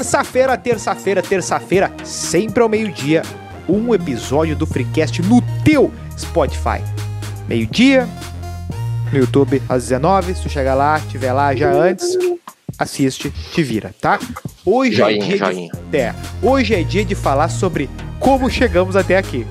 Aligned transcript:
Terça-feira, 0.00 0.56
terça-feira, 0.56 1.22
terça-feira, 1.22 1.92
sempre 2.04 2.62
ao 2.62 2.70
meio-dia, 2.70 3.20
um 3.68 3.94
episódio 3.94 4.56
do 4.56 4.66
Freecast 4.66 5.20
no 5.20 5.42
teu 5.62 5.92
Spotify. 6.18 6.82
Meio-dia, 7.46 8.08
no 9.12 9.18
YouTube 9.18 9.60
às 9.68 9.82
19, 9.82 10.34
se 10.34 10.42
tu 10.42 10.48
chegar 10.48 10.72
lá, 10.72 10.96
estiver 10.96 11.34
lá 11.34 11.54
já 11.54 11.70
antes, 11.70 12.16
assiste, 12.78 13.30
te 13.30 13.62
vira, 13.62 13.94
tá? 14.00 14.18
Hoje 14.64 14.96
Joinha, 14.96 15.22
é 15.22 15.28
dia 15.28 15.36
joinha. 15.36 15.72
De, 15.90 15.98
é, 15.98 16.14
hoje 16.42 16.74
é 16.74 16.82
dia 16.82 17.04
de 17.04 17.14
falar 17.14 17.50
sobre 17.50 17.90
como 18.18 18.48
chegamos 18.48 18.96
até 18.96 19.18
aqui. 19.18 19.46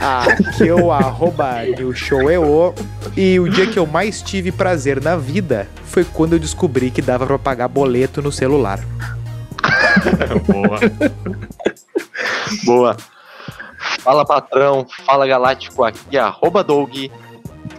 Aqui 0.00 0.66
é 0.66 0.74
o 0.74 0.90
arroba 0.90 1.62
NewShowEO 1.64 2.74
e 3.16 3.38
o 3.38 3.48
dia 3.48 3.68
que 3.68 3.78
eu 3.78 3.86
mais 3.86 4.22
tive 4.22 4.50
prazer 4.50 5.00
na 5.00 5.16
vida 5.16 5.68
foi 5.84 6.02
quando 6.04 6.32
eu 6.32 6.40
descobri 6.40 6.90
que 6.90 7.00
dava 7.00 7.24
pra 7.28 7.38
pagar 7.38 7.68
boleto 7.68 8.20
no 8.20 8.32
celular. 8.32 8.80
Boa. 10.46 10.78
Boa. 12.64 12.96
Fala 14.00 14.24
patrão, 14.24 14.86
fala 15.04 15.26
galáctico, 15.26 15.84
aqui 15.84 16.16
é 16.16 16.20
arroba 16.20 16.64
Doug. 16.64 16.94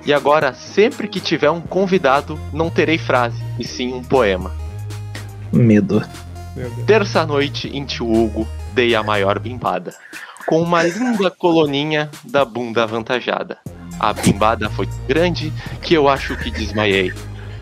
E 0.05 0.13
agora, 0.13 0.53
sempre 0.53 1.07
que 1.07 1.19
tiver 1.19 1.49
um 1.49 1.61
convidado, 1.61 2.39
não 2.53 2.69
terei 2.69 2.97
frase, 2.97 3.43
e 3.57 3.63
sim 3.63 3.93
um 3.93 4.03
poema. 4.03 4.51
Medo. 5.51 6.03
Terça-noite 6.85 7.67
em 7.67 7.85
Tio 7.85 8.11
Hugo, 8.11 8.47
dei 8.73 8.95
a 8.95 9.03
maior 9.03 9.39
bimbada. 9.39 9.93
Com 10.45 10.61
uma 10.61 10.83
linda 10.83 11.29
coloninha 11.29 12.09
da 12.23 12.43
bunda 12.43 12.83
avantajada. 12.83 13.57
A 13.99 14.13
bimbada 14.13 14.69
foi 14.69 14.87
tão 14.87 14.97
grande 15.07 15.53
que 15.81 15.93
eu 15.93 16.07
acho 16.07 16.35
que 16.37 16.49
desmaiei. 16.49 17.13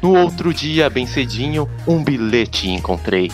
No 0.01 0.15
outro 0.15 0.53
dia, 0.53 0.89
bem 0.89 1.07
cedinho, 1.07 1.67
um 1.87 2.03
bilhete 2.03 2.69
encontrei. 2.69 3.31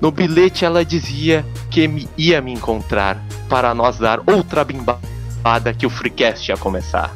No 0.00 0.10
bilhete 0.12 0.64
ela 0.64 0.84
dizia 0.84 1.44
que 1.70 1.88
me 1.88 2.08
ia 2.16 2.40
me 2.40 2.52
encontrar 2.52 3.20
para 3.48 3.74
nós 3.74 3.98
dar 3.98 4.20
outra 4.26 4.64
bimbada 4.64 5.74
que 5.76 5.86
o 5.86 5.90
Freecast 5.90 6.50
ia 6.50 6.56
começar. 6.56 7.14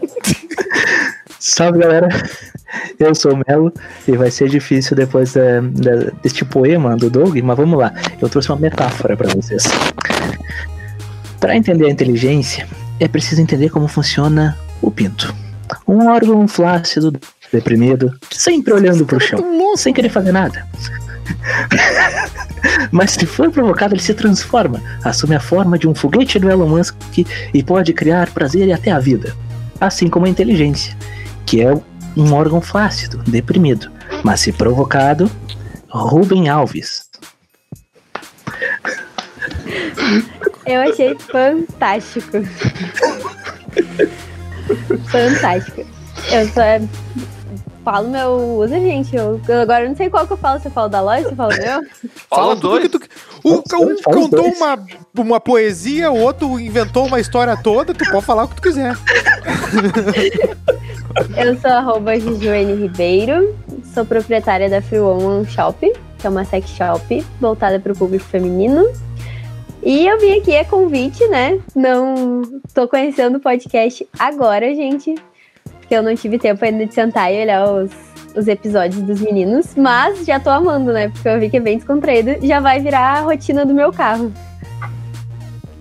Salve 1.38 1.78
galera, 1.80 2.08
eu 2.98 3.14
sou 3.14 3.34
o 3.34 3.42
Melo 3.46 3.72
e 4.08 4.16
vai 4.16 4.30
ser 4.30 4.48
difícil 4.48 4.96
depois 4.96 5.36
é, 5.36 5.60
da- 5.60 6.10
deste 6.22 6.44
poema 6.44 6.96
do 6.96 7.10
Doug, 7.10 7.36
mas 7.42 7.56
vamos 7.56 7.78
lá, 7.78 7.92
eu 8.20 8.28
trouxe 8.28 8.48
uma 8.50 8.58
metáfora 8.58 9.16
para 9.16 9.28
vocês. 9.34 9.64
Para 11.38 11.56
entender 11.56 11.86
a 11.86 11.90
inteligência, 11.90 12.66
é 12.98 13.06
preciso 13.06 13.40
entender 13.42 13.68
como 13.68 13.86
funciona 13.86 14.58
o 14.80 14.90
pinto. 14.90 15.34
Um 15.86 16.08
órgão 16.08 16.48
flácido, 16.48 17.12
deprimido, 17.52 18.12
sempre 18.30 18.72
olhando 18.72 19.04
pro 19.04 19.20
chão, 19.20 19.38
sem 19.76 19.92
querer 19.92 20.08
fazer 20.08 20.32
nada. 20.32 20.66
Mas 22.90 23.12
se 23.12 23.26
for 23.26 23.50
provocado, 23.50 23.94
ele 23.94 24.02
se 24.02 24.14
transforma, 24.14 24.82
assume 25.04 25.34
a 25.34 25.40
forma 25.40 25.78
de 25.78 25.88
um 25.88 25.94
foguete 25.94 26.38
do 26.38 26.50
Elon 26.50 26.68
Musk 26.68 26.96
e 27.52 27.62
pode 27.62 27.92
criar 27.92 28.30
prazer 28.30 28.68
e 28.68 28.72
até 28.72 28.90
a 28.90 28.98
vida. 28.98 29.36
Assim 29.80 30.08
como 30.08 30.26
a 30.26 30.28
inteligência, 30.28 30.96
que 31.44 31.62
é 31.62 31.72
um 32.16 32.32
órgão 32.32 32.60
flácido, 32.60 33.22
deprimido. 33.26 33.90
Mas 34.24 34.40
se 34.40 34.52
provocado, 34.52 35.30
Rubem 35.88 36.48
Alves. 36.48 37.06
Eu 40.66 40.80
achei 40.82 41.16
fantástico. 41.18 42.42
fantástico. 45.08 45.86
Eu 46.30 46.48
só 46.48 46.62
falo 47.86 48.08
meu 48.08 48.32
uso, 48.58 48.74
gente. 48.74 49.14
Eu, 49.14 49.40
eu 49.46 49.60
agora 49.60 49.88
não 49.88 49.94
sei 49.94 50.10
qual 50.10 50.26
que 50.26 50.32
eu 50.32 50.36
falo. 50.36 50.58
Se 50.58 50.66
eu 50.66 50.72
falo 50.72 50.88
da 50.88 51.00
loja, 51.00 51.22
se 51.22 51.30
eu 51.30 51.36
falo 51.36 51.52
meu. 51.56 51.82
Fala 52.28 52.56
dois. 52.56 52.82
que 52.82 52.88
tu... 52.88 53.00
Um, 53.44 53.62
Fala 53.70 53.86
os 53.86 54.00
um 54.00 54.02
fala 54.02 54.16
contou 54.16 54.42
dois. 54.42 54.56
uma, 54.56 54.86
uma 55.16 55.40
poesia, 55.40 56.10
o 56.10 56.20
outro 56.20 56.58
inventou 56.58 57.06
uma 57.06 57.20
história 57.20 57.56
toda, 57.56 57.94
tu 57.94 58.04
pode 58.10 58.26
falar 58.26 58.42
o 58.42 58.48
que 58.48 58.56
tu 58.56 58.62
quiser. 58.62 58.96
Eu 61.38 61.56
sou 61.60 61.70
arroba 61.70 62.18
Gijuene 62.18 62.74
Ribeiro. 62.74 63.56
Sou 63.94 64.04
proprietária 64.04 64.68
da 64.68 64.82
Free 64.82 64.98
Woman 64.98 65.46
Shop, 65.46 65.78
que 66.18 66.26
é 66.26 66.30
uma 66.30 66.44
sex 66.44 66.68
shop 66.70 67.24
voltada 67.40 67.78
para 67.78 67.92
o 67.92 67.96
público 67.96 68.24
feminino. 68.24 68.84
E 69.80 70.08
eu 70.08 70.18
vim 70.18 70.40
aqui 70.40 70.56
a 70.56 70.64
convite, 70.64 71.24
né? 71.28 71.60
Não 71.74 72.42
tô 72.74 72.88
conhecendo 72.88 73.36
o 73.36 73.40
podcast 73.40 74.04
agora, 74.18 74.74
gente. 74.74 75.14
Porque 75.86 75.94
eu 75.94 76.02
não 76.02 76.16
tive 76.16 76.36
tempo 76.36 76.64
ainda 76.64 76.84
de 76.84 76.92
sentar 76.92 77.32
e 77.32 77.40
olhar 77.40 77.64
os, 77.64 77.92
os 78.34 78.48
episódios 78.48 79.00
dos 79.02 79.20
meninos. 79.20 79.76
Mas 79.76 80.26
já 80.26 80.40
tô 80.40 80.50
amando, 80.50 80.92
né? 80.92 81.10
Porque 81.10 81.28
eu 81.28 81.38
vi 81.38 81.48
que 81.48 81.58
é 81.58 81.60
bem 81.60 81.76
descontraído. 81.78 82.44
Já 82.44 82.58
vai 82.58 82.80
virar 82.80 83.18
a 83.18 83.20
rotina 83.20 83.64
do 83.64 83.72
meu 83.72 83.92
carro. 83.92 84.32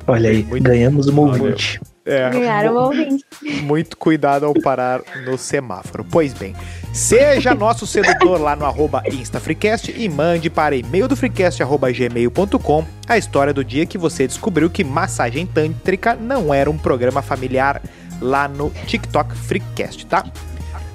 Olha 0.06 0.30
aí, 0.30 0.44
Muito- 0.44 0.64
ganhamos 0.64 1.08
um 1.08 1.20
ouvinte. 1.20 1.82
É, 2.06 2.30
Ganharam 2.30 2.76
um 2.76 2.78
ouvinte. 2.84 3.26
muito 3.64 3.98
cuidado 3.98 4.46
ao 4.46 4.54
parar 4.54 5.02
no 5.26 5.40
semáforo. 5.40 6.06
Pois 6.08 6.36
bem, 6.36 6.56
seja 6.94 7.56
nosso 7.56 7.88
sedutor 7.88 8.40
lá 8.40 8.56
no 8.56 8.64
arroba 8.64 9.02
InstaFreecast 9.12 9.92
e 9.98 10.08
mande 10.08 10.48
para 10.52 10.76
e-mail 10.76 11.08
do 11.08 11.16
freecast 11.16 11.64
arroba 11.64 11.92
gmail.com 11.92 12.86
a 13.10 13.18
história 13.18 13.52
do 13.52 13.64
dia 13.66 13.88
que 13.88 13.98
você 13.98 14.28
descobriu 14.28 14.70
que 14.70 14.84
massagem 14.84 15.48
tântrica 15.48 16.14
não 16.16 16.54
era 16.54 16.70
um 16.70 16.78
programa 16.78 17.24
familiar 17.24 17.82
lá 18.22 18.48
no 18.48 18.70
TikTok 18.88 19.36
Freecast, 19.36 20.06
tá? 20.06 20.24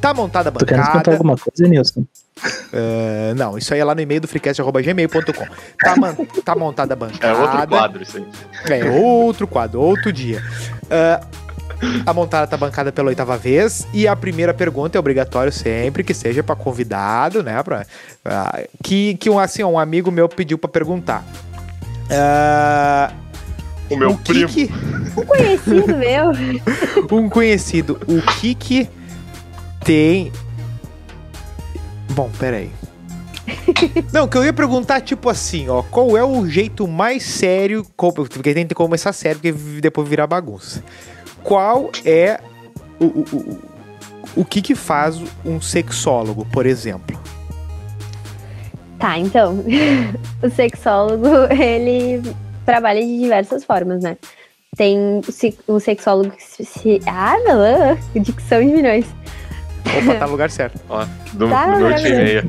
Tá 0.00 0.14
montada 0.14 0.48
a 0.48 0.52
Tu 0.52 0.64
quer 0.64 0.76
contar 0.78 0.92
bancada. 0.94 1.10
alguma 1.12 1.36
coisa, 1.36 1.68
Nilson? 1.68 2.04
Eh, 2.72 3.34
não, 3.36 3.58
isso 3.58 3.74
aí 3.74 3.80
é 3.80 3.84
lá 3.84 3.94
no 3.94 4.00
e-mail 4.00 4.20
do 4.22 4.26
freecast.gmail.com. 4.28 5.46
Tá, 5.82 5.96
man- 5.96 6.14
tá 6.42 6.54
montada 6.56 6.94
a 6.94 6.96
É 6.96 6.98
bancada. 6.98 7.38
outro 7.42 7.68
quadro 7.68 8.02
isso 8.02 8.16
aí. 8.16 8.26
É, 8.80 8.90
outro 8.90 9.46
quadro, 9.46 9.80
outro 9.80 10.10
dia. 10.10 10.42
Ah, 10.90 11.20
a 12.06 12.12
montada 12.14 12.46
tá 12.46 12.56
bancada 12.56 12.90
pela 12.90 13.08
oitava 13.08 13.36
vez 13.36 13.86
e 13.92 14.08
a 14.08 14.16
primeira 14.16 14.54
pergunta 14.54 14.96
é 14.96 14.98
obrigatório 14.98 15.52
sempre 15.52 16.02
que 16.02 16.14
seja 16.14 16.42
pra 16.42 16.56
convidado, 16.56 17.42
né? 17.42 17.62
Pra, 17.62 17.84
ah, 18.24 18.60
que 18.82 19.16
que 19.16 19.28
um, 19.28 19.38
assim, 19.38 19.62
um 19.64 19.78
amigo 19.78 20.10
meu 20.10 20.28
pediu 20.30 20.56
pra 20.56 20.68
perguntar. 20.70 21.22
Ah, 22.10 23.12
O 23.90 23.96
meu 23.96 24.10
o 24.12 24.18
primo. 24.18 24.48
que- 24.48 24.70
Um 25.16 25.24
conhecido 25.26 25.96
meu. 25.96 26.30
um 27.18 27.28
conhecido, 27.28 28.00
o 28.06 28.22
que 28.40 28.54
que 28.54 28.88
tem. 29.84 30.30
Bom, 32.10 32.30
peraí. 32.38 32.70
Não, 34.12 34.28
que 34.28 34.36
eu 34.36 34.44
ia 34.44 34.52
perguntar, 34.52 35.00
tipo 35.00 35.28
assim, 35.28 35.68
ó, 35.68 35.82
qual 35.82 36.16
é 36.16 36.22
o 36.24 36.46
jeito 36.48 36.86
mais 36.86 37.22
sério, 37.24 37.84
porque 37.96 38.54
tem 38.54 38.66
que 38.66 38.74
começar 38.74 39.12
sério, 39.12 39.40
porque 39.40 39.80
depois 39.80 40.08
virar 40.08 40.26
bagunça. 40.26 40.82
Qual 41.42 41.90
é 42.04 42.38
o, 43.00 43.04
o, 43.06 43.24
o, 43.32 43.58
o 44.36 44.44
que 44.44 44.62
que 44.62 44.74
faz 44.74 45.20
um 45.44 45.60
sexólogo, 45.60 46.46
por 46.52 46.66
exemplo? 46.66 47.18
Tá, 48.98 49.18
então. 49.18 49.64
o 50.42 50.50
sexólogo, 50.50 51.26
ele 51.50 52.22
trabalha 52.64 53.00
de 53.00 53.18
diversas 53.18 53.64
formas, 53.64 54.02
né? 54.02 54.16
Tem 54.76 55.20
o 55.66 55.80
sexólogo 55.80 56.30
que 56.30 56.64
se. 56.64 57.00
Ah, 57.06 57.36
melã! 57.44 57.98
Dicção 58.14 58.60
de 58.60 58.66
milhões. 58.66 59.06
Opa, 59.84 60.14
tá 60.14 60.26
no 60.26 60.32
lugar 60.32 60.50
certo. 60.50 60.80
Ó, 60.88 61.04
do, 61.32 61.48
Tá, 61.48 61.74
do 61.74 61.80
meu 61.80 61.96
time 61.96 62.16
aí. 62.16 62.42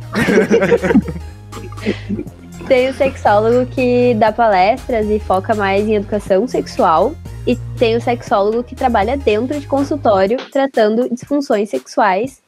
Tem 2.67 2.89
o 2.89 2.93
sexólogo 2.93 3.65
que 3.71 4.13
dá 4.15 4.31
palestras 4.31 5.09
e 5.09 5.19
foca 5.19 5.55
mais 5.55 5.87
em 5.87 5.95
educação 5.95 6.47
sexual. 6.47 7.13
E 7.45 7.55
tem 7.77 7.95
o 7.95 8.01
sexólogo 8.01 8.63
que 8.63 8.75
trabalha 8.75 9.17
dentro 9.17 9.59
de 9.59 9.65
consultório 9.67 10.37
tratando 10.51 11.09
disfunções 11.09 11.69
sexuais. 11.69 12.40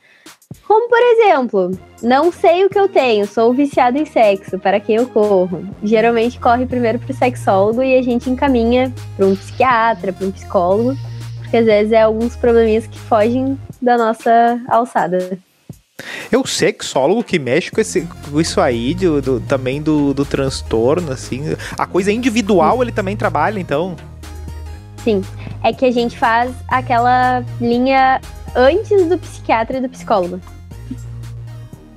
Como, 0.67 0.89
por 0.89 0.99
exemplo, 1.01 1.71
não 2.01 2.31
sei 2.31 2.65
o 2.65 2.69
que 2.69 2.79
eu 2.79 2.87
tenho, 2.87 3.27
sou 3.27 3.53
viciado 3.53 3.97
em 3.97 4.05
sexo, 4.05 4.57
para 4.57 4.79
quem 4.79 4.95
eu 4.95 5.07
corro? 5.07 5.67
Geralmente 5.83 6.39
corre 6.39 6.65
primeiro 6.65 6.99
para 6.99 7.11
o 7.11 7.15
sexólogo 7.15 7.81
e 7.83 7.97
a 7.97 8.01
gente 8.01 8.29
encaminha 8.29 8.91
para 9.15 9.25
um 9.25 9.35
psiquiatra, 9.35 10.13
para 10.13 10.25
um 10.27 10.31
psicólogo, 10.31 10.97
porque 11.39 11.57
às 11.57 11.65
vezes 11.65 11.91
é 11.91 12.01
alguns 12.01 12.35
probleminhas 12.35 12.87
que 12.87 12.97
fogem 12.99 13.57
da 13.81 13.97
nossa 13.97 14.59
alçada. 14.67 15.37
É 16.31 16.37
o 16.37 16.45
sexólogo 16.45 17.23
que 17.23 17.37
mexe 17.37 17.69
com, 17.69 17.79
esse, 17.79 18.07
com 18.31 18.41
isso 18.41 18.59
aí, 18.59 18.93
do, 18.95 19.21
do- 19.21 19.39
também 19.41 19.81
do, 19.81 20.13
do 20.13 20.25
transtorno, 20.25 21.11
assim. 21.11 21.43
A 21.77 21.85
coisa 21.85 22.11
individual 22.11 22.81
ele 22.81 22.91
também 22.91 23.15
trabalha, 23.15 23.59
então. 23.59 23.95
Sim, 25.03 25.21
é 25.63 25.71
que 25.71 25.85
a 25.85 25.91
gente 25.91 26.17
faz 26.17 26.51
aquela 26.67 27.43
linha 27.61 28.19
antes 28.55 29.07
do 29.07 29.17
psiquiatra 29.17 29.77
e 29.77 29.81
do 29.81 29.89
psicólogo. 29.89 30.39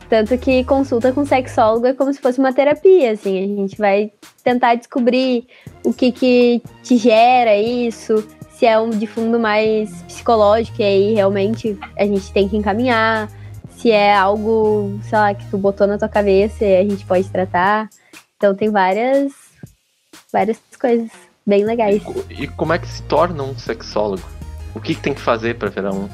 Tanto 0.08 0.38
que 0.38 0.62
consulta 0.64 1.12
com 1.12 1.24
sexólogo 1.26 1.86
é 1.86 1.92
como 1.92 2.12
se 2.12 2.20
fosse 2.20 2.38
uma 2.38 2.52
terapia, 2.52 3.12
assim. 3.12 3.42
A 3.42 3.60
gente 3.60 3.76
vai 3.76 4.12
tentar 4.44 4.76
descobrir 4.76 5.46
o 5.84 5.92
que 5.92 6.12
que 6.12 6.62
te 6.82 6.96
gera 6.96 7.56
isso, 7.56 8.24
se 8.52 8.66
é 8.66 8.78
um 8.78 8.90
de 8.90 9.06
fundo 9.06 9.38
mais 9.38 10.02
psicológico, 10.02 10.80
e 10.80 10.84
aí 10.84 11.14
realmente 11.14 11.76
a 11.98 12.04
gente 12.04 12.32
tem 12.32 12.48
que 12.48 12.56
encaminhar. 12.56 13.28
Se 13.70 13.90
é 13.90 14.14
algo, 14.14 14.98
sei 15.02 15.18
lá, 15.18 15.34
que 15.34 15.44
tu 15.50 15.58
botou 15.58 15.86
na 15.86 15.98
tua 15.98 16.08
cabeça 16.08 16.64
e 16.64 16.76
a 16.78 16.82
gente 16.82 17.04
pode 17.04 17.28
tratar. 17.28 17.90
Então 18.36 18.54
tem 18.54 18.70
várias, 18.70 19.32
várias 20.32 20.58
coisas 20.80 21.10
bem 21.44 21.64
legais. 21.64 22.02
E, 22.30 22.44
e 22.44 22.48
como 22.48 22.72
é 22.72 22.78
que 22.78 22.88
se 22.88 23.02
torna 23.02 23.42
um 23.42 23.58
sexólogo? 23.58 24.22
O 24.74 24.80
que, 24.80 24.94
que 24.94 25.00
tem 25.00 25.14
que 25.14 25.20
fazer 25.20 25.58
pra 25.58 25.68
virar 25.68 25.92
um? 25.92 26.08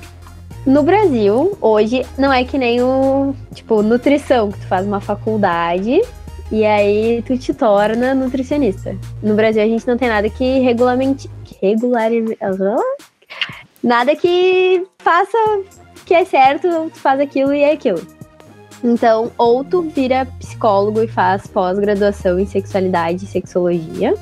No 0.64 0.84
Brasil, 0.84 1.58
hoje, 1.60 2.06
não 2.16 2.32
é 2.32 2.44
que 2.44 2.56
nem 2.56 2.80
o, 2.82 3.34
tipo, 3.52 3.82
nutrição, 3.82 4.52
que 4.52 4.60
tu 4.60 4.66
faz 4.68 4.86
uma 4.86 5.00
faculdade 5.00 6.00
e 6.52 6.64
aí 6.64 7.22
tu 7.26 7.36
te 7.36 7.52
torna 7.52 8.14
nutricionista. 8.14 8.96
No 9.20 9.34
Brasil, 9.34 9.62
a 9.62 9.66
gente 9.66 9.86
não 9.86 9.96
tem 9.96 10.08
nada 10.08 10.28
que 10.30 10.60
regulamente... 10.60 11.28
Que 11.44 11.56
regularize... 11.60 12.36
Nada 13.82 14.14
que 14.14 14.86
faça 14.98 15.36
que 16.06 16.14
é 16.14 16.24
certo, 16.24 16.68
tu 16.94 17.00
faz 17.00 17.18
aquilo 17.18 17.52
e 17.52 17.62
é 17.62 17.72
aquilo. 17.72 18.00
Então, 18.84 19.32
ou 19.36 19.64
tu 19.64 19.82
vira 19.82 20.26
psicólogo 20.38 21.02
e 21.02 21.08
faz 21.08 21.48
pós-graduação 21.48 22.38
em 22.38 22.46
sexualidade 22.46 23.24
e 23.24 23.28
sexologia, 23.28 24.14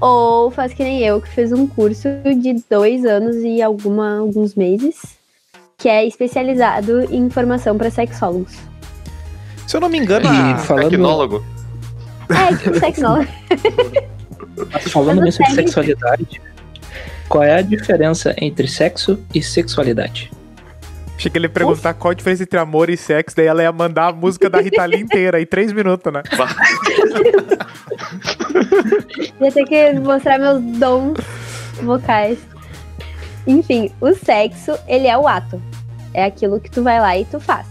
ou 0.00 0.50
faz 0.50 0.74
que 0.74 0.84
nem 0.84 1.00
eu, 1.00 1.20
que 1.20 1.28
fez 1.28 1.50
um 1.50 1.66
curso 1.66 2.08
de 2.38 2.62
dois 2.68 3.06
anos 3.06 3.36
e 3.36 3.62
alguma, 3.62 4.18
alguns 4.18 4.54
meses, 4.54 5.17
que 5.78 5.88
é 5.88 6.04
especializado 6.04 7.02
em 7.14 7.30
formação 7.30 7.78
para 7.78 7.88
sexólogos. 7.88 8.52
Se 9.66 9.76
eu 9.76 9.80
não 9.80 9.88
me 9.88 9.98
engano, 9.98 10.26
E 10.26 10.28
a- 10.52 10.58
falando- 10.58 10.90
Tecnólogo? 10.90 11.44
É, 12.30 12.54
tipo 12.56 12.78
sexólogo. 12.80 13.28
Falando 14.90 15.18
Mas 15.20 15.24
nisso 15.38 15.42
de 15.44 15.54
sexualidade, 15.54 16.42
qual 17.28 17.44
é 17.44 17.54
a 17.54 17.62
diferença 17.62 18.34
entre 18.40 18.66
sexo 18.66 19.18
e 19.32 19.40
sexualidade? 19.40 20.30
achei 21.16 21.30
que 21.30 21.38
ele 21.38 21.46
ia 21.46 21.50
perguntar 21.50 21.94
qual 21.94 22.10
a 22.12 22.14
diferença 22.14 22.42
entre 22.44 22.58
amor 22.60 22.88
e 22.90 22.96
sexo, 22.96 23.36
daí 23.36 23.46
ela 23.46 23.62
ia 23.62 23.72
mandar 23.72 24.08
a 24.08 24.12
música 24.12 24.48
da 24.50 24.60
Rita 24.60 24.84
Lee 24.84 25.00
inteira, 25.00 25.40
em 25.40 25.46
três 25.46 25.72
minutos, 25.72 26.12
né? 26.12 26.22
Ia 29.40 29.52
ter 29.52 29.64
que 29.64 29.92
mostrar 30.00 30.38
meus 30.38 30.60
dons 30.78 31.18
vocais. 31.82 32.38
Enfim, 33.48 33.90
o 34.00 34.14
sexo, 34.14 34.78
ele 34.86 35.08
é 35.08 35.18
o 35.18 35.26
ato. 35.26 35.60
É 36.14 36.24
aquilo 36.24 36.60
que 36.60 36.70
tu 36.70 36.82
vai 36.82 37.00
lá 37.00 37.18
e 37.18 37.24
tu 37.24 37.40
faz. 37.40 37.66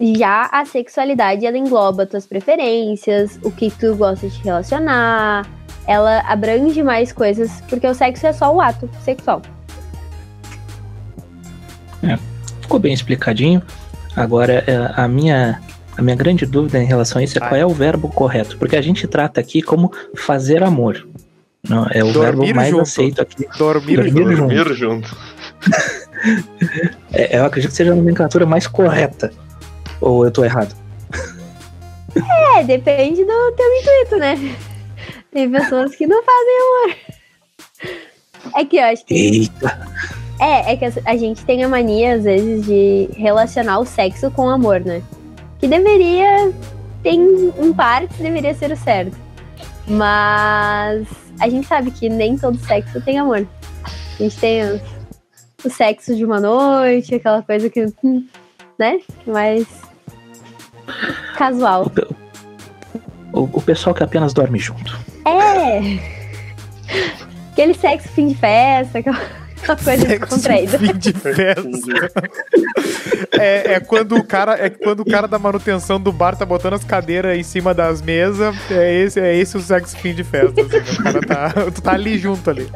Já 0.00 0.50
a 0.52 0.64
sexualidade, 0.64 1.46
ela 1.46 1.56
engloba 1.56 2.04
tuas 2.04 2.26
preferências, 2.26 3.38
o 3.42 3.50
que 3.50 3.70
tu 3.70 3.94
gosta 3.94 4.28
de 4.28 4.42
relacionar. 4.42 5.48
Ela 5.86 6.20
abrange 6.26 6.82
mais 6.82 7.12
coisas, 7.12 7.62
porque 7.68 7.86
o 7.86 7.94
sexo 7.94 8.26
é 8.26 8.32
só 8.32 8.54
o 8.54 8.60
ato 8.60 8.90
sexual. 9.04 9.40
Ficou 12.72 12.80
bem 12.80 12.94
explicadinho. 12.94 13.62
Agora, 14.16 14.64
é, 14.66 14.92
a 14.96 15.06
minha, 15.06 15.60
a 15.96 16.00
minha 16.00 16.16
grande 16.16 16.46
dúvida 16.46 16.82
em 16.82 16.86
relação 16.86 17.20
a 17.20 17.22
isso 17.22 17.36
é 17.36 17.40
qual 17.40 17.54
é 17.54 17.66
o 17.66 17.68
verbo 17.70 18.08
correto. 18.08 18.56
Porque 18.56 18.76
a 18.76 18.80
gente 18.80 19.06
trata 19.06 19.40
aqui 19.40 19.60
como 19.60 19.92
fazer 20.16 20.62
amor. 20.62 21.06
Não, 21.74 21.86
é 21.90 22.04
o 22.04 22.12
Dormir 22.12 22.46
verbo 22.46 22.54
mais 22.54 22.70
junto. 22.70 22.82
aceito 22.82 23.22
aqui. 23.22 23.46
Dormir 23.56 23.96
Dormir 23.96 24.36
junto. 24.36 24.54
Dormir 24.54 24.74
junto. 24.74 25.16
É, 27.12 27.38
eu 27.38 27.44
acredito 27.46 27.70
que 27.70 27.76
seja 27.76 27.92
a 27.92 27.96
nomenclatura 27.96 28.44
mais 28.46 28.66
correta. 28.66 29.32
Ou 30.00 30.24
eu 30.24 30.30
tô 30.30 30.44
errado? 30.44 30.74
É, 32.58 32.62
depende 32.64 33.24
do 33.24 33.52
teu 33.52 33.66
intuito, 33.80 34.16
né? 34.18 34.54
Tem 35.32 35.50
pessoas 35.50 35.94
que 35.96 36.06
não 36.06 36.22
fazem 36.22 36.56
amor. 36.60 36.96
É 38.56 38.64
que 38.64 38.76
eu 38.76 38.84
acho 38.84 39.04
que 39.06 39.14
Eita! 39.14 39.88
É, 40.40 40.72
é 40.72 40.76
que 40.76 40.84
a- 41.06 41.16
gente 41.16 41.44
tem 41.44 41.62
a 41.64 41.68
mania, 41.68 42.16
às 42.16 42.24
vezes, 42.24 42.66
de 42.66 43.08
relacionar 43.16 43.78
o 43.78 43.86
sexo 43.86 44.30
com 44.32 44.46
o 44.46 44.50
amor, 44.50 44.80
né? 44.80 45.00
Que 45.58 45.66
deveria. 45.68 46.52
Tem 47.02 47.20
um 47.58 47.72
parte 47.72 48.12
que 48.14 48.22
deveria 48.22 48.52
ser 48.54 48.72
o 48.72 48.76
certo. 48.76 49.16
Mas 49.86 51.06
a 51.40 51.48
gente 51.48 51.66
sabe 51.66 51.90
que 51.90 52.08
nem 52.08 52.36
todo 52.36 52.58
sexo 52.58 53.00
tem 53.00 53.18
amor. 53.18 53.46
A 53.84 54.22
gente 54.22 54.36
tem 54.38 54.62
o, 54.64 54.80
o 55.64 55.70
sexo 55.70 56.14
de 56.14 56.24
uma 56.24 56.40
noite, 56.40 57.14
aquela 57.14 57.42
coisa 57.42 57.68
que. 57.68 57.86
né? 58.78 59.00
Mais. 59.26 59.66
casual. 61.36 61.90
O, 63.32 63.40
o- 63.40 63.50
o 63.54 63.62
pessoal 63.62 63.94
que 63.94 64.02
apenas 64.02 64.32
dorme 64.32 64.58
junto. 64.58 64.96
É! 65.26 65.98
Aquele 67.52 67.74
sexo 67.74 68.08
fim 68.08 68.28
de 68.28 68.34
festa, 68.34 68.98
aquela, 68.98 69.18
aquela 69.62 69.76
coisa 69.76 70.06
descontraída. 70.06 70.78
Fim 70.78 70.98
de 70.98 71.12
festa. 71.12 72.30
É, 73.38 73.74
é 73.74 73.80
quando 73.80 74.16
o 74.16 74.24
cara 74.24 74.54
é 74.54 74.68
quando 74.68 75.00
o 75.00 75.04
cara 75.04 75.26
da 75.26 75.38
manutenção 75.38 76.00
do 76.00 76.12
bar 76.12 76.36
tá 76.36 76.44
botando 76.44 76.74
as 76.74 76.84
cadeiras 76.84 77.38
em 77.38 77.42
cima 77.42 77.72
das 77.72 78.02
mesas. 78.02 78.54
É 78.70 78.94
esse, 79.02 79.20
é 79.20 79.36
esse 79.36 79.56
o 79.56 79.60
sexo 79.60 79.96
fim 79.96 80.14
de 80.14 80.24
festa. 80.24 80.60
assim, 80.60 80.76
né? 80.76 80.84
O 80.98 81.02
cara 81.02 81.20
tá, 81.20 81.50
tu 81.70 81.82
tá 81.82 81.92
ali 81.92 82.18
junto 82.18 82.50
ali. 82.50 82.68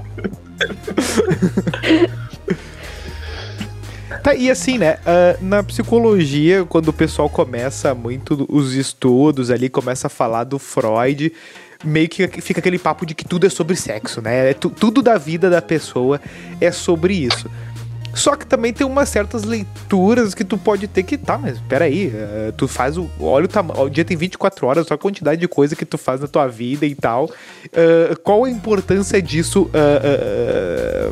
Tá, 4.22 4.34
e 4.34 4.50
assim, 4.50 4.78
né? 4.78 4.98
ah, 5.04 5.36
na 5.40 5.62
psicologia, 5.62 6.64
quando 6.64 6.88
o 6.88 6.92
pessoal 6.92 7.28
começa 7.28 7.94
muito 7.94 8.46
os 8.48 8.74
estudos 8.74 9.50
ali, 9.50 9.68
começa 9.68 10.06
a 10.06 10.10
falar 10.10 10.44
do 10.44 10.58
Freud, 10.58 11.32
meio 11.84 12.08
que 12.08 12.26
fica 12.40 12.60
aquele 12.60 12.78
papo 12.78 13.04
de 13.06 13.14
que 13.14 13.24
tudo 13.24 13.46
é 13.46 13.50
sobre 13.50 13.76
sexo, 13.76 14.20
né? 14.22 14.50
É 14.50 14.54
tu- 14.54 14.70
tudo 14.70 15.02
da 15.02 15.18
vida 15.18 15.48
da 15.50 15.60
pessoa 15.62 16.20
é 16.60 16.70
sobre 16.72 17.14
isso. 17.14 17.50
Só 18.14 18.34
que 18.34 18.46
também 18.46 18.72
tem 18.72 18.86
umas 18.86 19.10
certas 19.10 19.44
leituras 19.44 20.32
que 20.34 20.42
tu 20.42 20.56
pode 20.56 20.88
ter 20.88 21.02
que, 21.02 21.18
tá, 21.18 21.36
mas 21.36 21.58
peraí, 21.68 22.10
eh, 22.14 22.50
tu 22.56 22.66
faz 22.66 22.96
o. 22.96 23.10
Olha 23.20 23.44
o 23.44 23.48
tamanho. 23.48 23.78
O 23.82 23.90
dia 23.90 24.06
tem 24.06 24.16
24 24.16 24.66
horas, 24.66 24.86
só 24.86 24.94
a 24.94 24.98
quantidade 24.98 25.38
de 25.38 25.46
coisa 25.46 25.76
que 25.76 25.84
tu 25.84 25.98
faz 25.98 26.22
na 26.22 26.26
tua 26.26 26.46
vida 26.46 26.86
e 26.86 26.94
tal. 26.94 27.30
Eh, 27.74 28.14
qual 28.24 28.44
a 28.44 28.50
importância 28.50 29.20
disso? 29.20 29.68
eh, 29.74 31.10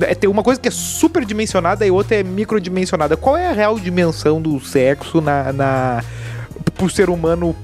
é 0.00 0.14
ter 0.14 0.28
uma 0.28 0.42
coisa 0.42 0.58
que 0.58 0.68
é 0.68 0.70
super 0.70 1.26
dimensionada 1.26 1.84
e 1.86 1.90
outra 1.90 2.16
é 2.16 2.22
microdimensionada. 2.22 3.18
Qual 3.18 3.36
é 3.36 3.48
a 3.48 3.52
real 3.52 3.78
dimensão 3.78 4.40
do 4.40 4.58
sexo 4.60 5.20
na. 5.20 5.52
na 5.52 6.04
pro 6.74 6.88
ser 6.88 7.10
humano 7.10 7.54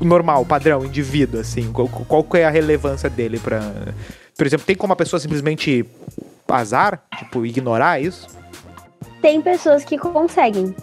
normal, 0.00 0.44
padrão, 0.44 0.84
indivíduo, 0.84 1.40
assim? 1.40 1.70
Qual, 1.72 1.88
qual 1.88 2.24
que 2.24 2.38
é 2.38 2.44
a 2.44 2.50
relevância 2.50 3.08
dele 3.10 3.38
pra. 3.38 3.60
Por 4.36 4.46
exemplo, 4.46 4.66
tem 4.66 4.76
como 4.76 4.92
a 4.92 4.96
pessoa 4.96 5.20
simplesmente 5.20 5.84
azar? 6.48 7.02
Tipo, 7.18 7.44
ignorar 7.44 8.00
isso? 8.00 8.26
Tem 9.20 9.40
pessoas 9.40 9.84
que 9.84 9.98
conseguem. 9.98 10.74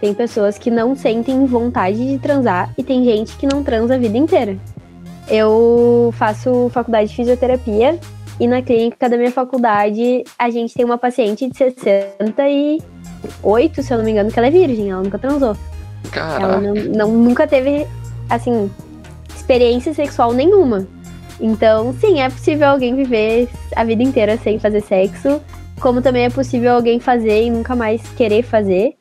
Tem 0.00 0.12
pessoas 0.12 0.58
que 0.58 0.70
não 0.70 0.94
sentem 0.94 1.46
vontade 1.46 1.96
de 2.06 2.18
transar 2.18 2.72
e 2.76 2.84
tem 2.84 3.02
gente 3.04 3.34
que 3.36 3.46
não 3.46 3.62
transa 3.64 3.94
a 3.94 3.98
vida 3.98 4.18
inteira. 4.18 4.56
Eu 5.26 6.12
faço 6.18 6.68
faculdade 6.72 7.08
de 7.08 7.16
fisioterapia 7.16 7.98
e 8.38 8.46
na 8.46 8.60
clínica 8.60 9.08
da 9.08 9.16
minha 9.16 9.32
faculdade 9.32 10.22
a 10.38 10.50
gente 10.50 10.74
tem 10.74 10.84
uma 10.84 10.98
paciente 10.98 11.48
de 11.48 11.56
68, 11.56 13.82
se 13.82 13.92
eu 13.92 13.98
não 13.98 14.04
me 14.04 14.10
engano, 14.10 14.30
que 14.30 14.38
ela 14.38 14.48
é 14.48 14.50
virgem, 14.50 14.90
ela 14.90 15.02
nunca 15.02 15.18
transou. 15.18 15.50
Ela 15.50 16.10
Caraca. 16.12 16.60
não, 16.60 16.74
não- 16.74 17.12
nunca 17.12 17.46
teve, 17.46 17.86
assim, 18.28 18.70
experiência 19.34 19.92
sexual 19.94 20.32
nenhuma. 20.32 20.86
Então, 21.40 21.92
sim, 21.94 22.20
é 22.20 22.28
possível 22.30 22.68
alguém 22.68 22.94
viver 22.94 23.48
a 23.74 23.84
vida 23.84 24.02
inteira 24.02 24.36
sem 24.38 24.58
fazer 24.58 24.80
sexo, 24.80 25.40
como 25.80 26.00
também 26.00 26.24
é 26.24 26.30
possível 26.30 26.72
alguém 26.72 26.98
fazer 26.98 27.44
e 27.44 27.50
nunca 27.50 27.76
mais 27.76 28.02
querer 28.14 28.42
fazer. 28.42 28.96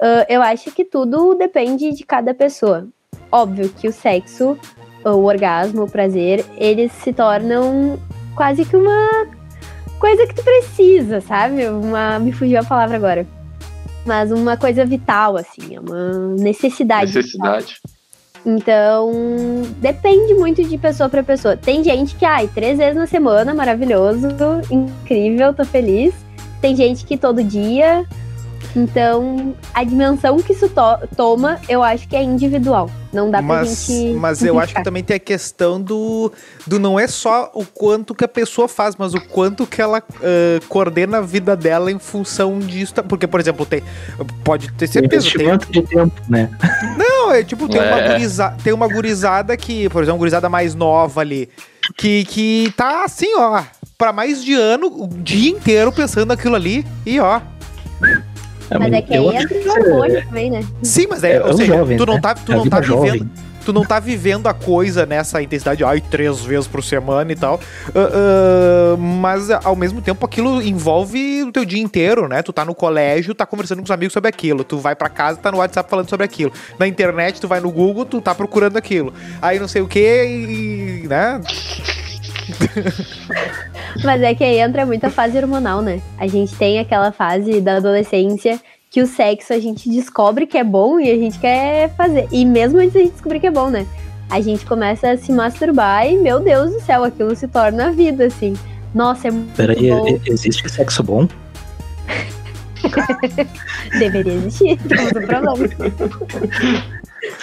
Ah, 0.00 0.26
eu 0.28 0.42
acho 0.42 0.70
que 0.70 0.84
tudo 0.84 1.34
depende 1.34 1.92
de 1.92 2.04
cada 2.04 2.34
pessoa. 2.34 2.88
Óbvio 3.30 3.68
que 3.68 3.88
o 3.88 3.92
sexo, 3.92 4.58
o 5.04 5.24
orgasmo, 5.24 5.84
o 5.84 5.90
prazer, 5.90 6.44
eles 6.56 6.92
se 6.92 7.12
tornam 7.12 7.98
quase 8.34 8.64
que 8.64 8.76
uma 8.76 9.26
coisa 9.98 10.26
que 10.26 10.34
tu 10.34 10.42
precisa, 10.42 11.20
sabe? 11.20 11.68
Uma, 11.68 12.18
me 12.18 12.32
fugiu 12.32 12.60
a 12.60 12.64
palavra 12.64 12.96
agora. 12.96 13.26
Mas 14.04 14.30
uma 14.30 14.56
coisa 14.56 14.84
vital, 14.84 15.36
assim, 15.36 15.74
é 15.74 15.80
uma 15.80 16.28
necessidade. 16.36 17.10
vital. 17.10 17.95
Então, 18.46 19.10
depende 19.78 20.32
muito 20.34 20.62
de 20.62 20.78
pessoa 20.78 21.08
pra 21.08 21.20
pessoa. 21.24 21.56
Tem 21.56 21.82
gente 21.82 22.14
que, 22.14 22.24
ai, 22.24 22.46
três 22.46 22.78
vezes 22.78 22.94
na 22.94 23.06
semana, 23.06 23.52
maravilhoso, 23.52 24.28
incrível, 24.70 25.52
tô 25.52 25.64
feliz. 25.64 26.14
Tem 26.60 26.76
gente 26.76 27.04
que 27.04 27.16
todo 27.16 27.42
dia. 27.42 28.06
Então, 28.74 29.54
a 29.74 29.82
dimensão 29.82 30.36
que 30.38 30.52
isso 30.52 30.68
to- 30.68 31.08
toma, 31.16 31.58
eu 31.68 31.82
acho 31.82 32.06
que 32.06 32.14
é 32.14 32.22
individual. 32.22 32.90
Não 33.12 33.30
dá 33.30 33.38
pra 33.38 33.46
mas, 33.46 33.86
gente. 33.86 34.12
mas 34.18 34.44
eu 34.44 34.58
acho 34.58 34.74
que 34.74 34.82
também 34.82 35.02
tem 35.02 35.16
a 35.16 35.20
questão 35.20 35.80
do, 35.80 36.30
do 36.66 36.78
não 36.78 37.00
é 37.00 37.06
só 37.06 37.50
o 37.54 37.64
quanto 37.64 38.14
que 38.14 38.22
a 38.24 38.28
pessoa 38.28 38.68
faz, 38.68 38.94
mas 38.96 39.14
o 39.14 39.20
quanto 39.28 39.66
que 39.66 39.80
ela 39.80 40.02
ah, 40.02 40.60
coordena 40.68 41.18
a 41.18 41.20
vida 41.22 41.56
dela 41.56 41.90
em 41.90 41.98
função 41.98 42.58
disso. 42.58 42.92
Porque, 43.08 43.26
por 43.26 43.40
exemplo, 43.40 43.64
tem, 43.64 43.82
pode 44.44 44.70
ter 44.72 44.86
certeza. 44.86 45.30
Tem, 45.30 45.46
Investimento 45.46 45.72
de 45.72 45.82
tempo, 45.82 46.20
né? 46.28 46.50
não, 46.98 47.15
é 47.32 47.42
tipo, 47.44 47.68
tem, 47.68 47.80
Uma 47.80 48.00
É. 48.00 48.12
guriza, 48.12 48.54
tem 48.62 48.72
uma 48.72 48.88
gurizada 48.88 49.56
que, 49.56 49.88
por 49.88 50.02
exemplo, 50.02 50.14
uma 50.16 50.18
gurizada 50.20 50.48
mais 50.48 50.74
nova 50.74 51.20
ali, 51.20 51.48
que, 51.96 52.24
que 52.24 52.72
tá 52.76 53.04
assim, 53.04 53.34
ó, 53.36 53.62
pra 53.98 54.12
mais 54.12 54.44
de 54.44 54.54
ano, 54.54 54.86
o 54.88 55.08
dia 55.08 55.50
inteiro 55.50 55.90
pensando 55.92 56.26
naquilo 56.28 56.54
ali, 56.56 56.84
e 57.04 57.18
ó. 57.20 57.40
É, 58.68 58.78
Mas 58.78 58.92
é 58.92 59.00
que 59.02 59.14
aí 59.14 59.26
entra 59.36 59.58
o 59.58 59.60
é- 59.60 59.70
hormônio 59.80 60.24
também, 60.26 60.50
né? 60.50 60.64
Sim, 60.82 61.06
mas 61.08 61.22
é, 61.22 61.36
É, 61.36 61.42
ou 61.42 61.50
é 61.50 61.52
seja, 61.56 61.76
jovem, 61.76 61.96
tu 61.96 62.04
não 62.06 62.14
né? 62.14 62.20
tá, 62.20 62.34
tu 62.34 62.52
É 62.52 62.56
não 62.56 62.66
tá 62.66 62.80
vivendo. 62.80 62.96
jovem. 63.06 63.30
Tu 63.66 63.72
não 63.72 63.84
tá 63.84 63.98
vivendo 63.98 64.46
a 64.46 64.54
coisa 64.54 65.04
nessa 65.04 65.42
intensidade, 65.42 65.82
ai, 65.82 66.00
três 66.00 66.40
vezes 66.40 66.68
por 66.68 66.84
semana 66.84 67.32
e 67.32 67.34
tal. 67.34 67.56
Uh, 67.88 68.94
uh, 68.94 68.96
mas 68.96 69.50
ao 69.50 69.74
mesmo 69.74 70.00
tempo 70.00 70.24
aquilo 70.24 70.62
envolve 70.62 71.42
o 71.42 71.50
teu 71.50 71.64
dia 71.64 71.82
inteiro, 71.82 72.28
né? 72.28 72.42
Tu 72.42 72.52
tá 72.52 72.64
no 72.64 72.76
colégio, 72.76 73.34
tá 73.34 73.44
conversando 73.44 73.78
com 73.78 73.84
os 73.84 73.90
amigos 73.90 74.12
sobre 74.12 74.28
aquilo. 74.28 74.62
Tu 74.62 74.78
vai 74.78 74.94
para 74.94 75.08
casa, 75.08 75.40
tá 75.40 75.50
no 75.50 75.58
WhatsApp 75.58 75.90
falando 75.90 76.08
sobre 76.08 76.24
aquilo. 76.24 76.52
Na 76.78 76.86
internet, 76.86 77.40
tu 77.40 77.48
vai 77.48 77.58
no 77.58 77.72
Google, 77.72 78.04
tu 78.04 78.20
tá 78.20 78.32
procurando 78.36 78.76
aquilo. 78.76 79.12
Aí 79.42 79.58
não 79.58 79.66
sei 79.66 79.82
o 79.82 79.88
que, 79.88 79.98
e, 79.98 81.08
né? 81.08 81.40
Mas 84.04 84.22
é 84.22 84.32
que 84.32 84.44
aí 84.44 84.60
entra 84.60 84.86
muita 84.86 85.10
fase 85.10 85.36
hormonal, 85.36 85.82
né? 85.82 86.00
A 86.16 86.28
gente 86.28 86.54
tem 86.54 86.78
aquela 86.78 87.10
fase 87.10 87.60
da 87.60 87.78
adolescência 87.78 88.60
que 88.96 89.02
o 89.02 89.06
sexo 89.06 89.52
a 89.52 89.58
gente 89.58 89.90
descobre 89.90 90.46
que 90.46 90.56
é 90.56 90.64
bom 90.64 90.98
e 90.98 91.10
a 91.10 91.16
gente 91.16 91.38
quer 91.38 91.94
fazer. 91.96 92.26
E 92.32 92.46
mesmo 92.46 92.78
antes 92.78 92.96
a 92.96 93.00
gente 93.00 93.12
descobrir 93.12 93.40
que 93.40 93.46
é 93.46 93.50
bom, 93.50 93.68
né? 93.68 93.86
A 94.30 94.40
gente 94.40 94.64
começa 94.64 95.10
a 95.10 95.18
se 95.18 95.30
masturbar 95.32 96.06
e, 96.10 96.16
meu 96.16 96.40
Deus 96.40 96.72
do 96.72 96.80
céu, 96.80 97.04
aquilo 97.04 97.36
se 97.36 97.46
torna 97.46 97.88
a 97.88 97.90
vida, 97.90 98.24
assim. 98.24 98.54
Nossa, 98.94 99.28
é 99.28 99.30
muito 99.30 99.54
Peraí, 99.54 99.90
bom. 99.90 100.18
existe 100.24 100.66
sexo 100.70 101.02
bom? 101.02 101.28
Deveria 103.98 104.32
existir, 104.34 104.76
temos 104.88 105.06
um 105.12 105.26
problema. 105.26 105.54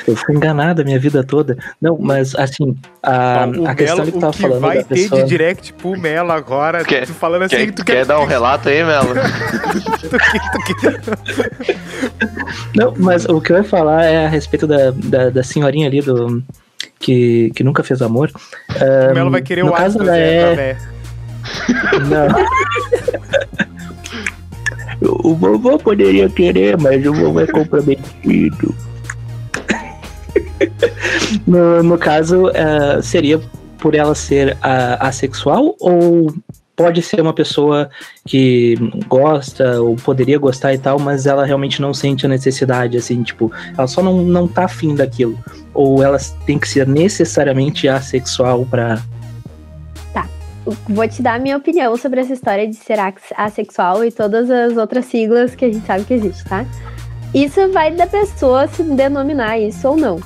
Eu 0.07 0.15
fui 0.15 0.35
enganado 0.35 0.81
a 0.81 0.85
minha 0.85 0.99
vida 0.99 1.23
toda. 1.23 1.57
Não, 1.81 1.97
mas 1.99 2.35
assim, 2.35 2.75
a, 3.01 3.45
o 3.47 3.67
a 3.67 3.75
questão 3.75 3.97
Melo, 3.97 4.11
que 4.11 4.17
tu 4.17 4.19
tava 4.21 4.33
falando 4.33 4.61
vai 4.61 4.77
da 4.77 4.83
ter 4.83 4.95
pessoa... 4.95 5.23
de 5.23 5.27
direct 5.29 5.73
pro 5.73 5.97
Melo 5.99 6.31
agora, 6.31 6.83
Quer- 6.85 7.05
tu 7.05 7.13
falando 7.13 7.43
assim, 7.43 7.55
Quer, 7.57 7.71
tu 7.73 7.83
quer 7.85 8.05
dar 8.05 8.19
um 8.19 8.25
relato 8.25 8.69
aí, 8.69 8.83
Melo? 8.83 9.09
quer- 10.79 11.01
Não, 12.75 12.93
mas 12.97 13.25
o 13.25 13.41
que 13.41 13.51
eu 13.51 13.57
ia 13.57 13.63
falar 13.63 14.03
é 14.05 14.25
a 14.25 14.29
respeito 14.29 14.65
da, 14.67 14.91
da, 14.91 15.29
da 15.29 15.43
senhorinha 15.43 15.87
ali 15.87 16.01
do... 16.01 16.41
Que, 16.99 17.51
que 17.53 17.63
nunca 17.65 17.83
fez 17.83 18.01
amor. 18.01 18.31
o 19.11 19.13
Melo 19.13 19.29
vai 19.29 19.41
querer 19.41 19.65
o 19.65 19.71
caso 19.73 19.99
Atlas, 19.99 20.07
da 20.07 20.13
né, 20.13 20.69
é-. 20.71 20.77
Não. 21.99 22.27
o 25.23 25.35
vovô 25.35 25.77
poderia 25.77 26.29
querer, 26.29 26.77
mas 26.77 27.05
o 27.05 27.13
vovô 27.13 27.39
é 27.39 27.47
comprometido. 27.47 28.75
no, 31.47 31.81
no 31.83 31.97
caso, 31.97 32.49
eh, 32.49 33.01
seria 33.01 33.39
por 33.79 33.95
ela 33.95 34.15
ser 34.15 34.57
ah, 34.61 35.07
assexual 35.07 35.75
ou 35.79 36.33
pode 36.75 37.01
ser 37.01 37.21
uma 37.21 37.33
pessoa 37.33 37.89
que 38.25 38.75
gosta 39.07 39.81
ou 39.81 39.95
poderia 39.95 40.39
gostar 40.39 40.73
e 40.73 40.77
tal, 40.77 40.99
mas 40.99 41.25
ela 41.25 41.45
realmente 41.45 41.81
não 41.81 41.93
sente 41.93 42.25
a 42.25 42.29
necessidade, 42.29 42.97
assim, 42.97 43.21
tipo, 43.21 43.51
ela 43.77 43.87
só 43.87 44.01
não, 44.01 44.23
não 44.23 44.47
tá 44.47 44.65
afim 44.65 44.95
daquilo. 44.95 45.37
Ou 45.73 46.01
ela 46.01 46.17
tem 46.45 46.57
que 46.57 46.67
ser 46.67 46.87
necessariamente 46.87 47.87
assexual 47.87 48.65
pra. 48.65 49.01
Vou 50.65 51.07
te 51.07 51.21
dar 51.21 51.35
a 51.35 51.39
minha 51.39 51.57
opinião 51.57 51.95
sobre 51.97 52.21
essa 52.21 52.33
história 52.33 52.67
de 52.67 52.75
ser 52.75 52.97
assexual 53.35 54.03
e 54.05 54.11
todas 54.11 54.49
as 54.49 54.77
outras 54.77 55.05
siglas 55.05 55.55
que 55.55 55.65
a 55.65 55.71
gente 55.71 55.85
sabe 55.85 56.05
que 56.05 56.13
existe, 56.13 56.43
tá? 56.45 56.65
Isso 57.33 57.71
vai 57.71 57.91
da 57.91 58.07
pessoa 58.07 58.67
se 58.67 58.83
denominar 58.83 59.59
isso 59.59 59.87
ou 59.89 59.97
não. 59.97 60.19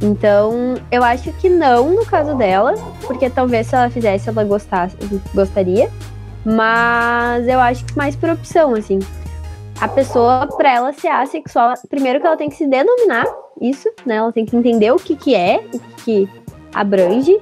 Então, 0.00 0.74
eu 0.92 1.02
acho 1.02 1.32
que 1.32 1.48
não 1.48 1.94
no 1.94 2.04
caso 2.04 2.36
dela, 2.36 2.74
porque 3.06 3.30
talvez 3.30 3.66
se 3.66 3.74
ela 3.74 3.90
fizesse 3.90 4.28
ela 4.28 4.44
gostasse, 4.44 4.96
gostaria, 5.34 5.90
mas 6.44 7.48
eu 7.48 7.58
acho 7.58 7.84
que 7.84 7.96
mais 7.96 8.14
por 8.14 8.30
opção, 8.30 8.74
assim. 8.74 8.98
A 9.80 9.88
pessoa, 9.88 10.46
pra 10.56 10.74
ela 10.74 10.92
ser 10.92 11.08
assexual, 11.08 11.74
primeiro 11.88 12.20
que 12.20 12.26
ela 12.26 12.36
tem 12.36 12.48
que 12.48 12.56
se 12.56 12.66
denominar 12.66 13.26
isso, 13.60 13.88
né? 14.04 14.16
Ela 14.16 14.32
tem 14.32 14.44
que 14.44 14.56
entender 14.56 14.92
o 14.92 14.96
que 14.96 15.16
que 15.16 15.34
é, 15.34 15.60
o 15.72 15.78
que 15.78 16.04
que 16.04 16.28
abrange. 16.74 17.38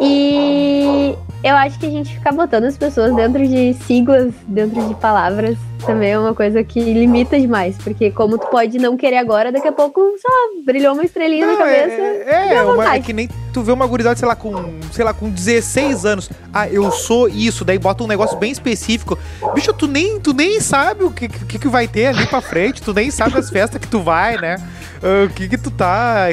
E 0.00 1.14
eu 1.42 1.56
acho 1.56 1.78
que 1.78 1.86
a 1.86 1.90
gente 1.90 2.14
ficar 2.14 2.32
botando 2.32 2.64
as 2.64 2.76
pessoas 2.76 3.14
dentro 3.14 3.46
de 3.46 3.74
siglas, 3.86 4.32
dentro 4.46 4.86
de 4.88 4.94
palavras, 4.96 5.56
também 5.86 6.10
é 6.10 6.18
uma 6.18 6.34
coisa 6.34 6.62
que 6.62 6.78
limita 6.80 7.40
demais. 7.40 7.76
Porque 7.78 8.10
como 8.10 8.36
tu 8.36 8.46
pode 8.48 8.78
não 8.78 8.96
querer 8.96 9.16
agora, 9.16 9.50
daqui 9.50 9.66
a 9.66 9.72
pouco 9.72 10.00
só 10.20 10.28
brilhou 10.64 10.92
uma 10.92 11.02
estrelinha 11.04 11.46
na 11.46 11.52
Não, 11.52 11.58
cabeça. 11.58 11.92
é, 11.92 12.26
é, 12.52 12.54
dá 12.56 12.72
uma- 12.72 12.94
é 12.94 13.00
que 13.00 13.12
nem 13.14 13.26
tu 13.52 13.62
vê 13.62 13.72
uma 13.72 13.86
gurizada, 13.86 14.14
sei 14.16 14.28
lá, 14.28 14.36
com, 14.36 14.52
sei 14.92 15.02
lá, 15.04 15.14
com 15.14 15.30
16 15.30 16.04
anos. 16.04 16.28
Ah, 16.52 16.68
eu 16.68 16.90
sou 16.92 17.26
isso, 17.28 17.64
daí 17.64 17.78
bota 17.78 18.04
um 18.04 18.06
negócio 18.06 18.36
bem 18.36 18.52
específico. 18.52 19.18
Bicho, 19.54 19.72
tu 19.72 19.86
nem, 19.86 20.20
tu 20.20 20.34
nem 20.34 20.60
sabe 20.60 21.04
o 21.04 21.10
que, 21.10 21.26
que, 21.28 21.58
que 21.58 21.68
vai 21.68 21.88
ter 21.88 22.08
ali 22.08 22.26
pra 22.26 22.42
frente, 22.42 22.82
tu 22.82 22.92
nem 22.92 23.10
sabe 23.10 23.38
as 23.38 23.48
festas 23.48 23.80
que 23.80 23.88
tu 23.88 24.00
vai, 24.00 24.36
né? 24.36 24.56
Ah, 25.02 25.24
o 25.24 25.30
que 25.30 25.48
que 25.48 25.56
tu 25.56 25.70
tá 25.70 26.26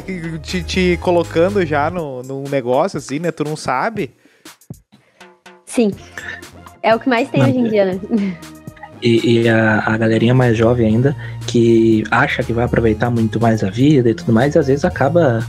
te, 0.44 0.62
te 0.62 1.00
colocando 1.02 1.66
já 1.66 1.90
no, 1.90 2.22
num 2.24 2.44
negócio 2.50 2.98
assim, 2.98 3.20
né? 3.20 3.32
Tu 3.32 3.46
não 3.46 3.56
sabe. 3.56 4.12
Sim. 5.68 5.92
É 6.82 6.96
o 6.96 7.00
que 7.00 7.08
mais 7.08 7.30
tem 7.30 7.42
Não, 7.42 7.50
hoje 7.50 7.60
em 7.60 7.68
dia, 7.68 7.86
né? 7.86 8.00
E, 9.04 9.42
e 9.42 9.50
a, 9.50 9.84
a 9.86 9.98
galerinha 9.98 10.34
mais 10.34 10.58
jovem 10.58 10.88
ainda, 10.88 11.16
que 11.46 12.04
acha 12.10 12.42
que 12.42 12.52
vai 12.52 12.66
aproveitar 12.66 13.12
muito 13.12 13.40
mais 13.40 13.64
a 13.64 13.70
vida 13.70 14.10
e 14.10 14.14
tudo 14.16 14.34
mais, 14.34 14.56
e 14.56 14.60
às 14.60 14.68
vezes 14.68 14.84
acaba, 14.84 15.46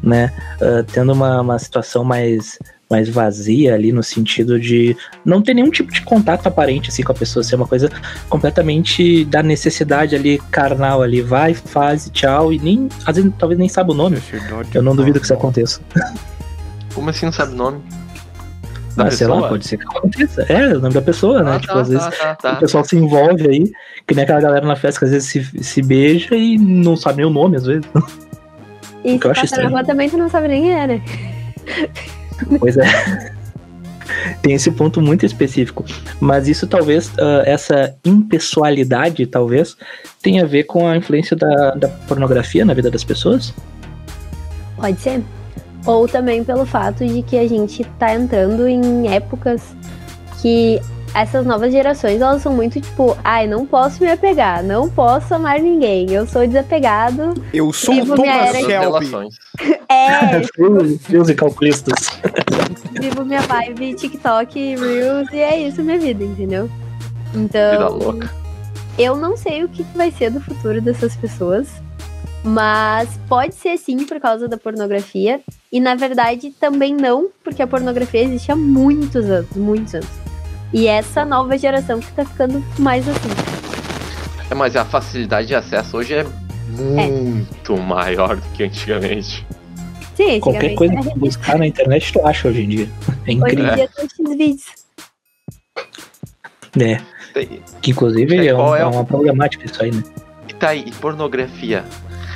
né, 0.00 0.32
ah, 0.60 0.84
tendo 0.92 1.12
uma, 1.12 1.40
uma 1.40 1.58
situação 1.58 2.04
mais, 2.04 2.58
mais 2.88 3.08
vazia 3.08 3.74
ali, 3.74 3.90
no 3.90 4.04
sentido 4.04 4.60
de 4.60 4.96
não 5.24 5.42
ter 5.42 5.54
nenhum 5.54 5.70
tipo 5.70 5.92
de 5.92 6.02
contato 6.02 6.46
aparente, 6.46 6.90
assim, 6.90 7.02
com 7.02 7.10
a 7.10 7.14
pessoa, 7.14 7.42
ser 7.42 7.56
uma 7.56 7.66
coisa 7.66 7.90
completamente 8.28 9.24
da 9.24 9.42
necessidade 9.42 10.14
ali, 10.14 10.38
carnal 10.52 11.02
ali, 11.02 11.22
vai, 11.22 11.54
faz, 11.54 12.06
e 12.06 12.10
tchau, 12.10 12.52
e 12.52 12.58
nem, 12.60 12.88
às 13.04 13.16
vezes, 13.16 13.32
talvez 13.36 13.58
nem 13.58 13.68
sabe 13.68 13.90
o 13.90 13.94
nome. 13.94 14.18
Eu 14.72 14.82
não 14.82 14.94
duvido 14.94 15.18
que 15.18 15.24
isso 15.24 15.34
aconteça. 15.34 15.80
Como 16.94 17.10
assim 17.10 17.26
não 17.26 17.32
sabe 17.32 17.52
o 17.52 17.56
nome? 17.56 17.80
Da 19.04 19.08
Ah, 19.08 19.10
sei 19.10 19.26
lá, 19.26 19.34
pessoa? 19.34 19.48
pode 19.50 19.66
ser 19.66 19.76
que 19.78 19.84
aconteça. 19.84 20.42
É, 20.48 20.68
o 20.76 20.80
nome 20.80 20.94
da 20.94 21.02
pessoa, 21.02 21.42
né? 21.42 21.54
Ah, 21.56 21.60
tipo, 21.60 21.72
tá, 21.74 21.80
às 21.80 21.88
vezes 21.88 22.04
tá, 22.04 22.10
tá, 22.10 22.34
tá. 22.36 22.52
o 22.52 22.56
pessoal 22.60 22.84
se 22.84 22.96
envolve 22.96 23.48
aí, 23.48 23.72
que 24.06 24.14
nem 24.14 24.24
aquela 24.24 24.40
galera 24.40 24.66
na 24.66 24.76
festa 24.76 24.98
que 25.00 25.04
às 25.06 25.10
vezes 25.12 25.28
se, 25.28 25.62
se 25.64 25.82
beija 25.82 26.34
e 26.34 26.58
não 26.58 26.96
sabe 26.96 27.18
nem 27.18 27.26
o 27.26 27.30
nome, 27.30 27.56
às 27.56 27.64
vezes. 27.66 27.84
E 29.02 29.18
que 29.18 29.26
eu 29.26 29.30
acho 29.30 29.40
se 29.40 29.46
passar 29.46 29.56
na 29.62 29.68
estranho. 29.68 29.70
rua 29.70 29.82
também 29.84 30.10
tu 30.10 30.18
não 30.18 30.28
sabe 30.28 30.48
nem 30.48 30.62
quem 30.62 30.78
é, 30.78 30.86
né? 30.86 31.02
Pois 32.58 32.76
é. 32.76 32.84
Tem 34.42 34.52
esse 34.54 34.70
ponto 34.72 35.00
muito 35.00 35.24
específico. 35.24 35.84
Mas 36.20 36.48
isso 36.48 36.66
talvez, 36.66 37.10
ah, 37.18 37.42
essa 37.46 37.94
impessoalidade, 38.04 39.24
talvez, 39.26 39.74
tenha 40.22 40.42
a 40.44 40.46
ver 40.46 40.64
com 40.64 40.86
a 40.86 40.96
influência 40.98 41.34
da, 41.36 41.70
da 41.70 41.88
pornografia 41.88 42.62
na 42.64 42.74
vida 42.74 42.90
das 42.90 43.02
pessoas? 43.04 43.54
Pode 44.76 45.00
ser. 45.00 45.22
Ou 45.86 46.06
também 46.06 46.44
pelo 46.44 46.66
fato 46.66 47.06
de 47.06 47.22
que 47.22 47.38
a 47.38 47.48
gente 47.48 47.84
tá 47.98 48.14
entrando 48.14 48.68
em 48.68 49.08
épocas 49.12 49.62
que 50.42 50.80
essas 51.14 51.44
novas 51.44 51.72
gerações, 51.72 52.20
elas 52.20 52.40
são 52.42 52.52
muito 52.52 52.80
tipo, 52.80 53.16
ai, 53.24 53.46
não 53.46 53.66
posso 53.66 54.02
me 54.02 54.10
apegar, 54.10 54.62
não 54.62 54.88
posso 54.88 55.34
amar 55.34 55.58
ninguém, 55.58 56.10
eu 56.12 56.24
sou 56.26 56.46
desapegado. 56.46 57.34
Eu 57.52 57.72
sou 57.72 57.94
Vivo 57.94 58.14
Thomas 58.14 58.50
Shelby. 58.52 58.66
Relações. 58.72 59.34
É, 59.90 60.40
Fios 61.02 61.28
e 61.28 61.34
calculistas. 61.34 62.10
vivo 62.92 63.24
minha 63.24 63.40
vibe 63.40 63.94
TikTok, 63.94 64.76
Reels, 64.76 65.28
e 65.32 65.40
é 65.40 65.58
isso 65.66 65.82
minha 65.82 65.98
vida, 65.98 66.22
entendeu? 66.22 66.70
Vida 67.32 67.40
Então, 67.74 67.98
louca. 67.98 68.30
eu 68.96 69.16
não 69.16 69.36
sei 69.36 69.64
o 69.64 69.68
que 69.68 69.82
vai 69.96 70.12
ser 70.12 70.30
do 70.30 70.40
futuro 70.40 70.80
dessas 70.80 71.16
pessoas, 71.16 71.66
mas 72.44 73.08
pode 73.28 73.54
ser 73.54 73.76
sim 73.76 74.04
por 74.06 74.18
causa 74.20 74.48
da 74.48 74.56
pornografia. 74.56 75.40
E 75.72 75.78
na 75.80 75.94
verdade 75.94 76.50
também 76.58 76.94
não, 76.94 77.28
porque 77.44 77.62
a 77.62 77.66
pornografia 77.66 78.22
existe 78.22 78.50
há 78.50 78.56
muitos 78.56 79.26
anos, 79.28 79.50
muitos 79.56 79.94
anos. 79.94 80.08
E 80.72 80.86
essa 80.86 81.24
nova 81.24 81.58
geração 81.58 82.00
que 82.00 82.10
tá 82.12 82.24
ficando 82.24 82.64
mais 82.78 83.06
assim. 83.08 83.28
É, 84.50 84.54
mas 84.54 84.74
a 84.76 84.84
facilidade 84.84 85.48
de 85.48 85.54
acesso 85.54 85.96
hoje 85.96 86.14
é 86.14 86.24
muito 86.68 87.76
maior 87.76 88.36
do 88.36 88.48
que 88.50 88.64
antigamente. 88.64 89.46
Sim, 90.16 90.38
Qualquer 90.40 90.70
antigamente 90.72 90.76
coisa 90.76 90.92
era 90.94 91.02
que 91.02 91.10
tu 91.10 91.18
buscar 91.18 91.58
na 91.58 91.66
internet 91.66 92.12
tu 92.12 92.26
acha 92.26 92.48
hoje 92.48 92.62
em 92.62 92.68
dia. 92.68 92.88
É 93.08 93.12
Hoje 93.30 93.32
incrível. 93.32 93.72
em 93.72 93.74
dia 93.76 93.88
tem 93.88 94.04
X 94.08 94.36
vídeos. 94.36 94.64
É. 96.78 97.00
Que 97.80 97.90
inclusive 97.90 98.46
é, 98.46 98.54
um- 98.54 98.74
é 98.74 98.80
é 98.80 98.86
o- 98.86 98.90
uma 98.90 99.04
problemática 99.04 99.64
isso 99.66 99.82
aí, 99.82 99.90
né? 99.92 100.02
E 100.48 100.54
tá 100.54 100.68
aí, 100.70 100.84
e 100.86 100.92
pornografia 100.92 101.84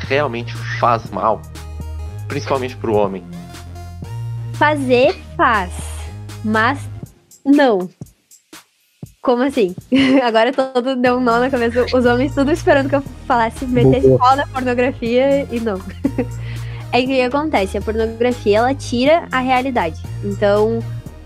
realmente 0.04 0.54
faz 0.78 1.10
mal? 1.10 1.40
Principalmente 2.28 2.76
pro 2.76 2.94
homem. 2.94 3.24
Fazer 4.54 5.14
faz, 5.36 5.72
mas 6.44 6.78
não. 7.44 7.88
Como 9.20 9.42
assim? 9.42 9.74
Agora 10.22 10.52
todo 10.52 10.96
deu 10.96 11.16
um 11.16 11.20
nó 11.20 11.38
na 11.38 11.50
cabeça. 11.50 11.86
Os 11.94 12.04
homens 12.04 12.34
tudo 12.34 12.52
esperando 12.52 12.88
que 12.88 12.96
eu 12.96 13.02
falasse, 13.26 13.66
metesse 13.66 14.08
pau 14.18 14.36
na 14.36 14.46
pornografia 14.46 15.46
e 15.50 15.60
não. 15.60 15.80
É 16.92 17.00
o 17.00 17.06
que 17.06 17.20
acontece? 17.22 17.76
A 17.76 17.82
pornografia 17.82 18.58
ela 18.58 18.72
tira 18.72 19.26
a 19.32 19.40
realidade. 19.40 20.00
Então, 20.22 20.78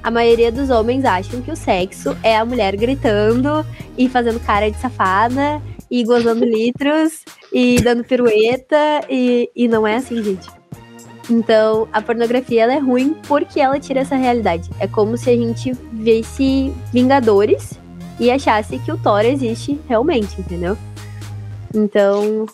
a 0.02 0.10
maioria 0.10 0.50
dos 0.50 0.70
homens 0.70 1.04
acham 1.04 1.42
que 1.42 1.50
o 1.50 1.56
sexo 1.56 2.16
é 2.22 2.38
a 2.38 2.42
mulher 2.42 2.74
gritando 2.74 3.66
e 3.98 4.08
fazendo 4.08 4.40
cara 4.40 4.70
de 4.70 4.78
safada 4.78 5.60
e 5.90 6.04
gozando 6.04 6.44
litros 6.44 7.24
e 7.52 7.80
dando 7.80 8.04
pirueta 8.04 9.00
e, 9.08 9.50
e 9.54 9.68
não 9.68 9.86
é 9.86 9.96
assim, 9.96 10.22
gente. 10.22 10.48
Então, 11.30 11.86
a 11.92 12.00
pornografia 12.00 12.62
ela 12.62 12.74
é 12.74 12.78
ruim 12.78 13.14
porque 13.26 13.60
ela 13.60 13.78
tira 13.78 14.00
essa 14.00 14.16
realidade. 14.16 14.70
É 14.80 14.86
como 14.86 15.16
se 15.16 15.28
a 15.30 15.36
gente 15.36 15.72
visse 15.92 16.72
Vingadores 16.92 17.78
e 18.18 18.30
achasse 18.30 18.78
que 18.78 18.90
o 18.90 18.96
Thor 18.96 19.24
existe 19.24 19.78
realmente, 19.86 20.40
entendeu? 20.40 20.76
Então, 21.74 22.46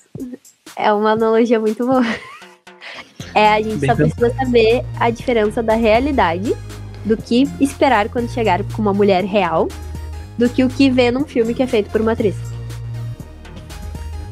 é 0.76 0.92
uma 0.92 1.12
analogia 1.12 1.60
muito 1.60 1.86
boa. 1.86 2.02
É, 3.36 3.48
a 3.48 3.60
gente 3.60 3.78
Bem 3.78 3.90
só 3.90 3.96
precisa 3.96 4.32
saber 4.32 4.84
a 5.00 5.10
diferença 5.10 5.60
da 5.60 5.74
realidade, 5.74 6.56
do 7.04 7.16
que 7.16 7.48
esperar 7.60 8.08
quando 8.08 8.30
chegar 8.30 8.62
com 8.62 8.80
uma 8.80 8.94
mulher 8.94 9.24
real, 9.24 9.66
do 10.38 10.48
que 10.48 10.62
o 10.62 10.68
que 10.68 10.88
vê 10.88 11.10
num 11.10 11.24
filme 11.24 11.52
que 11.52 11.60
é 11.60 11.66
feito 11.66 11.90
por 11.90 12.00
uma 12.00 12.12
atriz. 12.12 12.53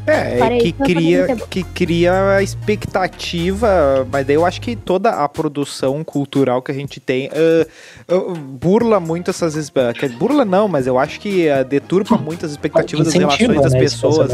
É, 0.06 0.38
Parei, 0.38 0.60
que 0.60 0.72
cria, 0.72 1.36
que 1.48 1.62
cria 1.62 2.36
a 2.36 2.42
expectativa, 2.42 4.06
mas 4.10 4.26
daí 4.26 4.36
eu 4.36 4.44
acho 4.44 4.60
que 4.60 4.74
toda 4.74 5.10
a 5.10 5.28
produção 5.28 6.02
cultural 6.02 6.60
que 6.60 6.72
a 6.72 6.74
gente 6.74 6.98
tem 6.98 7.30
ah, 7.32 7.66
ah, 8.08 8.34
burla 8.36 8.98
muito 8.98 9.30
essas. 9.30 9.54
dizer, 9.54 9.72
Burla 10.18 10.44
não, 10.44 10.66
mas 10.66 10.86
eu 10.86 10.98
acho 10.98 11.20
que 11.20 11.46
deturpa 11.68 12.16
muito 12.16 12.44
as 12.44 12.52
expectativas 12.52 13.06
das 13.06 13.14
Incentiva, 13.14 13.52
relações 13.52 13.62
das 13.62 13.72
né, 13.72 13.78
pessoas. 13.78 14.32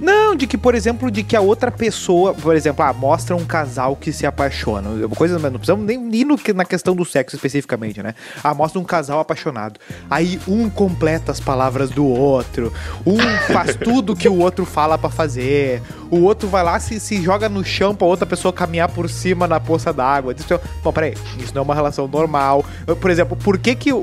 Não, 0.00 0.34
de 0.34 0.46
que, 0.46 0.56
por 0.56 0.74
exemplo, 0.74 1.10
de 1.10 1.22
que 1.22 1.36
a 1.36 1.40
outra 1.40 1.70
pessoa, 1.70 2.34
por 2.34 2.56
exemplo, 2.56 2.84
ah, 2.84 2.92
mostra 2.92 3.36
um 3.36 3.44
casal 3.44 3.94
que 3.96 4.12
se 4.12 4.26
apaixona. 4.26 5.08
Coisa, 5.08 5.38
não 5.38 5.52
precisamos 5.52 5.84
nem 5.86 6.14
ir 6.14 6.24
no, 6.24 6.38
na 6.54 6.64
questão 6.64 6.96
do 6.96 7.04
sexo 7.04 7.36
especificamente, 7.36 8.02
né? 8.02 8.14
Ah, 8.42 8.54
mostra 8.54 8.80
um 8.80 8.84
casal 8.84 9.20
apaixonado. 9.20 9.78
Aí 10.10 10.40
um 10.48 10.70
completa 10.70 11.32
as 11.32 11.40
palavras 11.40 11.90
do 11.90 12.06
outro, 12.06 12.72
um 13.06 13.18
faz 13.52 13.76
tudo 13.82 14.16
que 14.16 14.28
o 14.28 14.38
outro 14.38 14.64
fala 14.64 14.98
pra 15.02 15.10
fazer, 15.10 15.82
o 16.10 16.20
outro 16.22 16.48
vai 16.48 16.62
lá 16.62 16.80
se, 16.80 16.98
se 16.98 17.20
joga 17.22 17.48
no 17.48 17.62
chão 17.64 17.94
pra 17.94 18.06
outra 18.06 18.24
pessoa 18.24 18.52
caminhar 18.52 18.88
por 18.88 19.10
cima 19.10 19.46
na 19.46 19.60
poça 19.60 19.92
d'água. 19.92 20.34
Isso, 20.38 20.46
bom, 20.82 20.92
peraí, 20.92 21.14
isso 21.38 21.52
não 21.54 21.60
é 21.60 21.64
uma 21.64 21.74
relação 21.74 22.08
normal. 22.08 22.64
Por 23.00 23.10
exemplo, 23.10 23.36
por 23.36 23.58
que 23.58 23.74
que 23.74 23.92
o, 23.92 23.98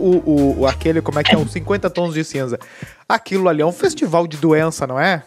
o- 0.60 0.68
aquele, 0.68 1.01
como 1.01 1.18
é 1.20 1.24
que 1.24 1.34
é, 1.34 1.38
os 1.38 1.51
50 1.51 1.89
tons 1.89 2.13
de 2.13 2.24
cinza? 2.24 2.60
Aquilo 3.08 3.50
ali 3.50 3.62
é 3.62 3.65
um 3.65 3.72
festival 3.72 4.27
de 4.27 4.38
doença, 4.38 4.86
não 4.86 5.00
é? 5.00 5.24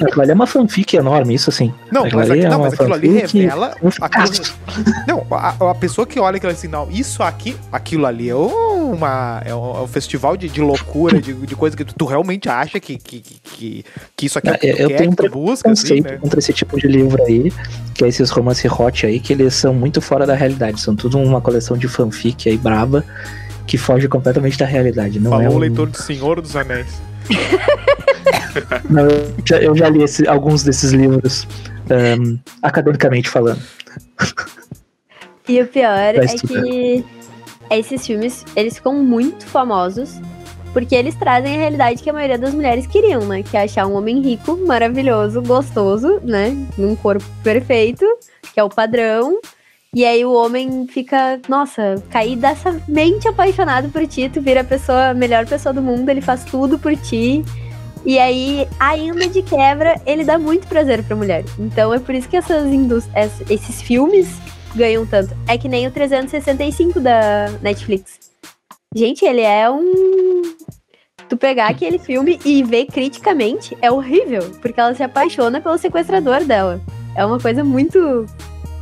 Aquilo 0.00 0.22
ali 0.22 0.30
é 0.32 0.34
uma 0.34 0.46
fanfic 0.46 0.96
enorme, 0.96 1.34
isso 1.34 1.52
sim. 1.52 1.72
Não, 1.92 2.02
Aquilo 2.04 2.18
mas, 2.20 2.30
aqui- 2.30 2.44
é 2.44 2.48
não, 2.48 2.58
mas 2.60 2.72
aquilo 2.74 2.94
ali 2.94 3.08
revela. 3.20 3.76
um 3.80 3.88
a 4.00 4.08
coisa- 4.08 4.32
fiasco. 4.34 4.58
não, 5.06 5.24
a, 5.30 5.70
a 5.70 5.74
pessoa 5.76 6.04
que 6.04 6.18
olha 6.18 6.36
aquilo 6.36 6.50
assim, 6.50 6.66
não, 6.66 6.90
isso 6.90 7.22
aqui, 7.22 7.56
aquilo 7.70 8.04
ali 8.04 8.28
é 8.28 8.34
uma. 8.34 9.40
É 9.44 9.54
um, 9.54 9.76
é 9.76 9.80
um 9.82 9.86
festival 9.86 10.36
de, 10.36 10.48
de 10.48 10.60
loucura, 10.60 11.20
de, 11.20 11.32
de 11.32 11.54
coisa 11.54 11.76
que 11.76 11.84
tu, 11.84 11.94
tu 11.94 12.04
realmente 12.06 12.48
acha 12.48 12.80
que, 12.80 12.98
que, 12.98 13.20
que, 13.20 13.84
que 14.16 14.26
isso 14.26 14.36
aqui 14.38 14.48
é 14.48 14.52
o 14.52 14.58
que 14.58 14.72
tu 14.72 14.82
Eu 14.82 14.88
quer, 14.88 14.96
tenho 14.98 15.10
um 15.10 15.14
que 15.14 15.22
tu 15.22 15.30
busca, 15.30 15.70
assim, 15.70 16.00
né? 16.00 16.16
contra 16.16 16.38
esse 16.40 16.52
tipo 16.52 16.76
de 16.76 16.88
livro 16.88 17.22
aí, 17.24 17.52
que 17.94 18.04
é 18.04 18.08
esses 18.08 18.30
romance 18.30 18.66
hot 18.68 19.06
aí, 19.06 19.20
que 19.20 19.32
eles 19.32 19.54
são 19.54 19.72
muito 19.72 20.00
fora 20.00 20.26
da 20.26 20.34
realidade. 20.34 20.80
São 20.80 20.96
tudo 20.96 21.18
uma 21.18 21.40
coleção 21.40 21.76
de 21.78 21.86
fanfic 21.86 22.48
aí 22.48 22.56
braba, 22.56 23.04
que 23.64 23.78
foge 23.78 24.08
completamente 24.08 24.58
da 24.58 24.66
realidade. 24.66 25.20
Não 25.20 25.30
Falou 25.30 25.44
é 25.46 25.48
o 25.48 25.52
um... 25.52 25.58
leitor 25.58 25.88
de 25.88 26.02
Senhor 26.02 26.40
dos 26.40 26.56
Anéis. 26.56 26.88
Não, 28.90 29.04
eu, 29.08 29.34
já, 29.44 29.56
eu 29.58 29.76
já 29.76 29.88
li 29.88 30.02
esse- 30.02 30.26
alguns 30.26 30.62
desses 30.62 30.92
livros, 30.92 31.46
ahn, 31.90 32.38
academicamente 32.62 33.28
falando. 33.28 33.60
E 35.48 35.60
o 35.60 35.66
pior 35.66 36.14
é 36.14 36.26
que 36.26 37.04
esses 37.70 38.06
filmes, 38.06 38.44
eles 38.56 38.76
ficam 38.76 38.94
muito 38.94 39.46
famosos 39.46 40.20
porque 40.72 40.94
eles 40.94 41.14
trazem 41.14 41.54
a 41.56 41.58
realidade 41.58 42.02
que 42.02 42.10
a 42.10 42.12
maioria 42.12 42.38
das 42.38 42.52
mulheres 42.52 42.86
queriam, 42.86 43.24
né? 43.26 43.42
Que 43.42 43.56
é 43.56 43.62
achar 43.62 43.86
um 43.86 43.94
homem 43.94 44.20
rico, 44.20 44.56
maravilhoso, 44.66 45.40
gostoso, 45.42 46.20
né? 46.22 46.54
Num 46.76 46.94
corpo 46.94 47.24
perfeito, 47.42 48.04
que 48.52 48.60
é 48.60 48.64
o 48.64 48.68
padrão. 48.68 49.40
E 49.94 50.04
aí 50.04 50.24
o 50.24 50.32
homem 50.32 50.86
fica, 50.86 51.40
nossa, 51.48 52.02
cair 52.10 52.36
dessa 52.36 52.80
mente 52.86 53.26
apaixonado 53.26 53.88
por 53.88 54.06
ti, 54.06 54.28
tu 54.28 54.40
vira 54.40 54.60
a 54.60 54.64
pessoa, 54.64 55.08
a 55.10 55.14
melhor 55.14 55.46
pessoa 55.46 55.72
do 55.72 55.80
mundo, 55.80 56.08
ele 56.08 56.20
faz 56.20 56.44
tudo 56.44 56.78
por 56.78 56.94
ti. 56.96 57.42
E 58.04 58.18
aí, 58.18 58.68
ainda 58.78 59.26
de 59.26 59.42
quebra, 59.42 60.00
ele 60.06 60.24
dá 60.24 60.38
muito 60.38 60.66
prazer 60.68 61.02
pra 61.02 61.16
mulher. 61.16 61.44
Então 61.58 61.92
é 61.92 61.98
por 61.98 62.14
isso 62.14 62.28
que 62.28 62.36
essas 62.36 62.64
esses 63.50 63.82
filmes 63.82 64.28
ganham 64.74 65.06
tanto. 65.06 65.36
É 65.46 65.58
que 65.58 65.68
nem 65.68 65.86
o 65.86 65.90
365 65.90 67.00
da 67.00 67.50
Netflix. 67.62 68.18
Gente, 68.94 69.24
ele 69.24 69.42
é 69.42 69.70
um. 69.70 70.42
Tu 71.28 71.36
pegar 71.36 71.68
aquele 71.68 71.98
filme 71.98 72.38
e 72.44 72.62
ver 72.62 72.86
criticamente 72.86 73.76
é 73.82 73.90
horrível, 73.90 74.50
porque 74.62 74.80
ela 74.80 74.94
se 74.94 75.02
apaixona 75.02 75.60
pelo 75.60 75.76
sequestrador 75.76 76.44
dela. 76.44 76.80
É 77.14 77.24
uma 77.24 77.38
coisa 77.38 77.62
muito. 77.62 78.24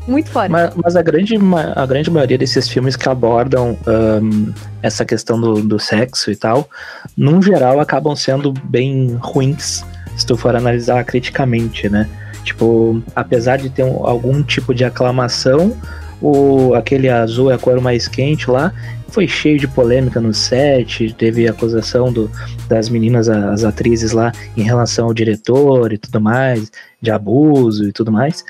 Muito 0.06 0.30
fora. 0.30 0.48
Mas, 0.48 0.74
mas 0.76 0.96
a, 0.96 1.02
grande, 1.02 1.34
a 1.74 1.86
grande 1.86 2.10
maioria 2.10 2.38
desses 2.38 2.68
filmes 2.68 2.94
que 2.94 3.08
abordam 3.08 3.76
ahn, 3.86 4.52
essa 4.82 5.04
questão 5.04 5.40
do, 5.40 5.62
do 5.62 5.78
sexo 5.78 6.30
e 6.30 6.36
tal, 6.36 6.68
num 7.16 7.42
geral 7.42 7.80
acabam 7.80 8.14
sendo 8.14 8.52
bem 8.52 9.18
ruins, 9.20 9.84
se 10.16 10.24
tu 10.24 10.36
for 10.36 10.54
analisar 10.54 11.02
criticamente, 11.04 11.88
né? 11.88 12.08
Tipo, 12.44 13.02
apesar 13.14 13.56
de 13.56 13.68
ter 13.68 13.82
um- 13.82 14.06
algum 14.06 14.42
tipo 14.42 14.72
de 14.72 14.84
aclamação, 14.84 15.76
o, 16.22 16.72
aquele 16.74 17.08
azul 17.08 17.50
é 17.50 17.54
a 17.54 17.58
cor 17.58 17.80
mais 17.80 18.06
quente 18.06 18.48
lá, 18.48 18.72
foi 19.08 19.26
cheio 19.26 19.58
de 19.58 19.66
polêmica 19.66 20.20
no 20.20 20.32
set, 20.32 21.12
teve 21.14 21.48
acusação 21.48 22.12
do, 22.12 22.30
das 22.68 22.88
meninas, 22.88 23.28
as 23.28 23.64
atrizes 23.64 24.12
lá, 24.12 24.30
em 24.56 24.62
relação 24.62 25.06
ao 25.06 25.14
diretor 25.14 25.92
e 25.92 25.98
tudo 25.98 26.20
mais, 26.20 26.70
de 27.02 27.10
abuso 27.10 27.88
e 27.88 27.92
tudo 27.92 28.12
mais. 28.12 28.44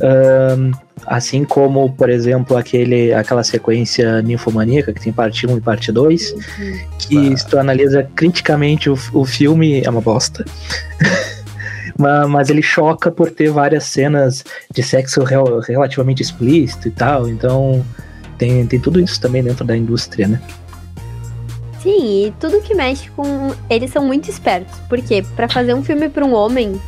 Ahn, 0.00 0.72
assim 1.06 1.44
como, 1.44 1.92
por 1.92 2.08
exemplo, 2.10 2.56
aquele, 2.56 3.12
aquela 3.12 3.42
sequência 3.44 4.20
ninfomaníaca 4.22 4.92
que 4.92 5.00
tem 5.00 5.12
parte 5.12 5.46
1 5.46 5.56
e 5.58 5.60
parte 5.60 5.90
2, 5.92 6.34
que 6.98 7.36
se 7.36 7.46
tu 7.46 7.58
analisa 7.58 8.08
criticamente 8.14 8.88
o, 8.90 8.98
o 9.12 9.24
filme, 9.24 9.82
é 9.84 9.90
uma 9.90 10.00
bosta. 10.00 10.44
Ma- 11.98 12.26
Mas 12.26 12.50
ele 12.50 12.62
choca 12.62 13.10
por 13.10 13.30
ter 13.30 13.50
várias 13.50 13.84
cenas 13.84 14.44
de 14.72 14.82
sexo 14.82 15.22
rel- 15.22 15.60
relativamente 15.60 16.22
explícito 16.22 16.88
e 16.88 16.90
tal, 16.90 17.28
então 17.28 17.84
tem, 18.38 18.66
tem 18.66 18.80
tudo 18.80 18.98
isso 19.00 19.20
também 19.20 19.42
dentro 19.42 19.64
da 19.64 19.76
indústria, 19.76 20.26
né? 20.26 20.40
Sim, 21.80 22.26
e 22.28 22.34
tudo 22.40 22.60
que 22.62 22.74
mexe 22.74 23.10
com. 23.10 23.52
Eles 23.68 23.90
são 23.90 24.02
muito 24.06 24.30
espertos. 24.30 24.78
Porque 24.88 25.22
pra 25.36 25.46
fazer 25.46 25.74
um 25.74 25.84
filme 25.84 26.08
pra 26.08 26.24
um 26.24 26.32
homem, 26.34 26.80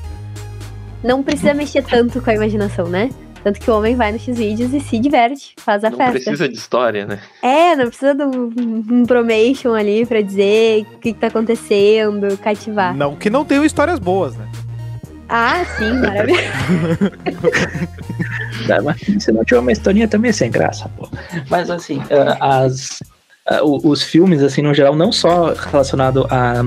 não 1.05 1.23
precisa 1.23 1.53
mexer 1.53 1.83
tanto 1.85 2.21
com 2.23 2.31
a 2.31 2.35
imaginação, 2.35 2.89
né? 2.89 3.11
Tanto 3.47 3.61
que 3.61 3.71
o 3.71 3.77
homem 3.77 3.95
vai 3.95 4.11
nos 4.11 4.23
X-Vídeos 4.23 4.75
e 4.75 4.81
se 4.81 4.99
diverte, 4.99 5.55
faz 5.59 5.85
a 5.85 5.91
Não 5.91 5.97
festa. 5.97 6.15
precisa 6.15 6.49
de 6.49 6.57
história, 6.57 7.07
né? 7.07 7.21
É, 7.41 7.77
não 7.77 7.87
precisa 7.87 8.13
de 8.13 8.25
um, 8.25 8.53
um 8.91 9.07
promation 9.07 9.73
ali 9.73 10.05
pra 10.05 10.21
dizer 10.21 10.83
o 10.83 10.99
que, 10.99 11.13
que 11.13 11.21
tá 11.21 11.29
acontecendo, 11.29 12.37
cativar. 12.39 12.93
Não 12.93 13.15
que 13.15 13.31
não 13.31 13.45
tenham 13.45 13.65
histórias 13.65 14.01
boas, 14.01 14.35
né? 14.37 14.49
Ah, 15.29 15.65
sim, 15.79 15.93
maravilhoso. 15.93 16.43
Dá, 18.67 18.83
mas 18.83 19.01
se 19.21 19.31
não 19.31 19.45
tiver 19.45 19.61
uma 19.61 19.71
historinha 19.71 20.09
também 20.09 20.31
é 20.31 20.33
sem 20.33 20.51
graça, 20.51 20.91
pô. 20.97 21.09
Mas 21.49 21.71
assim, 21.71 22.03
ah, 22.41 22.65
as, 22.65 23.01
o- 23.63 23.89
os 23.89 24.03
filmes, 24.03 24.43
assim, 24.43 24.63
no 24.63 24.75
geral, 24.75 24.97
não 24.97 25.13
só 25.13 25.53
relacionado 25.55 26.27
à, 26.31 26.63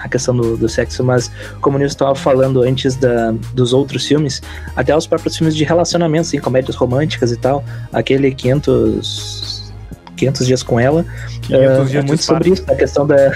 à 0.00 0.08
questão 0.08 0.36
do, 0.36 0.56
do 0.56 0.68
sexo, 0.68 1.04
mas 1.04 1.30
como 1.60 1.76
o 1.76 1.78
Nilson 1.78 1.94
estava 1.94 2.14
falando 2.14 2.62
antes 2.62 2.96
da, 2.96 3.32
dos 3.52 3.72
outros 3.72 4.06
filmes, 4.06 4.42
até 4.74 4.96
os 4.96 5.06
próprios 5.06 5.36
filmes 5.36 5.54
de 5.54 5.64
relacionamento, 5.64 6.22
assim, 6.22 6.38
comédias 6.38 6.76
românticas 6.76 7.30
e 7.30 7.36
tal, 7.36 7.64
aquele 7.92 8.34
500, 8.34 9.72
500 10.16 10.46
dias 10.46 10.62
com 10.62 10.80
ela, 10.80 11.04
500 11.42 11.52
é, 11.52 11.64
é 11.64 11.84
dias 11.84 11.90
de 11.90 12.08
muito 12.08 12.22
sobre 12.22 12.50
isso, 12.50 12.64
a 12.66 12.74
questão 12.74 13.06
da, 13.06 13.16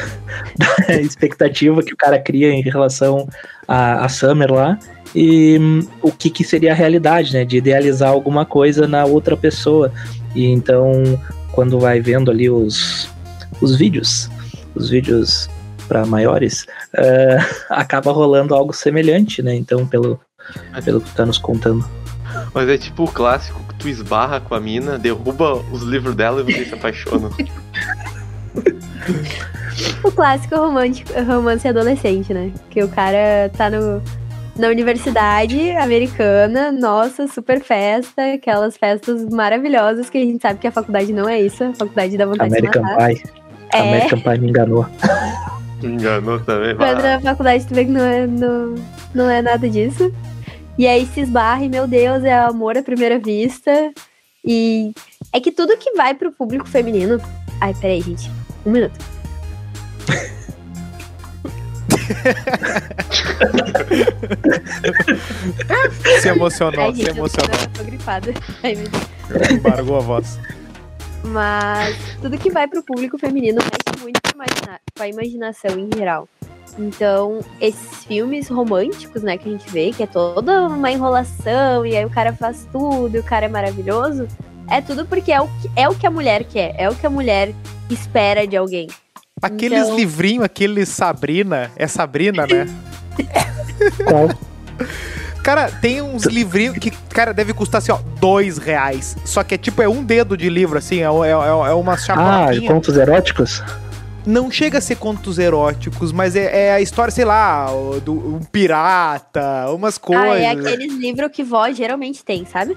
da 0.56 1.00
expectativa 1.00 1.82
que 1.82 1.94
o 1.94 1.96
cara 1.96 2.18
cria 2.18 2.50
em 2.52 2.62
relação 2.62 3.28
a, 3.66 4.04
a 4.04 4.08
Summer 4.08 4.52
lá 4.52 4.78
e 5.14 5.58
hum, 5.58 5.86
o 6.02 6.10
que, 6.12 6.30
que 6.30 6.44
seria 6.44 6.72
a 6.72 6.74
realidade, 6.74 7.32
né? 7.32 7.44
De 7.44 7.56
idealizar 7.56 8.10
alguma 8.10 8.44
coisa 8.44 8.86
na 8.86 9.04
outra 9.04 9.36
pessoa. 9.36 9.92
E 10.34 10.46
então, 10.46 11.18
quando 11.52 11.78
vai 11.78 12.00
vendo 12.00 12.30
ali 12.30 12.50
os, 12.50 13.08
os 13.60 13.76
vídeos, 13.76 14.30
os 14.74 14.90
vídeos 14.90 15.48
para 15.86 16.04
maiores, 16.04 16.66
eh, 16.94 17.38
acaba 17.70 18.12
rolando 18.12 18.54
algo 18.54 18.72
semelhante, 18.72 19.42
né? 19.42 19.54
Então, 19.54 19.86
pelo, 19.86 20.20
pelo 20.84 21.00
que 21.00 21.10
tu 21.10 21.16
tá 21.16 21.26
nos 21.26 21.38
contando. 21.38 21.88
Mas 22.52 22.68
é 22.68 22.76
tipo 22.76 23.04
o 23.04 23.10
clássico 23.10 23.60
que 23.68 23.74
tu 23.74 23.88
esbarra 23.88 24.40
com 24.40 24.54
a 24.54 24.60
mina, 24.60 24.98
derruba 24.98 25.54
os 25.72 25.82
livros 25.82 26.14
dela 26.14 26.40
e 26.40 26.44
vocês 26.44 26.68
se 26.68 26.74
apaixonam. 26.74 27.30
o 30.04 30.12
clássico 30.12 30.56
romântico, 30.56 31.10
romance 31.26 31.66
adolescente, 31.66 32.34
né? 32.34 32.52
Que 32.70 32.82
o 32.82 32.88
cara 32.88 33.50
tá 33.56 33.70
no, 33.70 34.02
na 34.58 34.68
universidade 34.68 35.70
americana, 35.70 36.72
nossa, 36.72 37.28
super 37.28 37.60
festa, 37.60 38.34
aquelas 38.34 38.76
festas 38.76 39.24
maravilhosas 39.30 40.10
que 40.10 40.18
a 40.18 40.20
gente 40.20 40.42
sabe 40.42 40.58
que 40.58 40.66
a 40.66 40.72
faculdade 40.72 41.12
não 41.12 41.28
é 41.28 41.40
isso, 41.40 41.62
a 41.62 41.72
faculdade 41.72 42.16
dá 42.16 42.26
vontade 42.26 42.50
American 42.50 42.82
de 42.82 42.88
se 42.88 42.94
matar. 42.94 43.08
Pie. 43.08 43.22
É, 43.72 43.80
American 43.80 44.20
Pie 44.20 44.38
me 44.40 44.48
enganou. 44.48 44.86
Me 45.82 45.88
enganou 45.92 46.40
também. 46.40 46.76
Ah, 46.78 46.94
na 46.94 47.20
faculdade 47.20 47.66
tu 47.66 47.74
vê 47.74 47.84
que 47.84 47.90
não 47.90 48.04
é, 48.04 48.26
não, 48.26 48.74
não 49.14 49.30
é 49.30 49.40
nada 49.40 49.68
disso. 49.68 50.12
E 50.76 50.86
aí 50.86 51.06
se 51.06 51.20
esbarra 51.20 51.64
e, 51.64 51.68
meu 51.68 51.86
Deus, 51.86 52.24
é 52.24 52.32
amor 52.32 52.76
à 52.76 52.82
primeira 52.82 53.18
vista. 53.18 53.92
E 54.44 54.92
é 55.32 55.40
que 55.40 55.52
tudo 55.52 55.76
que 55.76 55.92
vai 55.92 56.14
pro 56.14 56.32
público 56.32 56.68
feminino. 56.68 57.20
Ai, 57.60 57.74
peraí, 57.74 58.00
gente. 58.00 58.30
Um 58.64 58.70
minuto. 58.70 58.98
Se 66.20 66.28
emocionou, 66.28 66.86
Ai, 66.86 66.94
se 66.94 67.02
eu 67.02 67.08
emocionou. 67.14 67.50
tô, 67.72 67.84
gripada. 67.84 68.32
Ai, 68.62 68.74
meu 68.74 68.88
Deus. 68.88 69.50
Embargou 69.50 69.96
a 69.96 70.00
voz. 70.00 70.38
Mas 71.24 71.96
tudo 72.20 72.38
que 72.38 72.50
vai 72.50 72.66
pro 72.68 72.82
público 72.82 73.18
feminino 73.18 73.58
mexe 73.62 74.02
muito 74.02 74.20
com 74.32 74.40
a 74.40 74.44
imagina- 74.46 74.80
a 74.98 75.08
imaginação 75.08 75.78
em 75.78 75.88
geral. 75.96 76.28
Então, 76.78 77.40
esses 77.60 78.04
filmes 78.04 78.48
românticos, 78.48 79.22
né, 79.22 79.36
que 79.36 79.48
a 79.48 79.52
gente 79.52 79.68
vê, 79.70 79.90
que 79.90 80.02
é 80.02 80.06
toda 80.06 80.68
uma 80.68 80.90
enrolação, 80.90 81.84
e 81.84 81.96
aí 81.96 82.04
o 82.04 82.10
cara 82.10 82.32
faz 82.32 82.66
tudo, 82.70 83.16
e 83.16 83.18
o 83.18 83.22
cara 83.24 83.46
é 83.46 83.48
maravilhoso, 83.48 84.28
é 84.70 84.80
tudo 84.80 85.04
porque 85.04 85.32
é 85.32 85.40
o 85.40 85.48
que, 85.48 85.70
é 85.74 85.88
o 85.88 85.94
que 85.94 86.06
a 86.06 86.10
mulher 86.10 86.44
quer, 86.44 86.74
é 86.78 86.88
o 86.88 86.94
que 86.94 87.04
a 87.06 87.10
mulher 87.10 87.52
espera 87.90 88.46
de 88.46 88.56
alguém. 88.56 88.86
Aqueles 89.42 89.84
Então- 89.84 89.96
livrinhos, 89.96 90.44
aquele 90.44 90.84
Sabrina. 90.86 91.70
É 91.76 91.86
Sabrina, 91.86 92.46
né? 92.46 92.66
Qual? 94.04 94.28
Cara, 95.42 95.70
tem 95.70 96.02
uns 96.02 96.24
livrinhos 96.24 96.76
que, 96.76 96.90
cara, 96.90 97.32
deve 97.32 97.54
custar 97.54 97.78
assim, 97.78 97.90
ó, 97.90 97.98
dois 98.20 98.58
reais. 98.58 99.16
Só 99.24 99.42
que 99.42 99.54
é 99.54 99.58
tipo, 99.58 99.80
é 99.80 99.88
um 99.88 100.04
dedo 100.04 100.36
de 100.36 100.50
livro, 100.50 100.76
assim, 100.76 100.96
é, 100.98 101.04
é, 101.04 101.30
é 101.30 101.72
uma 101.72 101.94
Ah, 101.94 101.96
chapadinha. 101.96 102.70
contos 102.70 102.96
eróticos? 102.98 103.62
Não 104.26 104.50
chega 104.50 104.76
a 104.76 104.80
ser 104.80 104.96
contos 104.96 105.38
eróticos, 105.38 106.12
mas 106.12 106.36
é, 106.36 106.66
é 106.66 106.72
a 106.74 106.82
história, 106.82 107.10
sei 107.10 107.24
lá, 107.24 107.66
do 108.04 108.12
um 108.12 108.40
pirata, 108.40 109.70
umas 109.70 109.96
coisas. 109.96 110.26
Ah, 110.26 110.38
é 110.38 110.50
aqueles 110.50 110.92
livros 110.92 111.30
que 111.32 111.42
vó 111.42 111.70
geralmente 111.72 112.22
tem, 112.22 112.44
sabe? 112.44 112.76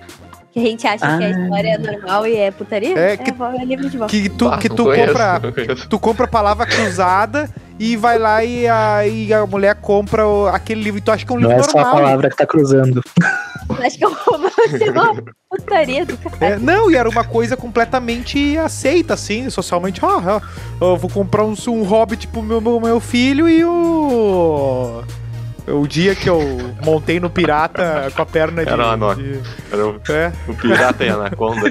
Que 0.54 0.60
a 0.60 0.62
gente 0.64 0.86
acha 0.86 0.98
que 1.18 1.24
a 1.24 1.28
Ah. 1.28 1.30
história 1.30 1.68
é 1.70 1.78
normal 1.78 2.28
e 2.28 2.36
é 2.36 2.52
putaria. 2.52 2.98
É 3.00 3.14
É, 3.14 3.18
que- 3.18 3.32
vó, 3.32 3.52
é 3.52 3.64
livro 3.64 3.90
de 3.90 3.98
vó. 3.98 4.06
Que 4.06 4.28
tu, 4.30 4.48
Ah, 4.50 4.58
que 4.58 4.68
não 4.68 4.76
tu 4.76 4.84
conheço, 4.84 5.08
compra. 5.08 5.40
não. 5.40 5.76
Tu 5.90 6.00
compra 6.00 6.26
a 6.26 6.28
palavra 6.28 6.66
cruzada 6.66 7.50
e 7.80 7.96
vai 7.96 8.20
lá 8.20 8.44
e 8.44 8.68
a, 8.68 9.08
e 9.08 9.34
a 9.34 9.46
mulher 9.46 9.76
compra 9.76 10.28
o- 10.28 10.48
aquele 10.48 10.84
livro. 10.84 10.98
E 10.98 11.02
tu 11.02 11.10
acha 11.12 11.26
que 11.26 11.32
é 11.32 11.36
um 11.36 11.40
Não 11.40 11.48
livro 11.50 11.64
é 11.66 11.70
só 11.70 11.78
a 11.80 11.84
normal. 11.84 12.02
palavra 12.02 12.30
que 12.30 12.36
tá 12.36 12.46
cruzando. 12.46 13.02
Acho 13.80 13.98
que 13.98 14.04
eu 14.06 14.10
vou 14.14 14.52
ser 14.78 14.90
uma 14.92 15.24
putaria 15.50 16.06
do 16.06 16.18
cara. 16.18 16.36
É, 16.46 16.60
não, 16.60 16.92
e 16.92 16.96
era 16.98 17.08
uma 17.08 17.24
coisa 17.24 17.56
completamente 17.56 18.58
aceita, 18.58 19.14
assim, 19.14 19.50
socialmente. 19.50 20.02
Ah, 20.04 20.42
ah, 20.42 20.42
eu 20.82 20.98
vou 20.98 21.10
comprar 21.10 21.46
um, 21.46 21.56
um 21.70 21.84
hobbit 21.84 22.28
pro 22.28 22.42
meu, 22.44 22.60
meu, 22.60 22.82
meu 22.82 23.00
filho 23.00 23.48
e 23.48 23.64
o. 23.64 25.02
O 25.68 25.88
dia 25.88 26.16
que 26.16 26.28
eu 26.30 26.40
montei 26.84 27.20
no 27.20 27.30
pirata 27.30 28.12
com 28.16 28.22
a 28.22 28.26
perna 28.26 28.66
de. 28.66 28.72
Era 28.72 28.96
uma 28.96 29.16
de- 29.16 29.40
Era 29.72 29.88
o, 29.88 30.02
é, 30.10 30.32
o 30.48 30.54
pirata 30.56 31.04
e 31.06 31.10
a 31.10 31.14
anaconda. 31.14 31.70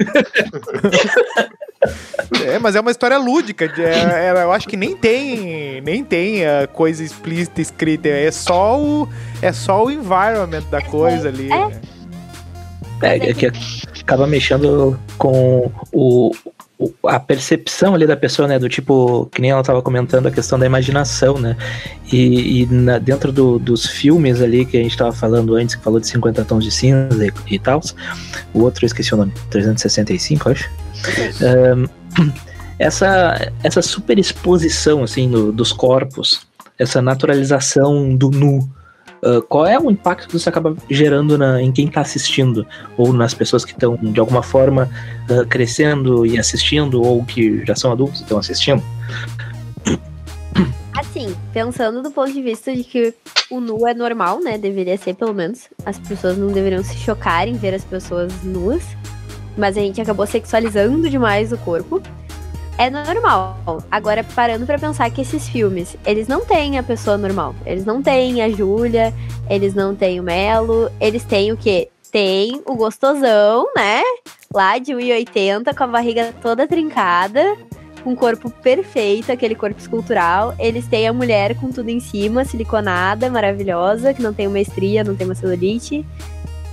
é, 2.45 2.59
mas 2.59 2.75
é 2.75 2.79
uma 2.79 2.91
história 2.91 3.17
lúdica. 3.17 3.67
de- 3.67 3.83
é- 3.83 4.29
é- 4.29 4.43
eu 4.43 4.51
acho 4.51 4.67
que 4.67 4.77
nem 4.77 4.95
tem, 4.95 5.81
nem 5.81 6.03
tem 6.03 6.45
a 6.45 6.67
coisa 6.67 7.03
explícita 7.03 7.61
escrita. 7.61 8.07
É 8.07 8.31
só 8.31 8.79
o, 8.79 9.07
é 9.41 9.51
só 9.51 9.83
o 9.85 9.91
environment 9.91 10.63
da 10.69 10.81
coisa 10.81 11.27
ali. 11.29 11.51
é. 11.51 11.67
né? 11.67 11.81
É, 13.03 13.15
é 13.31 13.33
que 13.33 13.51
acaba 14.01 14.27
mexendo 14.27 14.97
com 15.17 15.71
o- 15.91 16.31
a 17.05 17.19
percepção 17.19 17.93
ali 17.93 18.05
da 18.07 18.15
pessoa, 18.17 18.47
né? 18.47 18.57
Do 18.57 18.69
tipo, 18.69 19.27
que 19.33 19.41
nem 19.41 19.51
ela 19.51 19.63
tava 19.63 19.81
comentando, 19.81 20.27
a 20.27 20.31
questão 20.31 20.57
da 20.57 20.65
imaginação, 20.65 21.37
né? 21.37 21.55
E, 22.11 22.61
e 22.61 22.65
na- 22.67 22.97
dentro 22.97 23.31
do- 23.31 23.59
dos 23.59 23.85
filmes 23.85 24.41
ali 24.41 24.65
que 24.65 24.77
a 24.77 24.83
gente 24.83 24.97
tava 24.97 25.11
falando 25.11 25.55
antes, 25.55 25.75
que 25.75 25.83
falou 25.83 25.99
de 25.99 26.07
50 26.07 26.43
tons 26.45 26.63
de 26.63 26.71
cinza 26.71 27.25
e, 27.25 27.31
e 27.55 27.59
tal, 27.59 27.81
o 28.53 28.61
outro 28.61 28.83
eu 28.85 28.87
esqueci 28.87 29.13
o 29.13 29.17
nome, 29.17 29.31
365, 29.49 30.49
eu 30.49 30.53
acho. 30.53 30.69
Ahn, 31.43 31.85
essa, 32.79 33.51
essa 33.63 33.81
superexposição, 33.81 35.03
assim, 35.03 35.27
no- 35.27 35.51
dos 35.51 35.71
corpos, 35.71 36.41
essa 36.79 37.01
naturalização 37.01 38.15
do 38.15 38.31
nu, 38.31 38.67
ah, 39.23 39.41
qual 39.47 39.65
é 39.65 39.77
o 39.79 39.89
impacto 39.91 40.27
que 40.27 40.37
isso 40.37 40.49
acaba 40.49 40.75
gerando 40.89 41.37
na- 41.37 41.61
em 41.61 41.71
quem 41.71 41.87
está 41.87 42.01
assistindo? 42.01 42.65
Ou 42.97 43.13
nas 43.13 43.33
pessoas 43.33 43.63
que 43.65 43.71
estão, 43.71 43.97
de 44.01 44.19
alguma 44.19 44.43
forma, 44.43 44.89
ah, 45.29 45.45
crescendo 45.45 46.25
e 46.25 46.39
assistindo, 46.39 47.01
ou 47.01 47.23
que 47.23 47.65
já 47.65 47.75
são 47.75 47.91
adultos 47.91 48.19
e 48.19 48.23
estão 48.23 48.37
assistindo? 48.37 48.83
Assim, 50.97 51.35
pensando 51.53 52.01
do 52.03 52.11
ponto 52.11 52.31
de 52.31 52.41
vista 52.41 52.75
de 52.75 52.83
que 52.83 53.13
o 53.49 53.59
nu 53.59 53.87
é 53.87 53.93
normal, 53.93 54.39
né? 54.41 54.57
Deveria 54.57 54.97
ser, 54.97 55.15
pelo 55.15 55.33
menos. 55.33 55.67
As 55.85 55.97
pessoas 55.97 56.37
não 56.37 56.51
deveriam 56.51 56.83
se 56.83 56.95
chocar 56.97 57.47
em 57.47 57.53
ver 57.53 57.73
as 57.73 57.83
pessoas 57.83 58.31
nuas. 58.43 58.83
Mas 59.57 59.77
a 59.77 59.81
gente 59.81 59.99
acabou 59.99 60.25
sexualizando 60.25 61.09
demais 61.09 61.51
o 61.51 61.57
corpo. 61.57 62.01
É 62.81 62.89
normal. 62.89 63.59
Agora, 63.91 64.23
parando 64.23 64.65
pra 64.65 64.79
pensar 64.79 65.07
que 65.11 65.21
esses 65.21 65.47
filmes, 65.47 65.95
eles 66.03 66.27
não 66.27 66.43
têm 66.43 66.79
a 66.79 66.83
pessoa 66.83 67.15
normal. 67.15 67.53
Eles 67.63 67.85
não 67.85 68.01
têm 68.01 68.41
a 68.41 68.49
Júlia, 68.49 69.13
eles 69.47 69.75
não 69.75 69.93
têm 69.95 70.19
o 70.19 70.23
Melo, 70.23 70.91
eles 70.99 71.23
têm 71.23 71.51
o 71.51 71.57
quê? 71.57 71.89
Tem 72.11 72.59
o 72.65 72.75
gostosão, 72.75 73.67
né? 73.75 74.01
Lá 74.51 74.79
de 74.79 74.93
1,80 74.93 75.75
com 75.77 75.83
a 75.83 75.87
barriga 75.87 76.33
toda 76.41 76.67
trincada 76.67 77.55
com 78.03 78.13
um 78.13 78.15
corpo 78.15 78.49
perfeito, 78.49 79.31
aquele 79.31 79.53
corpo 79.53 79.79
escultural. 79.79 80.55
Eles 80.57 80.87
têm 80.87 81.07
a 81.07 81.13
mulher 81.13 81.55
com 81.57 81.69
tudo 81.69 81.89
em 81.89 81.99
cima, 81.99 82.45
siliconada, 82.45 83.29
maravilhosa, 83.29 84.11
que 84.11 84.23
não 84.23 84.33
tem 84.33 84.47
uma 84.47 84.59
estria, 84.59 85.03
não 85.03 85.15
tem 85.15 85.27
uma 85.27 85.35
celulite. 85.35 86.03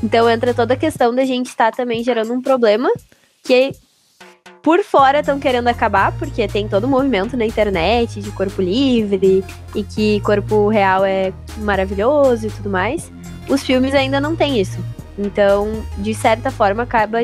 Então 0.03 0.31
entra 0.31 0.55
toda 0.55 0.73
a 0.73 0.77
questão 0.79 1.15
da 1.15 1.27
gente 1.27 1.49
estar 1.49 1.71
também 1.71 2.03
gerando 2.03 2.33
um 2.33 2.41
problema 2.41 2.91
que 3.45 3.75
por 4.63 4.83
fora 4.83 5.21
estão 5.21 5.39
querendo 5.39 5.69
acabar, 5.69 6.13
porque 6.19 6.47
tem 6.49 6.69
todo 6.69 6.85
o 6.85 6.89
movimento 6.89 7.37
na 7.37 7.47
internet 7.47 8.21
de 8.21 8.31
corpo 8.33 8.61
livre 8.61 9.45
e 9.75 9.83
que 9.83 10.21
corpo 10.21 10.69
real 10.69 11.05
é 11.05 11.33
maravilhoso 11.59 12.47
e 12.47 12.51
tudo 12.51 12.69
mais. 12.71 13.11
Os 13.49 13.63
filmes 13.63 13.95
ainda 13.95 14.21
não 14.21 14.37
têm 14.37 14.61
isso. 14.61 14.79
Então, 15.19 15.83
de 15.99 16.15
certa 16.15 16.51
forma, 16.51 16.83
acaba 16.83 17.19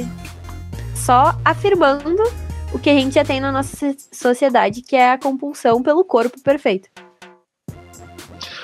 só 0.94 1.36
afirmando 1.44 2.22
o 2.72 2.78
que 2.78 2.90
a 2.90 2.94
gente 2.94 3.14
já 3.14 3.24
tem 3.24 3.40
na 3.40 3.52
nossa 3.52 3.76
so- 3.76 3.96
sociedade, 4.12 4.80
que 4.82 4.96
é 4.96 5.12
a 5.12 5.18
compulsão 5.18 5.82
pelo 5.82 6.04
corpo 6.04 6.40
perfeito. 6.40 6.88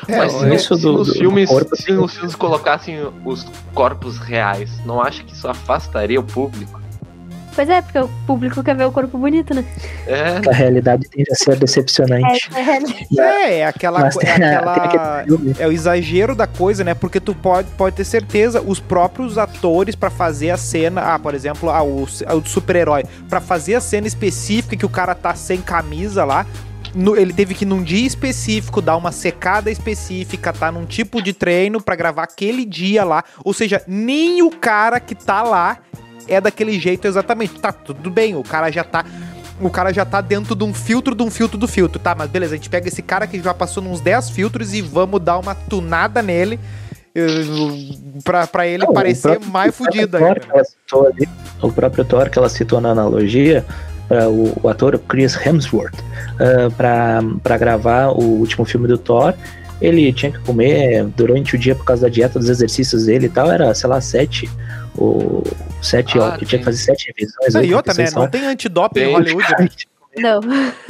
É, 0.08 0.16
Mas 0.16 0.32
se, 0.32 0.54
isso 0.54 0.74
se 0.76 0.82
do- 0.82 0.92
nos 0.94 1.08
do 1.08 1.14
filmes, 1.14 1.48
corpo- 1.50 1.76
se 1.76 1.92
nos 1.92 2.14
filmes 2.14 2.34
colocassem 2.34 2.98
os 3.24 3.44
corpos 3.74 4.18
reais, 4.18 4.70
não 4.84 5.00
acha 5.00 5.22
que 5.22 5.32
isso 5.32 5.46
afastaria 5.46 6.18
o 6.18 6.24
público? 6.24 6.79
Pois 7.54 7.68
é, 7.68 7.82
porque 7.82 7.98
o 7.98 8.08
público 8.26 8.62
quer 8.62 8.76
ver 8.76 8.84
o 8.86 8.92
corpo 8.92 9.18
bonito, 9.18 9.52
né? 9.52 9.64
É, 10.06 10.48
A 10.48 10.52
realidade 10.52 11.08
tende 11.08 11.30
a 11.30 11.34
ser 11.34 11.56
decepcionante. 11.56 12.48
É, 12.54 13.20
É, 13.20 13.58
é 13.58 13.66
aquela. 13.66 14.00
Mas 14.00 14.16
É, 14.18 14.32
aquela 14.32 15.24
é 15.58 15.66
o 15.66 15.72
exagero 15.72 16.34
da 16.34 16.46
coisa, 16.46 16.84
né? 16.84 16.94
Porque 16.94 17.18
tu 17.20 17.34
pode, 17.34 17.68
pode 17.76 17.96
ter 17.96 18.04
certeza, 18.04 18.62
os 18.62 18.78
próprios 18.80 19.36
atores 19.36 19.94
pra 19.94 20.10
fazer 20.10 20.50
a 20.50 20.56
cena, 20.56 21.14
ah, 21.14 21.18
por 21.18 21.34
exemplo, 21.34 21.70
ah, 21.70 21.82
o, 21.82 22.02
o 22.04 22.44
super-herói, 22.44 23.04
Pra 23.28 23.40
fazer 23.40 23.74
a 23.74 23.80
cena 23.80 24.06
específica 24.06 24.76
que 24.76 24.86
o 24.86 24.90
cara 24.90 25.14
tá 25.14 25.34
sem 25.34 25.60
camisa 25.60 26.24
lá, 26.24 26.46
no- 26.94 27.16
ele 27.16 27.32
teve 27.32 27.54
que 27.54 27.64
num 27.64 27.82
dia 27.82 28.06
específico 28.06 28.80
dar 28.80 28.96
uma 28.96 29.12
secada 29.12 29.70
específica, 29.70 30.52
tá 30.52 30.70
num 30.72 30.84
tipo 30.86 31.20
de 31.22 31.32
treino 31.32 31.80
pra 31.80 31.94
gravar 31.96 32.22
aquele 32.24 32.64
dia 32.64 33.04
lá. 33.04 33.22
Ou 33.44 33.52
seja, 33.52 33.82
nem 33.86 34.42
o 34.42 34.50
cara 34.50 34.98
que 35.00 35.14
tá 35.14 35.42
lá 35.42 35.78
é 36.28 36.40
daquele 36.40 36.78
jeito 36.78 37.06
exatamente. 37.06 37.58
Tá, 37.60 37.72
tudo 37.72 38.10
bem, 38.10 38.34
o 38.36 38.42
cara 38.42 38.70
já 38.70 38.84
tá. 38.84 39.04
O 39.60 39.68
cara 39.68 39.92
já 39.92 40.04
tá 40.06 40.20
dentro 40.22 40.54
de 40.54 40.64
um 40.64 40.72
filtro, 40.72 41.14
de 41.14 41.22
um 41.22 41.30
filtro 41.30 41.58
do 41.58 41.68
filtro. 41.68 41.98
Tá, 41.98 42.14
mas 42.14 42.30
beleza, 42.30 42.54
a 42.54 42.56
gente 42.56 42.70
pega 42.70 42.88
esse 42.88 43.02
cara 43.02 43.26
que 43.26 43.38
já 43.42 43.52
passou 43.52 43.82
nos 43.82 44.00
10 44.00 44.30
filtros 44.30 44.72
e 44.72 44.80
vamos 44.80 45.20
dar 45.20 45.38
uma 45.38 45.54
tunada 45.54 46.22
nele. 46.22 46.58
eh, 47.14 47.20
Pra, 48.24 48.46
pra 48.46 48.66
ele 48.66 48.84
Não, 48.86 48.92
parecer 48.94 49.32
próprio- 49.32 49.50
mais 49.50 49.74
fudido 49.76 50.16
ainda. 50.16 50.40
ali, 51.06 51.28
o 51.62 51.70
próprio 51.72 52.04
Thor 52.04 52.30
que 52.30 52.38
ela 52.38 52.48
citou 52.48 52.80
na 52.80 52.90
analogia, 52.90 53.64
para 54.08 54.28
o, 54.28 54.58
o 54.62 54.68
ator 54.68 54.98
Chris 55.08 55.34
Hemsworth, 55.46 55.94
para 56.76 57.58
gravar 57.58 58.08
o 58.08 58.22
último 58.22 58.64
filme 58.64 58.86
do 58.88 58.98
Thor, 58.98 59.34
ele 59.80 60.12
tinha 60.12 60.30
que 60.32 60.38
comer 60.40 61.04
durante 61.16 61.54
o 61.56 61.58
dia 61.58 61.74
por 61.74 61.84
causa 61.84 62.02
da 62.02 62.08
dieta 62.08 62.38
dos 62.38 62.48
exercícios 62.48 63.06
dele 63.06 63.26
e 63.26 63.30
tal, 63.30 63.50
era, 63.50 63.74
sei 63.74 63.88
lá, 63.88 64.00
sete. 64.00 64.48
O, 64.96 65.42
sete 65.80 66.18
Ah, 66.18 66.34
ele 66.36 66.46
tinha 66.46 66.58
que 66.58 66.64
fazer 66.64 66.78
sete 66.78 67.12
revisões. 67.16 67.54
Não, 67.54 67.62
e 67.62 67.74
outra, 67.74 67.94
né? 67.94 68.10
Não 68.14 68.28
tem 68.28 68.44
antidoping 68.46 69.00
em. 69.00 69.12
Hollywood, 69.12 69.48
né? 69.58 69.68
não. 70.18 70.40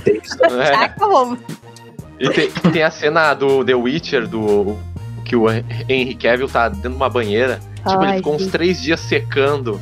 Tem 0.03 0.21
isso. 0.23 0.37
é. 0.45 0.89
Como? 0.89 1.39
E 2.19 2.29
tem, 2.31 2.51
tem 2.73 2.83
a 2.83 2.91
cena 2.91 3.33
do 3.35 3.65
The 3.65 3.75
Witcher, 3.75 4.27
do 4.27 4.77
que 5.25 5.37
o 5.37 5.47
Henry 5.51 6.15
Cavill 6.15 6.49
tá 6.49 6.69
dentro 6.69 6.91
de 6.91 6.97
uma 6.97 7.09
banheira. 7.09 7.61
Tipo, 7.77 8.03
ele 8.03 8.11
Ai, 8.13 8.17
ficou 8.19 8.35
uns 8.35 8.47
três 8.49 8.81
dias 8.83 9.01
secando, 9.01 9.81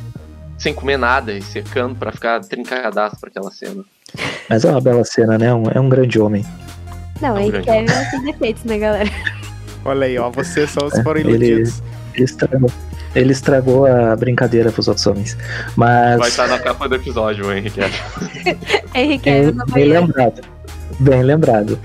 sem 0.57 0.73
comer 0.73 0.97
nada, 0.97 1.33
e 1.33 1.41
secando 1.41 1.95
pra 1.95 2.11
ficar 2.11 2.39
trincadaço 2.41 3.17
pra 3.19 3.29
aquela 3.29 3.51
cena. 3.51 3.83
Mas 4.49 4.63
é 4.63 4.69
uma 4.71 4.79
bela 4.81 5.03
cena, 5.03 5.37
né? 5.37 5.53
Um- 5.53 5.69
é 5.73 5.79
um 5.79 5.89
grande 5.89 6.19
homem. 6.19 6.45
Não, 7.21 7.29
Não, 7.29 7.35
aí 7.37 7.51
grande. 7.51 7.65
Kevin 7.67 8.09
tem 8.11 8.21
defeitos, 8.23 8.63
né, 8.63 8.77
galera? 8.77 9.09
Olha 9.83 10.05
aí, 10.05 10.17
ó. 10.17 10.29
Vocês 10.29 10.69
só 10.69 10.87
É, 10.87 11.03
foram 11.03 11.19
ele- 11.19 11.29
iludidos. 11.47 11.81
Ele 12.13 12.23
estragou. 12.23 12.71
Ele 13.15 13.31
estragou 13.31 13.85
a 13.85 14.15
brincadeira 14.15 14.71
pros 14.71 14.87
outros 14.87 15.05
homens. 15.07 15.37
Mas. 15.75 16.19
Vai 16.19 16.29
estar 16.29 16.47
na 16.47 16.59
capa 16.59 16.87
do 16.87 16.95
episódio, 16.95 17.51
Henrique. 17.51 17.79
Henrique 18.93 19.29
Bem, 19.29 19.47
é 19.47 19.51
bem 19.51 19.89
manhã. 19.89 20.01
lembrado. 20.01 20.41
Bem 20.99 21.23
lembrado. 21.23 21.79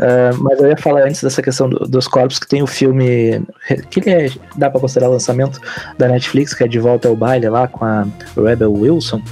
Ah, 0.00 0.30
mas 0.40 0.58
eu 0.60 0.68
ia 0.68 0.76
falar 0.76 1.02
antes 1.06 1.22
dessa 1.22 1.40
questão 1.42 1.68
do- 1.68 1.86
dos 1.86 2.08
corpos, 2.08 2.38
que 2.38 2.48
tem 2.48 2.62
o 2.62 2.66
filme. 2.66 3.42
que 3.90 4.00
ele 4.00 4.10
é, 4.10 4.30
dá 4.56 4.68
pra 4.70 4.80
considerar 4.80 5.08
lançamento 5.08 5.60
da 5.98 6.08
Netflix, 6.08 6.52
que 6.54 6.64
é 6.64 6.68
De 6.68 6.78
Volta 6.78 7.06
ao 7.08 7.14
Baile 7.16 7.48
lá 7.48 7.68
com 7.68 7.84
a 7.84 8.06
Rebel 8.36 8.72
Wilson. 8.72 9.22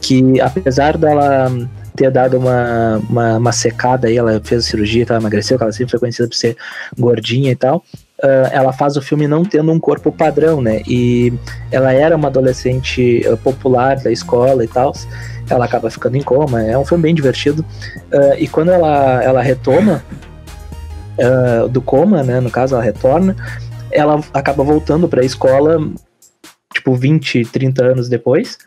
Que 0.00 0.40
apesar 0.40 0.96
dela 0.96 1.50
ter 1.96 2.10
dado 2.10 2.38
uma, 2.38 3.02
uma, 3.08 3.36
uma 3.38 3.52
secada 3.52 4.06
aí, 4.08 4.16
ela 4.18 4.40
fez 4.44 4.66
cirurgia 4.66 5.02
e 5.02 5.06
tal, 5.06 5.16
emagreceu, 5.18 5.56
que 5.56 5.64
ela 5.64 5.72
sempre 5.72 5.90
foi 5.90 5.98
conhecida 6.00 6.28
por 6.28 6.34
ser 6.36 6.56
gordinha 6.98 7.50
e 7.50 7.56
tal. 7.56 7.82
Ah, 8.22 8.48
ela 8.50 8.72
faz 8.72 8.96
o 8.96 9.02
filme 9.02 9.28
não 9.28 9.44
tendo 9.44 9.70
um 9.70 9.78
corpo 9.78 10.10
padrão, 10.10 10.60
né? 10.60 10.80
E 10.86 11.32
ela 11.70 11.92
era 11.92 12.16
uma 12.16 12.28
adolescente 12.28 13.22
ah, 13.26 13.36
popular 13.36 13.96
da 13.96 14.10
escola 14.10 14.64
e 14.64 14.68
tal. 14.68 14.92
Ela 15.48 15.64
acaba 15.64 15.90
ficando 15.90 16.16
em 16.16 16.22
coma. 16.22 16.62
É 16.62 16.76
um 16.76 16.84
filme 16.84 17.02
bem 17.02 17.14
divertido. 17.14 17.64
Ah, 18.12 18.36
e 18.38 18.48
quando 18.48 18.70
ela, 18.70 19.22
ela 19.22 19.42
retoma 19.42 20.02
do 21.70 21.80
coma, 21.80 22.22
né? 22.22 22.40
No 22.40 22.50
caso, 22.50 22.74
ela 22.74 22.84
retorna, 22.84 23.34
ela 23.90 24.20
acaba 24.34 24.62
voltando 24.62 25.08
para 25.08 25.22
a 25.22 25.24
escola, 25.24 25.78
tipo, 26.74 26.94
20, 26.94 27.42
30 27.46 27.84
anos 27.84 28.08
depois. 28.08 28.58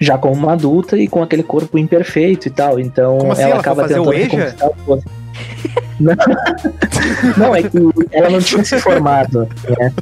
Já 0.00 0.16
como 0.16 0.34
uma 0.34 0.52
adulta 0.52 0.96
e 0.96 1.08
com 1.08 1.24
aquele 1.24 1.42
corpo 1.42 1.76
imperfeito 1.76 2.46
e 2.46 2.50
tal. 2.52 2.78
Então 2.78 3.32
assim, 3.32 3.42
ela 3.42 3.52
ela 3.52 3.60
acaba 3.60 3.88
tentando 3.88 4.12
EJA? 4.12 4.22
reconquistar 4.22 4.68
o 4.68 4.74
posto. 4.84 5.10
Não, 6.00 6.14
não, 7.36 7.54
é 7.54 7.62
que 7.62 7.78
ela 8.12 8.30
não 8.30 8.40
tinha 8.40 8.64
se 8.64 8.78
formado, 8.80 9.48
né? 9.78 9.92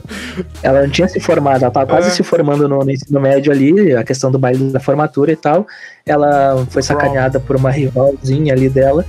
Ela 0.63 0.83
não 0.83 0.89
tinha 0.91 1.09
se 1.09 1.21
formado, 1.21 1.63
ela 1.63 1.71
tava 1.71 1.87
quase 1.87 2.09
É. 2.09 2.11
se 2.11 2.23
formando 2.23 2.69
no, 2.69 2.79
no 2.79 2.91
ensino 2.91 3.21
médio 3.21 3.53
ali, 3.53 3.95
a 3.95 4.03
questão 4.03 4.31
do 4.31 4.39
baile 4.39 4.71
da 4.71 4.81
formatura 4.81 5.33
e 5.33 5.37
tal. 5.37 5.67
Ela 6.07 6.65
foi 6.71 6.83
sacaneada 6.83 7.39
por 7.41 7.57
uma 7.57 7.71
rivalzinha 7.71 8.53
ali 8.55 8.69
dela 8.69 9.05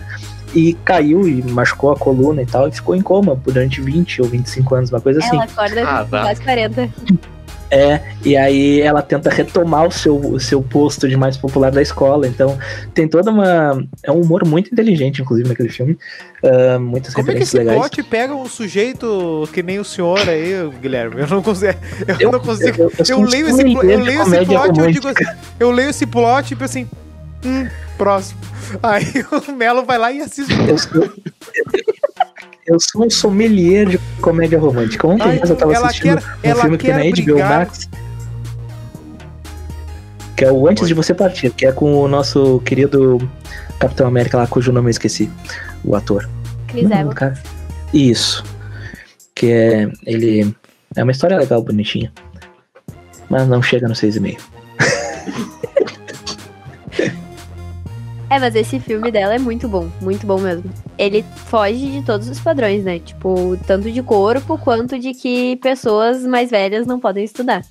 e 0.54 0.74
caiu 0.86 1.28
e 1.28 1.42
machucou 1.52 1.92
a 1.92 1.96
coluna 1.96 2.42
e 2.42 2.46
tal, 2.46 2.68
e 2.68 2.72
ficou 2.72 2.96
em 2.96 3.02
coma 3.02 3.36
durante 3.44 3.82
20 3.82 4.22
ou 4.22 4.28
25 4.28 4.76
anos, 4.76 4.92
uma 4.92 5.02
coisa 5.02 5.20
assim. 5.20 5.36
Ela 5.36 5.46
acorda 5.46 5.82
Ah, 5.84 6.06
tá. 6.10 6.22
quase 6.22 6.42
40. 6.42 6.90
É, 7.74 8.02
e 8.24 8.38
aí 8.38 8.82
ela 8.82 9.02
tenta 9.02 9.32
retomar 9.32 9.88
o 9.88 9.92
seu, 9.92 10.16
o 10.16 10.40
seu 10.40 10.62
posto 10.62 11.10
de 11.10 11.18
mais 11.18 11.36
popular 11.36 11.72
da 11.72 11.82
escola. 11.82 12.28
Então, 12.28 12.56
tem 12.94 13.08
toda 13.08 13.32
uma. 13.32 13.84
É 14.04 14.12
um 14.12 14.22
humor 14.22 14.46
muito 14.46 14.72
inteligente, 14.72 15.24
inclusive, 15.24 15.50
naquele 15.50 15.70
filme. 15.70 15.98
Ah, 16.44 16.78
muitas 16.78 17.16
Como 17.16 17.32
é 17.32 17.34
que 17.34 17.40
referências 17.40 17.48
esse 17.50 17.58
legais. 17.58 17.80
plot 17.80 18.04
pega 18.04 18.36
um 18.36 18.46
sujeito 18.48 19.50
que 19.52 19.64
nem 19.64 19.80
o 19.80 19.84
senhor 19.84 20.20
aí, 20.30 20.70
Guilherme? 20.80 21.22
Eu 21.22 21.28
não 21.28 21.42
consigo. 21.42 21.74
Eu, 22.08 22.16
Eu- 22.20 22.32
não 22.32 22.40
consigo. 22.40 22.82
eu- 22.84 22.92
eu 23.00 23.06
Eu, 23.10 23.22
leio 23.24 23.48
esse, 23.48 23.62
eu 23.62 24.00
leio 24.00 24.22
esse 24.22 24.46
plot 24.46 24.78
e 24.78 24.80
eu 24.80 24.92
digo 24.92 25.08
assim. 25.08 25.26
Eu 25.60 25.72
leio 25.72 25.90
esse 25.90 26.06
plot 26.06 26.46
e 26.46 26.48
tipo 26.50 26.64
assim. 26.64 26.88
Hum, 27.46 27.68
próximo. 27.98 28.40
Aí 28.84 29.04
o 29.48 29.52
Melo 29.52 29.84
vai 29.84 29.98
lá 29.98 30.12
e 30.12 30.22
assiste. 30.22 30.54
Eu 30.68 30.78
eu 32.66 32.78
sou 32.80 33.06
um 33.06 33.10
sommelier 33.10 33.88
de 33.88 33.98
comédia 34.22 34.60
romântica. 34.60 35.08
Ontem 35.08 35.24
Ai, 35.24 35.42
eu 35.44 35.56
tava 35.56 35.74
assistindo 35.88 36.22
quer- 36.42 36.56
um 36.56 36.60
filme 36.60 36.78
que 36.78 36.86
tem 36.86 36.94
na 36.94 37.04
HBO 37.04 37.24
brigar. 37.34 37.60
Max. 37.60 37.90
Que 40.36 40.46
é 40.46 40.52
o 40.52 40.68
Antes 40.68 40.88
de 40.88 40.94
Você 40.94 41.14
Partir, 41.14 41.52
que 41.52 41.66
é 41.66 41.72
com 41.72 41.94
o 41.96 42.08
nosso 42.08 42.60
querido 42.62 43.18
Capitão 43.80 44.08
América 44.08 44.38
lá, 44.38 44.48
cujo 44.48 44.72
nome 44.72 44.88
eu 44.88 44.92
esqueci. 44.92 45.30
O 45.84 45.96
ator. 45.96 46.28
Chris 46.68 46.90
Não, 46.90 46.98
Evans. 47.00 47.14
cara. 47.14 47.44
Isso. 47.94 48.44
Que 49.36 49.52
é. 49.52 49.92
Ele. 50.06 50.56
É 50.96 51.04
uma 51.04 51.12
história 51.12 51.38
legal, 51.38 51.62
bonitinha. 51.62 52.12
Mas 53.30 53.48
não 53.48 53.62
chega 53.62 53.88
no 53.88 53.94
6,5. 53.96 54.38
É, 58.34 58.40
mas 58.40 58.56
esse 58.56 58.80
filme 58.80 59.12
dela 59.12 59.36
é 59.36 59.38
muito 59.38 59.68
bom, 59.68 59.88
muito 60.02 60.26
bom 60.26 60.40
mesmo. 60.40 60.64
Ele 60.98 61.24
foge 61.46 61.92
de 61.92 62.02
todos 62.02 62.28
os 62.28 62.40
padrões, 62.40 62.84
né? 62.84 62.98
Tipo, 62.98 63.56
tanto 63.68 63.92
de 63.92 64.02
corpo 64.02 64.58
quanto 64.58 64.98
de 64.98 65.14
que 65.14 65.56
pessoas 65.58 66.26
mais 66.26 66.50
velhas 66.50 66.88
não 66.88 67.00
podem 67.00 67.24
estudar. 67.24 67.62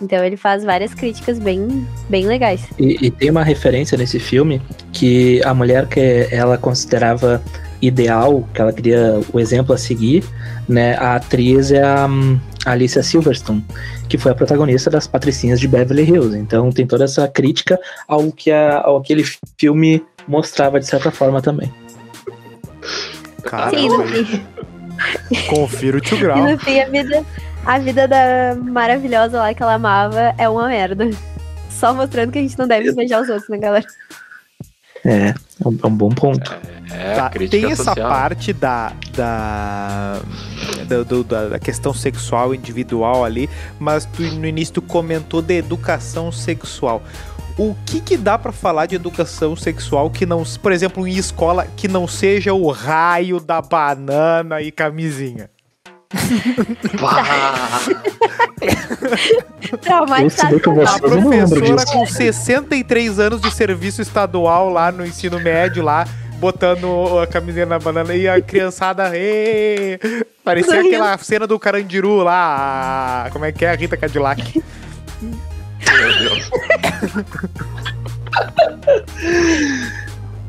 Então 0.00 0.24
ele 0.24 0.38
faz 0.38 0.64
várias 0.64 0.94
críticas 0.94 1.38
bem, 1.38 1.86
bem 2.08 2.26
legais. 2.26 2.64
E, 2.78 2.96
e 3.06 3.10
tem 3.10 3.30
uma 3.30 3.44
referência 3.44 3.98
nesse 3.98 4.18
filme 4.18 4.62
que 4.90 5.44
a 5.44 5.52
mulher 5.52 5.86
que 5.86 6.26
ela 6.30 6.56
considerava 6.56 7.42
ideal, 7.82 8.48
que 8.54 8.60
ela 8.62 8.72
queria 8.72 9.20
o 9.30 9.38
exemplo 9.38 9.74
a 9.74 9.76
seguir, 9.76 10.24
né? 10.66 10.96
A 10.96 11.16
atriz 11.16 11.70
é 11.70 11.82
a 11.82 12.06
hum, 12.06 12.40
Alicia 12.66 13.02
Silverstone, 13.02 13.64
que 14.08 14.18
foi 14.18 14.32
a 14.32 14.34
protagonista 14.34 14.90
das 14.90 15.06
Patricinhas 15.06 15.60
de 15.60 15.68
Beverly 15.68 16.02
Hills. 16.02 16.36
Então 16.36 16.70
tem 16.70 16.86
toda 16.86 17.04
essa 17.04 17.26
crítica 17.28 17.78
ao 18.08 18.32
que 18.32 18.50
a, 18.50 18.80
ao 18.80 18.96
aquele 18.96 19.24
filme 19.56 20.04
mostrava 20.26 20.80
de 20.80 20.86
certa 20.86 21.10
forma 21.10 21.40
também. 21.40 21.72
Cara, 23.44 23.70
Sim, 23.70 23.88
no 23.88 24.04
fim, 24.06 24.44
confira 25.48 25.98
o 25.98 26.00
tio 26.00 26.16
e 26.16 26.20
Grau. 26.20 26.38
no 26.38 26.58
fim 26.58 26.80
a 26.80 26.88
vida, 26.88 27.24
a 27.64 27.78
vida 27.78 28.08
da 28.08 28.56
maravilhosa 28.60 29.38
lá 29.38 29.54
que 29.54 29.62
ela 29.62 29.74
amava 29.74 30.34
é 30.36 30.48
uma 30.48 30.66
merda. 30.66 31.08
Só 31.70 31.94
mostrando 31.94 32.32
que 32.32 32.38
a 32.38 32.42
gente 32.42 32.58
não 32.58 32.66
deve 32.66 32.90
invejar 32.90 33.22
os 33.22 33.28
outros, 33.28 33.48
né, 33.48 33.58
galera? 33.58 33.86
É, 35.04 35.28
é 35.28 35.34
um, 35.68 35.78
é 35.82 35.86
um 35.86 35.94
bom 35.94 36.08
ponto. 36.10 36.52
É, 36.90 37.14
Tá, 37.14 37.30
crítica 37.30 37.60
tem 37.62 37.72
essa 37.72 37.84
social. 37.84 38.08
parte 38.08 38.52
da, 38.52 38.92
da, 39.16 40.20
do- 40.88 41.04
do- 41.04 41.24
da, 41.24 41.48
da 41.50 41.58
questão 41.58 41.92
sexual 41.92 42.54
individual 42.54 43.24
ali, 43.24 43.48
mas 43.78 44.04
tu, 44.04 44.22
no 44.22 44.46
início 44.46 44.74
tu 44.74 44.82
comentou 44.82 45.42
de 45.42 45.54
educação 45.54 46.30
sexual. 46.32 47.02
O 47.58 47.74
que 47.86 48.00
que 48.00 48.16
dá 48.16 48.36
pra 48.38 48.52
falar 48.52 48.86
de 48.86 48.94
educação 48.94 49.56
sexual 49.56 50.10
que 50.10 50.26
não, 50.26 50.42
por 50.62 50.72
exemplo, 50.72 51.06
em 51.08 51.16
escola, 51.16 51.66
que 51.76 51.88
não 51.88 52.06
seja 52.06 52.52
o 52.52 52.70
raio 52.70 53.40
da 53.40 53.62
banana 53.62 54.60
e 54.60 54.70
camisinha? 54.70 55.50
Pá! 57.00 57.24
Traumatizado. 59.82 60.56
A 60.86 60.98
professora 60.98 61.86
com 61.86 62.06
63 62.06 63.18
anos 63.18 63.40
de 63.40 63.50
serviço 63.50 64.02
estadual 64.02 64.70
lá 64.70 64.92
no 64.92 65.04
ensino 65.04 65.40
médio 65.40 65.82
lá, 65.82 66.06
botando 66.38 67.18
a 67.18 67.26
camisinha 67.26 67.66
na 67.66 67.78
banana 67.78 68.14
e 68.14 68.28
a 68.28 68.40
criançada, 68.40 69.10
"Ê!" 69.14 69.98
parecia 70.44 70.80
aquela 70.80 71.16
cena 71.18 71.46
do 71.46 71.58
Carandiru 71.58 72.16
lá, 72.22 73.28
como 73.32 73.44
é 73.44 73.52
que 73.52 73.64
é 73.64 73.70
a 73.70 73.74
Rita 73.74 73.96
Cadillac. 73.96 74.62
Meu 75.20 76.18
Deus. 76.18 76.50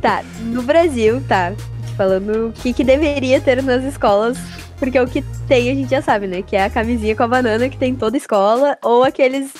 Tá, 0.01 0.21
no 0.41 0.61
Brasil, 0.61 1.21
tá. 1.27 1.53
Falando 1.95 2.49
o 2.49 2.53
que, 2.53 2.71
que 2.71 2.83
deveria 2.83 3.41
ter 3.41 3.63
nas 3.63 3.83
escolas, 3.83 4.37
porque 4.77 4.99
o 4.99 5.07
que 5.07 5.21
tem 5.47 5.69
a 5.71 5.75
gente 5.75 5.89
já 5.89 6.01
sabe, 6.01 6.27
né? 6.27 6.41
Que 6.41 6.55
é 6.55 6.63
a 6.65 6.69
camisinha 6.69 7.15
com 7.15 7.23
a 7.23 7.27
banana 7.27 7.67
que 7.69 7.77
tem 7.77 7.91
em 7.91 7.95
toda 7.95 8.17
escola, 8.17 8.77
ou 8.83 9.03
aqueles. 9.03 9.51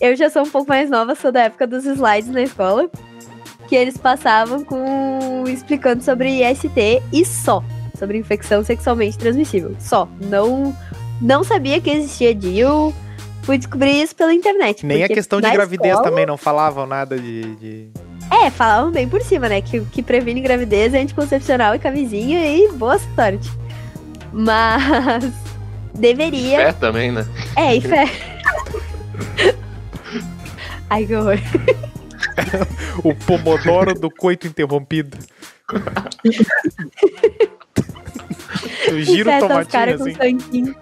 Eu 0.00 0.14
já 0.16 0.28
sou 0.28 0.42
um 0.42 0.50
pouco 0.50 0.68
mais 0.68 0.90
nova, 0.90 1.14
sou 1.14 1.32
da 1.32 1.42
época 1.42 1.66
dos 1.66 1.84
slides 1.86 2.30
na 2.30 2.42
escola, 2.42 2.90
que 3.68 3.74
eles 3.74 3.96
passavam 3.96 4.64
com. 4.64 5.44
explicando 5.48 6.02
sobre 6.02 6.28
IST 6.42 7.02
e 7.12 7.24
só. 7.24 7.62
Sobre 7.98 8.18
infecção 8.18 8.62
sexualmente 8.62 9.16
transmissível. 9.16 9.74
Só. 9.80 10.06
Não, 10.20 10.76
não 11.20 11.42
sabia 11.42 11.80
que 11.80 11.88
existia 11.90 12.34
DIU. 12.34 12.92
Fui 13.42 13.56
descobrir 13.56 14.02
isso 14.02 14.14
pela 14.14 14.34
internet. 14.34 14.84
Nem 14.84 15.04
a 15.04 15.08
questão 15.08 15.40
de 15.40 15.48
gravidez 15.50 15.92
escola- 15.92 16.10
também, 16.10 16.26
não 16.26 16.36
falavam 16.36 16.84
nada 16.86 17.16
de. 17.18 17.54
de- 17.56 17.88
é, 18.28 18.50
falavam 18.50 18.90
bem 18.90 19.08
por 19.08 19.22
cima, 19.22 19.48
né? 19.48 19.60
Que, 19.62 19.80
que 19.82 20.02
previne 20.02 20.40
gravidez, 20.40 20.92
é 20.92 20.98
anticoncepcional 20.98 21.74
e 21.76 21.78
camisinha 21.78 22.44
e 22.44 22.68
boa 22.72 22.98
sorte. 22.98 23.48
Mas 24.36 25.32
deveria. 25.98 26.58
Fé 26.58 26.72
também, 26.72 27.10
né? 27.10 27.26
É, 27.56 27.74
e 27.74 27.80
fé. 27.80 28.04
Ai, 30.90 31.06
que 31.06 31.16
horror. 31.16 31.38
O 33.02 33.14
pomodoro 33.14 33.94
do 33.94 34.10
coito 34.10 34.46
interrompido. 34.46 35.16
o 38.92 39.00
giro 39.00 39.30
tá 39.30 39.38
os 39.38 39.42
tomatinho 39.42 39.72
caras 39.72 40.00
assim. 40.00 40.12
com 40.12 40.22
santinho. 40.22 40.76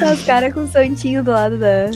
Tá 0.00 0.12
os 0.12 0.24
caras 0.24 0.52
com 0.52 0.66
santinho 0.66 1.22
do 1.22 1.30
lado 1.30 1.56
da. 1.56 1.86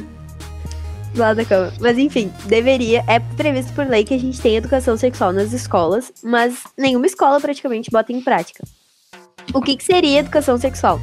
Do 1.14 1.20
lado 1.20 1.37
da 1.37 1.44
cama. 1.44 1.72
Mas 1.81 1.98
enfim, 1.98 2.33
deveria. 2.46 3.03
É 3.09 3.18
previsto 3.18 3.72
por 3.72 3.87
lei 3.87 4.05
que 4.05 4.14
a 4.14 4.18
gente 4.18 4.40
tenha 4.40 4.59
educação 4.59 4.96
sexual 4.96 5.33
nas 5.33 5.53
escolas, 5.53 6.12
mas 6.22 6.62
nenhuma 6.77 7.07
escola 7.07 7.40
praticamente 7.40 7.90
bota 7.90 8.12
em 8.12 8.20
prática. 8.22 8.62
O 9.52 9.61
que, 9.61 9.76
que 9.76 9.84
seria 9.84 10.20
educação 10.20 10.58
sexual? 10.58 11.00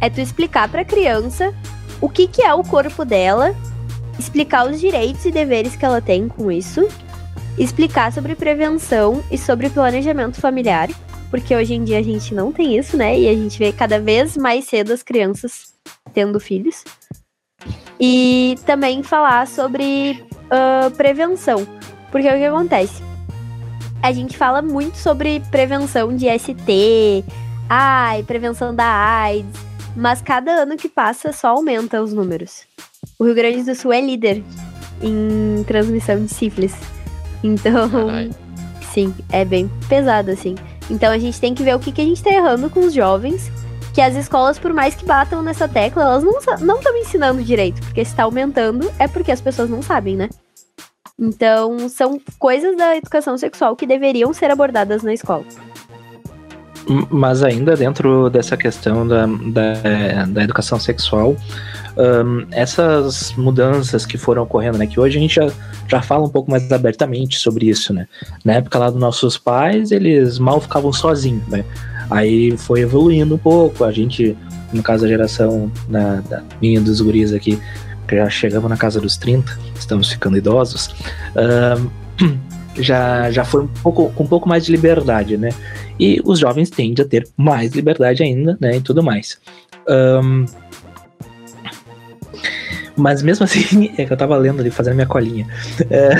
É 0.00 0.10
tu 0.10 0.20
explicar 0.20 0.68
pra 0.68 0.84
criança 0.84 1.54
o 2.00 2.08
que, 2.08 2.26
que 2.26 2.42
é 2.42 2.52
o 2.52 2.62
corpo 2.62 3.04
dela, 3.04 3.54
explicar 4.18 4.68
os 4.68 4.80
direitos 4.80 5.24
e 5.24 5.30
deveres 5.30 5.76
que 5.76 5.84
ela 5.84 6.00
tem 6.00 6.28
com 6.28 6.50
isso, 6.50 6.86
explicar 7.58 8.12
sobre 8.12 8.34
prevenção 8.34 9.24
e 9.30 9.38
sobre 9.38 9.70
planejamento 9.70 10.40
familiar, 10.40 10.88
porque 11.30 11.54
hoje 11.54 11.74
em 11.74 11.84
dia 11.84 11.98
a 11.98 12.02
gente 12.02 12.34
não 12.34 12.52
tem 12.52 12.76
isso, 12.76 12.96
né? 12.96 13.18
E 13.18 13.28
a 13.28 13.32
gente 13.32 13.58
vê 13.58 13.72
cada 13.72 13.98
vez 13.98 14.36
mais 14.36 14.66
cedo 14.66 14.92
as 14.92 15.02
crianças 15.02 15.74
tendo 16.12 16.38
filhos. 16.38 16.84
E 17.98 18.56
também 18.66 19.02
falar 19.02 19.46
sobre 19.46 20.22
uh, 20.44 20.90
prevenção. 20.92 21.66
Porque 22.12 22.28
o 22.28 22.32
que 22.32 22.44
acontece? 22.44 23.02
A 24.02 24.12
gente 24.12 24.36
fala 24.36 24.60
muito 24.62 24.96
sobre 24.98 25.40
prevenção 25.50 26.14
de 26.14 26.26
ST, 26.38 27.24
ai, 27.68 28.22
prevenção 28.22 28.74
da 28.74 28.86
AIDS, 28.86 29.60
mas 29.96 30.20
cada 30.20 30.52
ano 30.52 30.76
que 30.76 30.88
passa 30.88 31.32
só 31.32 31.48
aumenta 31.48 32.02
os 32.02 32.12
números. 32.12 32.64
O 33.18 33.24
Rio 33.24 33.34
Grande 33.34 33.62
do 33.62 33.74
Sul 33.74 33.92
é 33.92 34.00
líder 34.00 34.42
em 35.02 35.64
transmissão 35.64 36.22
de 36.24 36.32
sífilis. 36.32 36.74
Então, 37.42 37.88
Caralho. 37.88 38.34
sim, 38.92 39.14
é 39.30 39.44
bem 39.44 39.70
pesado, 39.88 40.30
assim. 40.30 40.54
Então 40.90 41.12
a 41.12 41.18
gente 41.18 41.40
tem 41.40 41.54
que 41.54 41.62
ver 41.62 41.74
o 41.74 41.78
que, 41.78 41.92
que 41.92 42.00
a 42.00 42.04
gente 42.04 42.22
tá 42.22 42.30
errando 42.30 42.70
com 42.70 42.80
os 42.80 42.92
jovens. 42.92 43.50
Que 43.94 44.00
as 44.02 44.14
escolas, 44.14 44.58
por 44.58 44.74
mais 44.74 44.94
que 44.94 45.06
batam 45.06 45.42
nessa 45.42 45.66
tecla, 45.66 46.02
elas 46.02 46.22
não 46.22 46.76
estão 46.78 46.96
ensinando 46.98 47.42
direito. 47.42 47.80
Porque 47.80 48.04
se 48.04 48.14
tá 48.14 48.24
aumentando, 48.24 48.92
é 48.98 49.08
porque 49.08 49.32
as 49.32 49.40
pessoas 49.40 49.70
não 49.70 49.82
sabem, 49.82 50.16
né? 50.16 50.28
Então, 51.18 51.88
são 51.88 52.20
coisas 52.38 52.76
da 52.76 52.94
educação 52.94 53.38
sexual 53.38 53.74
que 53.74 53.86
deveriam 53.86 54.34
ser 54.34 54.50
abordadas 54.50 55.02
na 55.02 55.14
escola. 55.14 55.44
Mas 57.10 57.42
ainda 57.42 57.76
dentro 57.76 58.30
dessa 58.30 58.56
questão 58.56 59.06
da, 59.06 59.26
da, 59.26 60.24
da 60.26 60.42
educação 60.44 60.78
sexual, 60.78 61.36
ahn, 61.96 62.46
essas 62.52 63.32
mudanças 63.36 64.06
que 64.06 64.16
foram 64.16 64.44
ocorrendo, 64.44 64.78
né? 64.78 64.86
Que 64.86 65.00
hoje 65.00 65.18
a 65.18 65.20
gente 65.20 65.34
já, 65.34 65.50
já 65.88 66.00
fala 66.00 66.24
um 66.24 66.28
pouco 66.28 66.50
mais 66.50 66.70
abertamente 66.70 67.38
sobre 67.38 67.68
isso, 67.68 67.92
né? 67.92 68.06
Na 68.44 68.54
época 68.54 68.78
lá 68.78 68.90
dos 68.90 69.00
nossos 69.00 69.36
pais, 69.36 69.90
eles 69.90 70.38
mal 70.38 70.60
ficavam 70.60 70.92
sozinhos, 70.92 71.46
né? 71.48 71.64
Aí 72.10 72.56
foi 72.56 72.80
evoluindo 72.80 73.34
um 73.34 73.38
pouco, 73.38 73.82
a 73.82 73.90
gente, 73.90 74.36
no 74.72 74.82
caso 74.82 75.04
a 75.04 75.08
geração 75.08 75.70
da, 75.88 76.20
da 76.20 76.42
minha 76.62 76.80
dos 76.80 77.00
guris 77.00 77.32
aqui, 77.32 77.60
que 78.06 78.16
já 78.16 78.30
chegamos 78.30 78.70
na 78.70 78.76
casa 78.76 79.00
dos 79.00 79.16
30, 79.16 79.58
estamos 79.76 80.10
ficando 80.10 80.36
idosos, 80.36 80.94
ahn, 81.34 81.88
já, 82.78 83.30
já 83.30 83.44
foi 83.44 83.62
um 83.62 83.68
pouco, 83.68 84.10
com 84.12 84.24
um 84.24 84.26
pouco 84.26 84.48
mais 84.48 84.64
de 84.64 84.72
liberdade, 84.72 85.36
né? 85.36 85.50
E 85.98 86.20
os 86.24 86.38
jovens 86.38 86.70
tendem 86.70 87.04
a 87.04 87.08
ter 87.08 87.26
mais 87.36 87.72
liberdade 87.72 88.22
ainda, 88.22 88.56
né? 88.60 88.76
E 88.76 88.80
tudo 88.80 89.02
mais. 89.02 89.38
Ahn, 89.88 90.46
mas 92.96 93.22
mesmo 93.22 93.44
assim, 93.44 93.90
é 93.98 94.04
que 94.04 94.12
eu 94.12 94.16
tava 94.16 94.36
lendo 94.36 94.60
ali, 94.60 94.70
fazendo 94.70 94.94
minha 94.94 95.06
colinha. 95.06 95.46
É, 95.90 96.10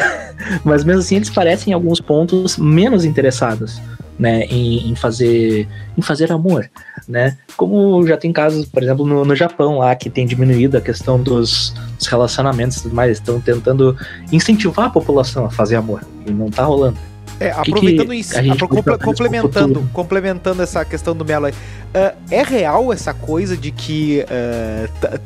mas 0.62 0.84
mesmo 0.84 1.00
assim, 1.00 1.16
eles 1.16 1.30
parecem 1.30 1.70
em 1.70 1.74
alguns 1.74 2.00
pontos 2.00 2.58
menos 2.58 3.04
interessados, 3.04 3.80
né? 4.18 4.42
Em, 4.44 4.90
em 4.90 4.94
fazer, 4.94 5.66
em 5.96 6.02
fazer 6.02 6.30
amor, 6.30 6.68
né? 7.08 7.38
Como 7.56 8.06
já 8.06 8.16
tem 8.16 8.32
casos, 8.32 8.66
por 8.66 8.82
exemplo, 8.82 9.06
no, 9.06 9.24
no 9.24 9.34
Japão 9.36 9.78
lá, 9.78 9.94
que 9.94 10.10
tem 10.10 10.26
diminuído 10.26 10.76
a 10.76 10.80
questão 10.80 11.22
dos, 11.22 11.74
dos 11.98 12.06
relacionamentos 12.06 12.78
e 12.78 12.82
tudo 12.82 12.94
mais. 12.94 13.18
Estão 13.18 13.40
tentando 13.40 13.96
incentivar 14.32 14.86
a 14.86 14.90
população 14.90 15.46
a 15.46 15.50
fazer 15.50 15.76
amor. 15.76 16.02
E 16.26 16.30
não 16.30 16.50
tá 16.50 16.64
rolando. 16.64 16.98
É, 17.38 17.50
que 17.50 17.70
aproveitando 17.70 18.14
isso, 18.14 18.32
apro- 18.38 18.82
tratar 18.82 18.94
isso 18.94 19.04
complementando, 19.04 19.90
complementando 19.92 20.62
essa 20.62 20.84
questão 20.86 21.14
do 21.14 21.22
Melo 21.22 21.44
aí, 21.46 21.54
ah, 21.94 22.14
é 22.30 22.42
real 22.42 22.92
essa 22.94 23.12
coisa 23.12 23.54
de 23.54 23.70
que 23.70 24.24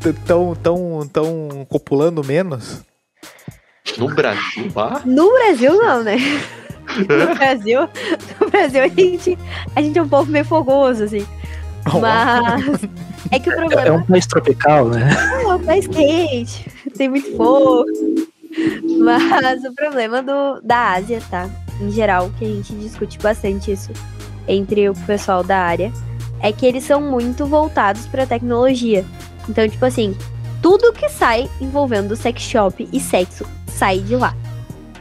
estão 0.05 0.57
tão, 0.57 1.09
tão 1.13 1.67
copulando 1.69 2.25
menos? 2.25 2.83
No 3.97 4.13
Brasil, 4.13 4.73
ah? 4.75 5.03
No 5.05 5.31
Brasil, 5.31 5.73
não, 5.77 6.03
né? 6.03 6.17
No 6.99 7.35
Brasil, 7.37 7.89
no 8.41 8.51
Brasil 8.51 8.83
a 8.83 8.89
gente, 8.89 9.39
a 9.77 9.81
gente 9.81 9.97
é 9.97 10.03
um 10.03 10.09
povo 10.09 10.29
meio 10.31 10.45
fogoso, 10.45 11.05
assim. 11.05 11.25
Mas 12.01 12.83
é 13.31 13.39
que 13.39 13.49
o 13.49 13.53
É 13.53 13.57
problema 13.57 13.97
um 13.97 14.03
país 14.05 14.27
tropical, 14.27 14.89
né? 14.89 15.11
é 15.43 15.47
o 15.47 15.59
mais 15.65 15.87
quente, 15.87 16.71
tem 16.97 17.09
muito 17.09 17.37
fogo. 17.37 17.85
Mas 18.99 19.65
o 19.65 19.73
problema 19.75 20.23
do, 20.23 20.61
da 20.63 20.95
Ásia, 20.95 21.23
tá? 21.31 21.49
Em 21.81 21.91
geral, 21.91 22.31
que 22.39 22.45
a 22.45 22.49
gente 22.49 22.75
discute 22.75 23.19
bastante 23.19 23.73
isso 23.73 23.91
entre 24.49 24.89
o 24.89 24.95
pessoal 25.07 25.43
da 25.43 25.59
área, 25.59 25.93
é 26.41 26.53
que 26.53 26.67
eles 26.67 26.85
são 26.85 27.01
muito 27.01 27.47
voltados 27.47 28.07
pra 28.07 28.27
tecnologia. 28.27 29.05
Então, 29.49 29.69
tipo 29.69 29.85
assim, 29.85 30.17
tudo 30.61 30.93
que 30.93 31.09
sai 31.09 31.49
envolvendo 31.61 32.17
sex 32.17 32.43
shop 32.43 32.89
e 32.93 33.01
sexo 33.01 33.47
sai 33.67 34.01
de 34.01 34.17
lá. 34.17 34.35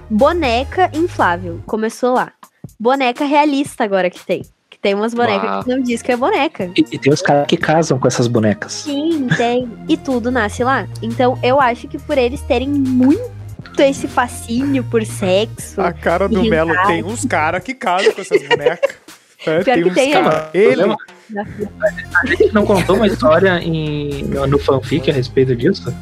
Boneca 0.09 0.89
inflável, 0.93 1.61
começou 1.65 2.13
lá. 2.13 2.31
Boneca 2.79 3.25
realista 3.25 3.83
agora 3.83 4.09
que 4.09 4.25
tem. 4.25 4.43
Tem 4.81 4.95
umas 4.95 5.13
bonecas 5.13 5.49
Uau. 5.49 5.63
que 5.63 5.69
não 5.69 5.81
diz 5.81 6.01
que 6.01 6.11
é 6.11 6.15
boneca. 6.15 6.71
E, 6.75 6.85
e 6.91 6.97
tem 6.97 7.11
os 7.11 7.21
caras 7.21 7.45
que 7.47 7.57
casam 7.57 7.99
com 7.99 8.07
essas 8.07 8.27
bonecas. 8.27 8.71
Sim, 8.71 9.27
tem. 9.35 9.69
E 9.89 9.97
tudo 9.97 10.31
nasce 10.31 10.63
lá. 10.63 10.87
Então 11.01 11.37
eu 11.43 11.59
acho 11.59 11.87
que 11.87 11.99
por 11.99 12.17
eles 12.17 12.41
terem 12.41 12.69
muito 12.69 13.39
esse 13.77 14.07
fascínio 14.07 14.83
por 14.83 15.05
sexo. 15.05 15.81
A 15.81 15.91
cara 15.91 16.27
do 16.27 16.43
Melo 16.43 16.73
tem 16.87 17.03
uns 17.03 17.25
caras 17.25 17.63
que 17.63 17.73
casam 17.73 18.13
com 18.13 18.21
essas 18.21 18.41
bonecas. 18.47 18.97
É, 19.45 19.63
Pior 19.63 19.73
tem 19.73 19.83
que 19.83 19.89
uns 19.89 19.95
tem, 19.95 20.11
cara. 20.11 20.49
Ele. 20.53 20.81
A 20.83 22.25
gente 22.25 22.53
não 22.53 22.65
contou 22.65 22.97
uma 22.97 23.07
história 23.07 23.57
em, 23.63 24.25
no 24.25 24.59
fanfic 24.59 25.09
a 25.09 25.13
respeito 25.13 25.55
disso? 25.55 25.95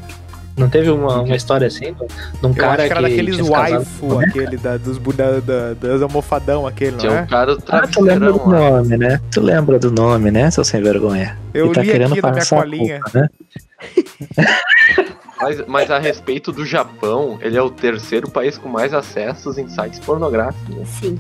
Não 0.57 0.67
teve 0.67 0.89
uma, 0.89 1.21
uma 1.21 1.35
história 1.35 1.67
assim? 1.67 1.93
De 1.93 2.45
um 2.45 2.49
Eu 2.49 2.55
cara 2.55 2.83
acho 2.83 2.85
que 2.87 2.91
era 2.97 3.01
daqueles 3.03 3.37
casado 3.37 3.85
com 3.99 4.07
waifu, 4.09 4.19
aquele 4.19 4.57
da, 4.57 4.75
dos, 4.77 4.97
da, 4.97 5.39
da, 5.39 5.73
das 5.75 6.01
almofadão, 6.01 6.65
aquele, 6.65 6.97
Tinha 6.97 7.11
não 7.11 7.19
um 7.19 7.23
é? 7.23 7.27
cara 7.27 7.55
do 7.55 7.63
Ah, 7.69 7.87
tu 7.87 8.01
lembra 8.01 8.33
do 8.33 8.39
nome, 8.49 8.97
né? 8.97 9.21
Tu 9.31 9.39
lembra 9.39 9.77
do 9.77 9.91
nome, 9.91 10.31
né, 10.31 10.49
seu 10.49 10.63
sem 10.65 10.81
vergonha? 10.81 11.37
Eu 11.53 11.67
e 11.67 11.73
tá 11.73 11.81
li 11.81 11.91
querendo 11.91 12.13
aqui 12.13 12.21
na 12.21 12.29
minha 12.31 12.39
passar 12.39 12.57
a 12.57 12.59
colinha. 12.61 12.99
culpa, 13.01 13.19
né? 13.19 13.29
Mas, 15.39 15.63
mas 15.67 15.91
a 15.91 15.99
respeito 15.99 16.51
do 16.51 16.65
Japão, 16.65 17.37
ele 17.43 17.55
é 17.55 17.61
o 17.61 17.69
terceiro 17.69 18.27
país 18.27 18.57
com 18.57 18.67
mais 18.67 18.91
acessos 18.91 19.59
em 19.59 19.67
sites 19.69 19.99
pornográficos. 19.99 20.75
né? 20.75 20.83
Sim. 20.85 21.19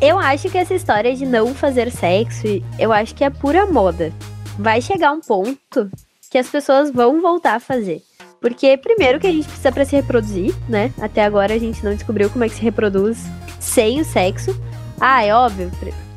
Eu 0.00 0.18
acho 0.18 0.50
que 0.50 0.58
essa 0.58 0.74
história 0.74 1.14
de 1.14 1.24
não 1.24 1.54
fazer 1.54 1.92
sexo, 1.92 2.48
eu 2.80 2.92
acho 2.92 3.14
que 3.14 3.22
é 3.22 3.30
pura 3.30 3.66
moda. 3.66 4.12
Vai 4.58 4.82
chegar 4.82 5.12
um 5.12 5.20
ponto 5.20 5.88
que 6.32 6.38
as 6.38 6.48
pessoas 6.48 6.90
vão 6.90 7.20
voltar 7.20 7.56
a 7.56 7.60
fazer. 7.60 8.02
Porque, 8.40 8.78
primeiro, 8.78 9.20
que 9.20 9.26
a 9.26 9.30
gente 9.30 9.44
precisa 9.46 9.70
pra 9.70 9.84
se 9.84 9.94
reproduzir, 9.94 10.54
né? 10.66 10.90
Até 10.98 11.22
agora 11.22 11.52
a 11.52 11.58
gente 11.58 11.84
não 11.84 11.92
descobriu 11.94 12.30
como 12.30 12.42
é 12.42 12.48
que 12.48 12.54
se 12.54 12.62
reproduz 12.62 13.18
sem 13.60 14.00
o 14.00 14.04
sexo. 14.04 14.58
Ah, 14.98 15.22
é 15.22 15.34
óbvio, 15.34 15.70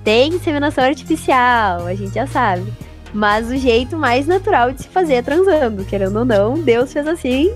tem 0.05 0.33
inseminação 0.33 0.85
artificial, 0.85 1.85
a 1.85 1.93
gente 1.93 2.13
já 2.13 2.25
sabe. 2.25 2.71
Mas 3.13 3.49
o 3.49 3.57
jeito 3.57 3.97
mais 3.97 4.25
natural 4.25 4.71
de 4.71 4.83
se 4.83 4.87
fazer 4.87 5.15
é 5.15 5.21
transando. 5.21 5.83
Querendo 5.83 6.19
ou 6.19 6.25
não, 6.25 6.53
Deus 6.53 6.93
fez 6.93 7.05
assim. 7.07 7.53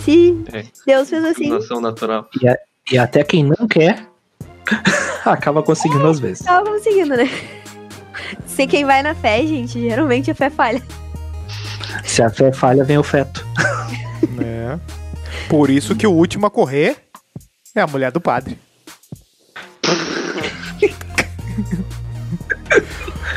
Se 0.00 0.42
É. 0.52 0.64
Deus 0.86 1.10
fez 1.10 1.22
assim, 1.22 1.50
natural. 1.82 2.26
E 2.90 2.96
até 2.96 3.22
quem 3.22 3.44
não 3.44 3.68
quer 3.68 4.06
acaba 5.24 5.62
conseguindo 5.62 6.06
às 6.06 6.18
vezes. 6.18 6.46
tava 6.46 6.64
conseguindo, 6.64 7.14
né? 7.14 7.28
Se 8.46 8.66
quem 8.66 8.86
vai 8.86 9.02
na 9.02 9.14
fé, 9.14 9.44
gente, 9.46 9.78
geralmente 9.80 10.30
a 10.30 10.34
fé 10.34 10.48
falha. 10.48 10.82
Se 12.02 12.22
a 12.22 12.30
fé 12.30 12.52
falha, 12.52 12.82
vem 12.84 12.98
o 12.98 13.02
feto. 13.02 13.46
É. 14.40 14.78
Por 15.48 15.70
isso 15.70 15.94
que 15.94 16.06
o 16.06 16.12
último 16.12 16.46
a 16.46 16.50
correr 16.50 16.96
é 17.74 17.80
a 17.80 17.86
mulher 17.86 18.10
do 18.10 18.20
padre. 18.20 18.58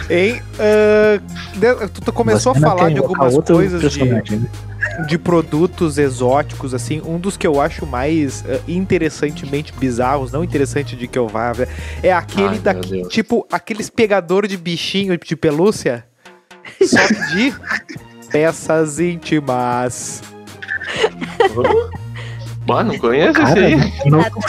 Hein? 0.09 0.41
de- 1.55 1.87
tu, 1.89 2.01
tu 2.01 2.13
começou 2.13 2.53
Você 2.53 2.59
a 2.65 2.69
falar 2.69 2.89
de 2.91 2.97
algumas 2.99 3.37
coisas 3.39 3.91
de, 3.91 4.03
né? 4.05 4.23
de 5.07 5.17
produtos 5.17 5.97
exóticos, 5.97 6.73
assim. 6.73 7.01
Um 7.05 7.19
dos 7.19 7.35
que 7.35 7.45
eu 7.45 7.59
acho 7.59 7.85
mais 7.85 8.43
ah, 8.47 8.59
interessantemente 8.67 9.73
bizarros, 9.73 10.31
não 10.31 10.43
interessante 10.43 10.95
de 10.95 11.07
que 11.07 11.19
eu 11.19 11.27
vá 11.27 11.51
ver, 11.51 11.67
é 12.01 12.11
aquele 12.13 12.59
Ai, 12.65 12.73
Deus. 12.73 13.09
tipo, 13.09 13.45
aqueles 13.51 13.89
pegador 13.89 14.47
de 14.47 14.55
bichinho 14.55 15.17
de 15.17 15.35
pelúcia, 15.35 16.05
só 16.81 17.05
de 17.35 17.53
peças 18.31 18.99
íntimas. 18.99 20.21
Bah, 22.65 22.83
não 22.83 22.97
conheço 22.97 23.41
esse 23.41 23.53
Cara, 23.53 23.65
aí. 23.65 23.93
eu 24.05 24.11
não 24.11 24.23
tô 24.23 24.39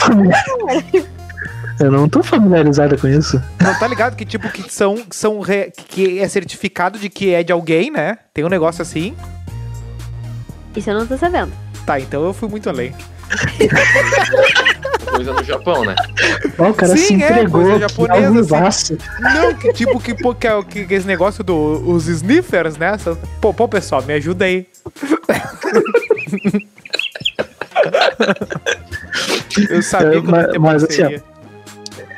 eu 1.79 1.91
não 1.91 2.09
tô 2.09 2.21
familiarizada 2.21 2.97
com 2.97 3.07
isso. 3.07 3.41
Não, 3.61 3.73
tá 3.79 3.87
ligado 3.87 4.15
que, 4.17 4.25
tipo, 4.25 4.49
que 4.49 4.69
são, 4.71 4.97
são 5.09 5.39
re- 5.39 5.71
que 5.87 6.19
é 6.19 6.27
certificado 6.27 6.99
de 6.99 7.07
que 7.09 7.33
é 7.33 7.41
de 7.41 7.53
alguém, 7.53 7.89
né? 7.89 8.17
Tem 8.33 8.43
um 8.43 8.49
negócio 8.49 8.81
assim. 8.81 9.15
Isso 10.75 10.89
eu 10.89 10.99
não 10.99 11.07
tô 11.07 11.17
sabendo. 11.17 11.53
Tá, 11.85 11.97
então 11.99 12.23
eu 12.25 12.33
fui 12.33 12.49
muito 12.49 12.69
além. 12.69 12.93
Coisa 15.11 15.33
no 15.33 15.43
Japão, 15.43 15.83
né? 15.85 15.95
Ó, 16.57 16.69
o 16.69 16.73
cara 16.73 16.95
Sim, 16.95 17.05
se 17.05 17.13
é, 17.23 17.31
entregou 17.31 17.61
coisa 17.61 17.85
aqui 17.85 17.95
japonesa, 17.95 18.67
assim. 18.67 18.97
Não, 19.19 19.53
que 19.55 19.73
tipo, 19.73 19.99
que, 19.99 20.47
é 20.47 20.55
o- 20.55 20.63
que, 20.63 20.85
que 20.85 20.93
esse 20.93 21.07
negócio 21.07 21.43
dos 21.43 22.07
sniffers, 22.07 22.77
né? 22.77 22.95
Pô, 23.41 23.53
pô, 23.53 23.67
pessoal, 23.67 24.01
me 24.03 24.13
ajuda 24.13 24.45
aí. 24.45 24.67
eu 29.69 29.81
sabia 29.81 30.17
É, 30.17 30.21
que 30.21 30.27
mas- 30.27 30.57
mas, 30.57 30.83
assim. 30.83 31.21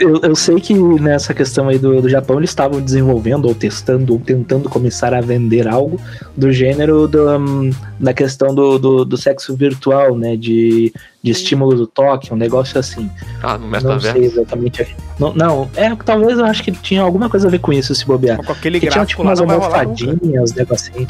Eu, 0.02 0.20
eu 0.22 0.36
sei 0.36 0.60
que 0.60 0.74
nessa 0.74 1.34
questão 1.34 1.70
aí 1.70 1.78
do, 1.78 2.02
do 2.02 2.10
Japão 2.10 2.38
eles 2.38 2.50
estavam 2.50 2.82
desenvolvendo 2.82 3.46
ou 3.46 3.56
testando 3.56 4.14
ou 4.14 4.20
tentando 4.20 4.68
começar 4.68 5.14
a 5.14 5.22
vender 5.22 5.68
algo 5.68 6.00
do 6.36 6.52
gênero 6.52 7.08
do, 7.08 7.30
hum, 7.38 7.72
da 8.00 8.14
questão 8.14 8.54
do, 8.54 8.78
do, 8.80 9.06
do 9.06 9.18
sexo 9.18 9.56
virtual, 9.56 10.16
né? 10.16 10.36
De, 10.36 10.92
de 11.24 11.32
estímulo 11.32 11.76
do 11.76 11.88
toque, 11.88 12.34
um 12.34 12.38
negócio 12.38 12.80
assim. 12.80 13.10
Ah, 13.42 13.58
no 13.58 13.68
Não 13.68 13.80
sei 13.80 13.90
metaverso. 13.90 14.18
exatamente. 14.18 14.96
Não, 15.20 15.34
não, 15.34 15.70
é, 15.76 15.96
talvez 15.96 16.40
eu 16.40 16.46
acho 16.46 16.64
que 16.64 16.72
tinha 16.72 17.02
alguma 17.02 17.30
coisa 17.30 17.48
a 17.48 17.52
ver 17.52 17.60
com 17.60 17.72
isso, 17.72 17.94
se 17.94 18.06
bobear. 18.06 18.44
Com 18.44 18.52
aquele 18.52 18.80
Que 18.80 18.88
tinha 18.88 19.06
tipo 19.06 19.22
umas 19.22 19.40
almofadinhas, 19.40 20.54
negocinho. 20.54 21.08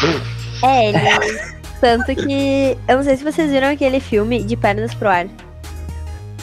É, 0.64 0.90
ele. 0.90 0.98
Tanto 1.80 2.14
que. 2.16 2.78
Eu 2.88 2.98
não 2.98 3.04
sei 3.04 3.18
se 3.18 3.24
vocês 3.24 3.50
viram 3.50 3.70
aquele 3.70 4.00
filme 4.00 4.44
de 4.44 4.56
pernas 4.56 4.94
pro 4.94 5.10
ar. 5.10 5.28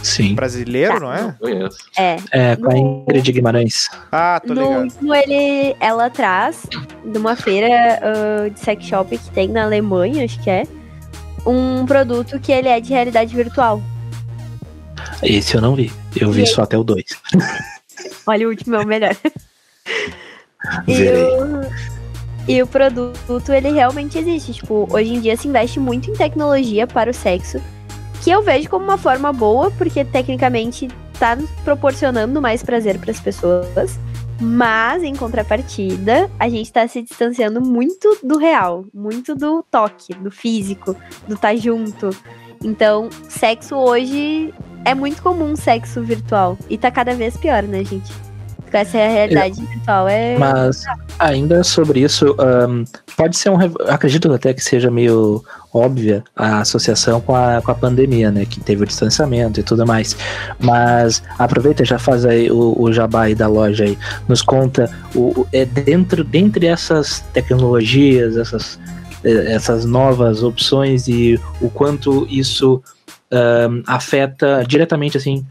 Sim. 0.03 0.34
Brasileiro, 0.34 1.01
não 1.01 1.12
é? 1.12 1.34
Conheço. 1.38 1.78
É. 1.96 2.16
É, 2.30 2.57
com 2.57 2.66
a 2.70 2.74
No- 2.74 3.05
Ingrid 3.09 3.32
Guimarães. 3.32 3.90
Ah, 4.12 4.40
tô 4.44 4.55
No 4.55 4.62
ligado. 4.62 4.82
último, 4.84 5.14
ele, 5.14 5.76
ela 5.80 6.09
traz 6.11 6.62
de 7.05 7.18
uma 7.18 7.36
feira 7.36 7.99
ah, 8.03 8.49
de 8.49 8.59
sex 8.61 8.84
shop 8.84 9.16
que 9.18 9.30
tem 9.30 9.49
na 9.49 9.64
Alemanha, 9.64 10.24
acho 10.24 10.40
que 10.42 10.49
é, 10.51 10.64
um 11.46 11.84
produto 11.86 12.38
que 12.40 12.53
ele 12.53 12.68
é 12.68 12.80
de 12.80 12.90
realidade 12.92 13.34
virtual. 13.34 13.82
Esse 15.22 15.57
eu 15.57 15.61
não 15.61 15.74
vi. 15.74 15.92
Eu 16.16 16.30
vi 16.30 16.40
E 16.40 16.44
aí? 16.44 16.49
só 16.49 16.62
até 16.62 16.76
o 16.78 16.84
2. 16.84 17.05
Olha, 18.26 18.46
o 18.46 18.51
último 18.51 18.76
é 18.76 18.80
o 18.80 18.86
melhor. 18.86 19.16
e, 20.86 21.03
o, 21.03 21.70
e 22.46 22.62
o 22.62 22.66
produto, 22.66 23.53
ele 23.53 23.70
realmente 23.72 24.18
existe. 24.18 24.53
Tipo, 24.55 24.86
hoje 24.90 25.14
em 25.14 25.20
dia 25.20 25.36
se 25.36 25.49
investe 25.49 25.80
muito 25.80 26.11
em 26.11 26.14
tecnologia 26.14 26.86
para 26.86 27.11
o 27.11 27.14
sexo, 27.14 27.61
que 28.23 28.31
eu 28.31 28.43
vejo 28.43 28.69
como 28.69 28.85
uma 28.85 28.99
forma 28.99 29.33
boa, 29.33 29.71
porque 29.73 30.05
tecnicamente 30.05 30.89
tá 31.19 31.37
proporcionando 31.64 32.41
mais 32.41 32.62
prazer 32.62 32.99
para 32.99 33.11
as 33.11 33.21
pessoas. 33.21 33.99
Mas, 34.41 35.03
em 35.03 35.16
contrapartida, 35.16 36.31
a 36.39 36.49
gente 36.49 36.73
tá 36.73 36.87
se 36.87 37.03
distanciando 37.03 37.61
muito 37.61 38.19
do 38.23 38.39
real, 38.39 38.85
muito 38.95 39.35
do 39.35 39.64
toque, 39.69 40.14
do 40.14 40.31
físico, 40.31 40.95
do 41.27 41.35
estar 41.35 41.57
junto. 41.57 42.11
Então, 42.62 43.09
sexo 43.29 43.75
hoje 43.77 44.55
é 44.85 44.95
muito 44.95 45.21
comum 45.23 45.57
sexo 45.57 46.03
virtual. 46.03 46.57
E 46.71 46.79
tá 46.79 46.91
cada 46.91 47.14
vez 47.14 47.37
pior, 47.37 47.64
né, 47.64 47.85
gente? 47.85 48.12
Com 48.71 48.77
essa 48.77 48.99
realidade 48.99 49.64
virtual 49.64 50.09
é. 50.09 50.37
Mas 50.37 50.83
ainda 51.19 51.64
sobre 51.64 52.01
isso, 52.01 52.35
ahn, 52.39 52.85
pode 53.16 53.37
ser 53.37 53.51
um. 53.51 53.57
Acredito 53.89 54.33
até 54.33 54.53
que 54.53 54.62
seja 54.62 54.91
meio 54.91 55.43
óbvia 55.73 56.25
a 56.37 56.61
associação 56.61 57.21
com 57.21 57.35
a, 57.35 57.61
com 57.62 57.71
a 57.71 57.75
pandemia, 57.75 58.31
né? 58.31 58.45
Que 58.45 58.61
teve 58.61 58.83
o 58.83 58.87
distanciamento 58.87 59.61
e 59.61 59.62
tudo 59.62 59.87
mais. 59.87 60.16
Mas 60.59 61.23
aproveita 61.39 61.83
e 61.83 61.87
já 61.87 61.99
faz 61.99 62.25
aí 62.25 62.51
o, 62.51 62.75
o 62.79 62.93
jabá 62.93 63.23
aí 63.23 63.35
da 63.35 63.47
loja 63.47 63.85
aí. 63.85 63.99
Nos 64.29 64.43
conta 64.43 64.91
o, 65.14 65.47
é 65.53 65.64
dentro 65.64 66.25
dentre 66.25 66.66
essas 66.66 67.21
tecnologias, 67.33 68.37
essas, 68.37 68.79
eh, 69.25 69.53
essas 69.53 69.85
novas 69.85 70.43
opções 70.43 71.09
e 71.09 71.41
o 71.61 71.71
quanto 71.71 72.27
isso 72.31 72.83
ahn, 73.31 73.83
afeta 73.87 74.64
diretamente 74.66 75.16
assim 75.16 75.45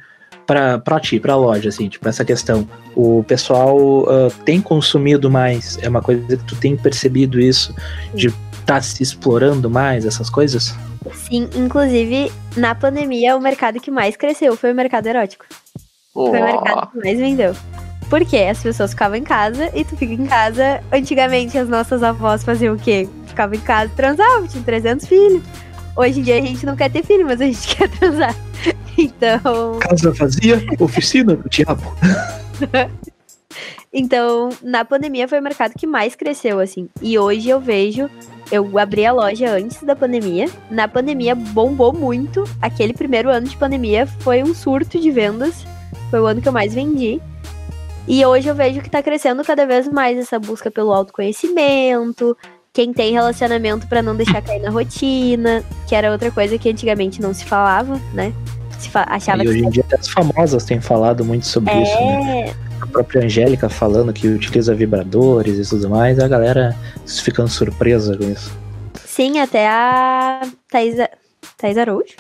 para 0.48 0.80
pra 0.80 1.00
ti, 1.00 1.20
pra 1.20 1.36
loja, 1.36 1.70
assim, 1.70 1.90
tipo, 1.90 2.08
essa 2.08 2.24
questão 2.24 2.68
o 2.96 3.24
pessoal 3.28 4.10
ah, 4.10 4.32
tem 4.46 4.62
consumido 4.62 5.30
mais? 5.30 5.78
É 5.84 5.90
uma 5.90 6.02
coisa 6.02 6.38
que 6.38 6.44
tu 6.46 6.56
tem 6.56 6.76
percebido 6.76 7.40
isso 7.40 7.76
de 8.16 8.34
estar 8.60 8.82
se 8.82 9.04
explorando 9.04 9.70
mais 9.70 10.06
essas 10.06 10.30
coisas? 10.30 10.74
Sim, 11.14 11.50
inclusive, 11.56 12.32
na 12.56 12.74
pandemia, 12.74 13.36
o 13.36 13.42
mercado 13.42 13.80
que 13.80 13.92
mais 13.92 14.16
cresceu 14.16 14.56
foi 14.58 14.72
o 14.72 14.76
mercado 14.76 15.08
erótico. 15.08 15.46
Foi 16.14 16.30
o 16.30 16.32
mercado 16.32 16.92
que 16.92 16.98
mais 16.98 17.20
vendeu. 17.20 17.54
Por 18.10 18.26
quê? 18.26 18.48
As 18.50 18.64
pessoas 18.64 18.92
ficavam 18.92 19.18
em 19.18 19.24
casa 19.24 19.70
e 19.76 19.84
tu 19.84 19.96
fica 19.98 20.14
em 20.14 20.26
casa. 20.26 20.82
Antigamente, 20.92 21.58
as 21.58 21.68
nossas 21.68 22.02
avós 22.02 22.44
faziam 22.44 22.76
o 22.76 22.80
quê? 22.80 23.08
Ficavam 23.26 23.56
em 23.56 23.62
casa 23.62 23.92
e 23.92 23.96
transavam, 23.96 24.48
tinham 24.48 24.64
300 24.64 25.08
filhos. 25.08 25.44
Hoje 25.98 26.20
em 26.20 26.24
dia 26.24 26.38
a 26.38 26.42
gente 26.42 26.64
não 26.64 26.76
quer 26.76 26.92
ter 26.92 27.04
filho, 27.04 27.26
mas 27.26 27.42
a 27.42 27.46
gente 27.46 27.68
quer 27.76 27.90
transar. 27.90 28.36
Então, 28.96 29.80
Casa 29.80 30.12
vazia, 30.12 30.64
oficina 30.80 31.36
do 31.36 31.50
diabo. 31.50 31.84
Então, 34.00 34.50
na 34.62 34.84
pandemia 34.84 35.28
foi 35.28 35.40
o 35.40 35.42
mercado 35.42 35.74
que 35.74 35.88
mais 35.88 36.14
cresceu, 36.14 36.60
assim. 36.60 36.90
E 37.02 37.18
hoje 37.18 37.50
eu 37.50 37.60
vejo, 37.60 38.10
eu 38.52 38.78
abri 38.78 39.06
a 39.06 39.14
loja 39.14 39.50
antes 39.50 39.82
da 39.82 39.96
pandemia. 39.96 40.48
Na 40.70 40.88
pandemia 40.88 41.34
bombou 41.34 41.94
muito. 41.94 42.44
Aquele 42.62 42.94
primeiro 42.94 43.30
ano 43.30 43.48
de 43.48 43.58
pandemia 43.58 44.06
foi 44.06 44.44
um 44.44 44.54
surto 44.54 45.00
de 45.00 45.10
vendas. 45.10 45.66
Foi 46.12 46.20
o 46.20 46.28
ano 46.28 46.42
que 46.42 46.48
eu 46.48 46.54
mais 46.54 46.74
vendi. 46.74 47.20
E 48.08 48.24
hoje 48.26 48.48
eu 48.48 48.56
vejo 48.56 48.82
que 48.82 48.90
tá 48.90 49.02
crescendo 49.02 49.44
cada 49.44 49.66
vez 49.66 49.88
mais 49.88 50.18
essa 50.18 50.38
busca 50.38 50.70
pelo 50.70 50.94
autoconhecimento. 50.94 52.38
Quem 52.78 52.94
tem 52.94 53.12
relacionamento 53.12 53.88
pra 53.88 54.04
não 54.04 54.16
deixar 54.16 54.40
cair 54.46 54.62
na 54.62 54.70
rotina, 54.70 55.64
que 55.88 55.96
era 55.96 56.12
outra 56.12 56.30
coisa 56.30 56.60
que 56.60 56.70
antigamente 56.70 57.20
não 57.20 57.34
se 57.34 57.44
falava, 57.44 58.00
né? 58.14 58.32
Se 58.78 58.88
fa- 58.88 59.08
achava 59.10 59.44
E 59.44 59.48
hoje 59.50 59.66
em 59.66 59.70
dia 59.72 59.84
até 59.84 59.96
as 60.00 60.08
famosas 60.08 60.64
têm 60.64 60.80
falado 60.80 61.26
muito 61.26 61.48
sobre 61.48 61.74
isso, 61.74 61.96
né? 61.96 62.50
é, 62.50 62.54
A 62.80 62.86
própria 62.86 63.26
Angélica 63.26 63.68
falando 63.68 64.14
que 64.14 64.28
utiliza 64.28 64.76
vibradores 64.76 65.58
e 65.58 65.68
tudo 65.68 65.90
mais, 65.90 66.20
a 66.20 66.28
galera 66.28 66.76
ficando 67.08 67.50
surpresa 67.50 68.16
com 68.16 68.26
isso. 68.26 68.56
Sim, 69.04 69.40
até 69.40 69.68
a 69.68 70.42
Thaís, 70.72 70.98
Thaís 71.58 71.78
Araújo. 71.80 72.14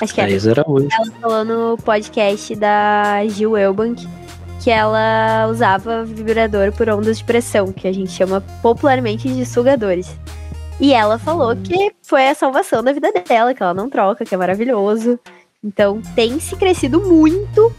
Acho 0.00 0.14
que 0.14 0.20
é. 0.20 0.26
Thaís 0.26 0.46
Araújo. 0.46 0.86
Ela 0.92 1.10
falou 1.20 1.44
no 1.44 1.76
podcast 1.78 2.54
da 2.54 3.26
Gil 3.26 3.56
Elbank 3.56 4.06
que 4.66 4.70
ela 4.72 5.46
usava 5.46 6.02
vibrador 6.02 6.72
por 6.72 6.88
ondas 6.88 7.18
de 7.18 7.24
pressão, 7.24 7.70
que 7.72 7.86
a 7.86 7.92
gente 7.92 8.10
chama 8.10 8.40
popularmente 8.60 9.32
de 9.32 9.46
sugadores. 9.46 10.18
E 10.80 10.92
ela 10.92 11.20
falou 11.20 11.54
que 11.54 11.92
foi 12.02 12.26
a 12.26 12.34
salvação 12.34 12.82
da 12.82 12.92
vida 12.92 13.12
dela, 13.12 13.54
que 13.54 13.62
ela 13.62 13.72
não 13.72 13.88
troca, 13.88 14.24
que 14.24 14.34
é 14.34 14.36
maravilhoso. 14.36 15.20
Então 15.62 16.02
tem 16.16 16.40
se 16.40 16.56
crescido 16.56 17.00
muito 17.00 17.72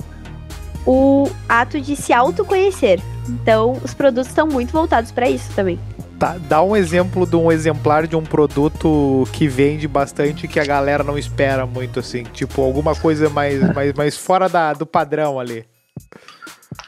o 0.86 1.30
ato 1.50 1.82
de 1.82 1.94
se 1.94 2.14
autoconhecer. 2.14 3.02
Então 3.28 3.74
os 3.84 3.94
produtos 3.94 4.30
estão 4.30 4.48
muito 4.48 4.72
voltados 4.72 5.12
para 5.12 5.30
isso 5.30 5.52
também. 5.54 5.78
Tá, 6.18 6.38
dá 6.48 6.64
um 6.64 6.74
exemplo 6.74 7.28
de 7.28 7.36
um 7.36 7.52
exemplar 7.52 8.08
de 8.08 8.16
um 8.16 8.24
produto 8.24 9.28
que 9.34 9.46
vende 9.46 9.90
bastante 9.90 10.48
que 10.48 10.58
a 10.58 10.66
galera 10.66 11.04
não 11.04 11.18
espera 11.18 11.66
muito, 11.66 12.00
assim. 12.00 12.24
Tipo, 12.24 12.62
alguma 12.62 12.96
coisa 12.96 13.30
mais, 13.30 13.60
mais, 13.76 13.92
mais 13.92 14.16
fora 14.16 14.48
da, 14.48 14.72
do 14.72 14.86
padrão 14.86 15.38
ali. 15.38 15.66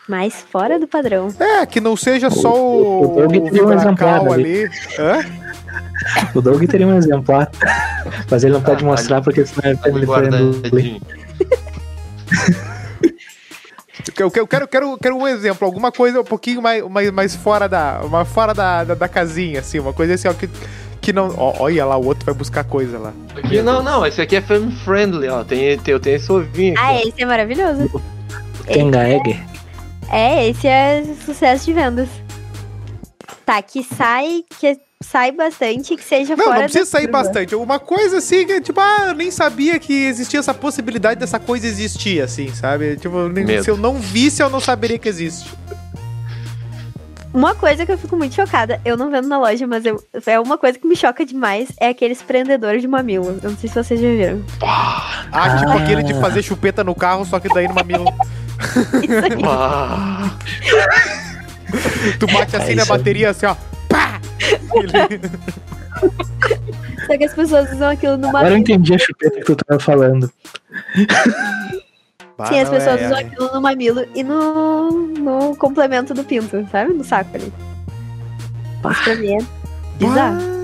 Mas 0.07 0.33
fora 0.51 0.79
do 0.79 0.87
padrão. 0.87 1.27
É, 1.39 1.65
que 1.65 1.79
não 1.79 1.95
seja 1.95 2.29
só 2.29 2.53
o- 2.53 3.01
o, 3.01 3.03
o 3.03 3.27
Doug 3.27 3.49
tem 3.51 3.61
um 3.63 3.73
exemplar 3.73 4.27
ali. 4.31 4.69
Hã? 4.97 5.19
O 6.33 6.41
Doug 6.41 6.63
teria 6.65 6.87
um 6.87 6.97
exemplar, 6.97 7.49
mas 8.29 8.43
ele 8.43 8.53
não 8.53 8.61
pode 8.61 8.83
Ah, 8.83 8.87
mostrar 8.87 9.21
porque 9.21 9.45
senão 9.45 9.69
ele 9.71 9.79
Ali 9.83 9.83
tá 9.83 9.89
indo- 9.89 10.05
guardadinho. 10.07 11.01
Eu, 14.17 14.31
eu 14.35 14.47
quero, 14.47 14.67
quero, 14.67 14.97
quero 14.97 15.15
um 15.17 15.27
exemplo, 15.27 15.65
alguma 15.65 15.91
coisa 15.93 16.19
um 16.19 16.25
pouquinho 16.25 16.61
mais, 16.61 16.83
mais, 16.89 17.11
mais 17.11 17.35
fora, 17.35 17.69
da, 17.69 18.01
uma 18.03 18.25
fora 18.25 18.53
da, 18.53 18.83
da, 18.83 18.93
da 18.95 19.07
casinha, 19.07 19.59
assim, 19.61 19.79
uma 19.79 19.93
coisa 19.93 20.13
assim, 20.13 20.27
ó, 20.27 20.33
que, 20.33 20.49
que 20.99 21.13
não. 21.13 21.33
Ó, 21.37 21.53
olha 21.59 21.85
lá, 21.85 21.95
o 21.95 22.05
outro 22.05 22.25
vai 22.25 22.33
buscar 22.33 22.63
coisa 22.65 22.97
lá. 22.97 23.13
Aqui, 23.37 23.61
não, 23.61 23.81
não, 23.81 24.05
esse 24.05 24.21
aqui 24.21 24.35
é 24.35 24.41
family 24.41 24.75
friendly, 24.83 25.27
ó. 25.29 25.43
Tem, 25.45 25.77
tem, 25.79 25.93
eu 25.93 25.99
tenho 26.01 26.15
esse 26.17 26.29
ovinho 26.31 26.73
aqui. 26.73 26.81
Ah, 26.83 27.01
esse 27.01 27.21
é 27.21 27.25
maravilhoso. 27.25 28.01
Tenga 28.65 29.07
Egger. 29.07 29.39
É, 30.11 30.47
esse 30.49 30.67
é 30.67 31.03
sucesso 31.25 31.65
de 31.65 31.73
vendas. 31.73 32.09
Tá, 33.45 33.61
que 33.61 33.83
sai, 33.83 34.43
que 34.59 34.77
sai 35.01 35.31
bastante, 35.31 35.95
que 35.95 36.03
seja 36.03 36.35
Não, 36.35 36.43
fora 36.45 36.59
não 36.59 36.63
precisa 36.65 36.85
da 36.85 36.91
sair 36.91 37.07
curva. 37.07 37.23
bastante. 37.23 37.55
Uma 37.55 37.79
coisa 37.79 38.17
assim, 38.17 38.45
que, 38.45 38.61
tipo, 38.61 38.79
ah, 38.79 39.05
eu 39.07 39.13
nem 39.15 39.31
sabia 39.31 39.79
que 39.79 39.93
existia 40.05 40.39
essa 40.39 40.53
possibilidade 40.53 41.19
dessa 41.19 41.39
coisa 41.39 41.65
existir, 41.65 42.21
assim, 42.21 42.53
sabe? 42.53 42.95
Tipo, 42.97 43.27
Medo. 43.29 43.63
se 43.63 43.69
eu 43.69 43.77
não 43.77 43.95
visse, 43.95 44.41
eu 44.43 44.49
não 44.49 44.59
saberia 44.59 44.97
que 44.99 45.09
existe. 45.09 45.49
Uma 47.31 47.53
coisa 47.53 47.85
que 47.85 47.91
eu 47.91 47.97
fico 47.97 48.17
muito 48.17 48.33
chocada, 48.33 48.81
eu 48.83 48.97
não 48.97 49.11
vendo 49.11 49.27
na 49.27 49.37
loja, 49.37 49.67
mas 49.67 49.85
eu, 49.85 50.03
é 50.25 50.39
uma 50.39 50.57
coisa 50.57 50.79
que 50.79 50.87
me 50.87 50.95
choca 50.95 51.23
demais, 51.23 51.69
é 51.79 51.89
aqueles 51.89 52.23
prendedores 52.23 52.81
de 52.81 52.87
mamilo. 52.87 53.39
Eu 53.43 53.51
não 53.51 53.57
sei 53.57 53.69
se 53.69 53.75
vocês 53.75 53.99
já 54.01 54.07
viram. 54.07 54.43
Ah, 54.63 55.57
tipo 55.59 55.69
Ah. 55.71 55.75
aquele 55.83 56.01
de 56.01 56.13
fazer 56.15 56.41
chupeta 56.41 56.83
no 56.83 56.95
carro, 56.95 57.23
só 57.25 57.39
que 57.39 57.47
daí 57.49 57.67
no 57.67 57.75
mamilo. 57.75 58.05
Isso 59.03 59.25
aí. 59.25 59.39
Tu 62.19 62.25
bate 62.27 62.55
assim 62.55 62.71
É 62.71 62.75
na 62.75 62.85
bateria, 62.85 63.29
assim, 63.29 63.45
ó. 63.45 63.55
Pá! 63.87 64.19
Só 67.05 67.17
que 67.17 67.23
as 67.23 67.33
pessoas 67.33 67.71
usam 67.71 67.89
aquilo 67.89 68.17
no 68.17 68.29
Agora 68.29 68.49
eu 68.49 68.57
entendi 68.57 68.93
a 68.93 68.97
chupeta 68.97 69.37
que 69.39 69.45
tu 69.45 69.55
tava 69.55 69.79
falando. 69.79 70.31
Bah, 72.37 72.45
Sim, 72.45 72.59
as 72.59 72.69
é- 72.69 72.71
pessoas 72.71 73.01
é- 73.01 73.05
usam 73.05 73.17
aquilo 73.19 73.53
no 73.53 73.61
mamilo 73.61 74.05
e 74.15 74.23
no, 74.23 74.91
no 74.91 75.55
complemento 75.57 76.13
do 76.13 76.23
pinto, 76.23 76.67
sabe? 76.71 76.93
No 76.93 77.03
saco 77.03 77.35
ali. 77.35 77.53
Isso 78.91 79.03
pra 79.03 79.15
mim 79.15 79.35
é 79.35 79.39
bizarro. 79.97 80.58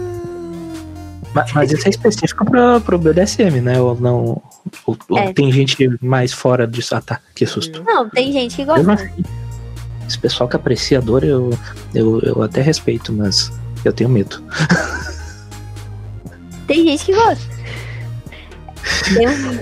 Mas, 1.36 1.52
mas 1.54 1.72
isso 1.72 1.86
é 1.86 1.90
específico 1.90 2.46
pra, 2.46 2.80
pro 2.80 2.98
BDSM, 2.98 3.60
né? 3.62 3.80
Ou 3.80 3.94
não. 4.00 4.42
Ou, 4.86 4.98
ou 5.10 5.20
É. 5.20 5.34
tem 5.34 5.52
gente 5.52 5.78
mais 6.02 6.32
fora 6.34 6.66
disso. 6.66 6.96
Ah, 6.96 7.02
tá. 7.02 7.20
Que 7.36 7.46
susto. 7.46 7.84
Não, 7.84 8.10
tem 8.10 8.32
gente 8.32 8.56
que 8.56 8.64
gosta. 8.66 9.12
esse 10.08 10.18
pessoal 10.18 10.48
que 10.50 10.56
aprecia 10.56 11.00
a 11.00 11.02
dor, 11.02 11.24
eu, 11.26 11.50
eu, 11.94 12.22
eu 12.22 12.42
até 12.42 12.62
respeito, 12.62 13.12
mas 13.12 13.52
eu 13.84 13.92
tenho 13.92 14.10
medo. 14.10 14.42
Tem 16.68 16.84
gente 16.84 17.06
que 17.06 17.14
gosta. 17.14 17.46
Tem, 19.14 19.28
um- 19.30 19.60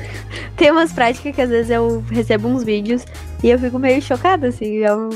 tem 0.55 0.71
umas 0.71 0.93
práticas 0.93 1.35
que 1.35 1.41
às 1.41 1.49
vezes 1.49 1.69
eu 1.69 2.01
recebo 2.09 2.47
uns 2.47 2.63
vídeos 2.63 3.03
e 3.43 3.49
eu 3.49 3.59
fico 3.59 3.77
meio 3.77 4.01
chocada, 4.01 4.47
assim. 4.47 4.75
Eu... 4.77 5.09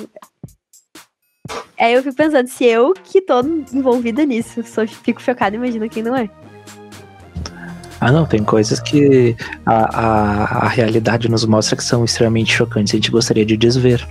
Aí 1.79 1.93
eu 1.93 2.03
fico 2.03 2.15
pensando, 2.15 2.47
se 2.47 2.65
eu 2.65 2.93
que 2.93 3.21
tô 3.21 3.39
envolvida 3.73 4.25
nisso, 4.25 4.63
só 4.63 4.85
fico 4.87 5.21
chocada, 5.21 5.55
imagina 5.55 5.87
quem 5.87 6.03
não 6.03 6.15
é. 6.15 6.29
Ah, 7.99 8.11
não, 8.11 8.25
tem 8.25 8.43
coisas 8.43 8.79
que 8.79 9.35
a, 9.65 9.99
a, 9.99 10.65
a 10.65 10.67
realidade 10.67 11.29
nos 11.29 11.45
mostra 11.45 11.75
que 11.75 11.83
são 11.83 12.05
extremamente 12.05 12.53
chocantes. 12.53 12.93
A 12.93 12.97
gente 12.97 13.11
gostaria 13.11 13.45
de 13.45 13.57
desver. 13.57 14.07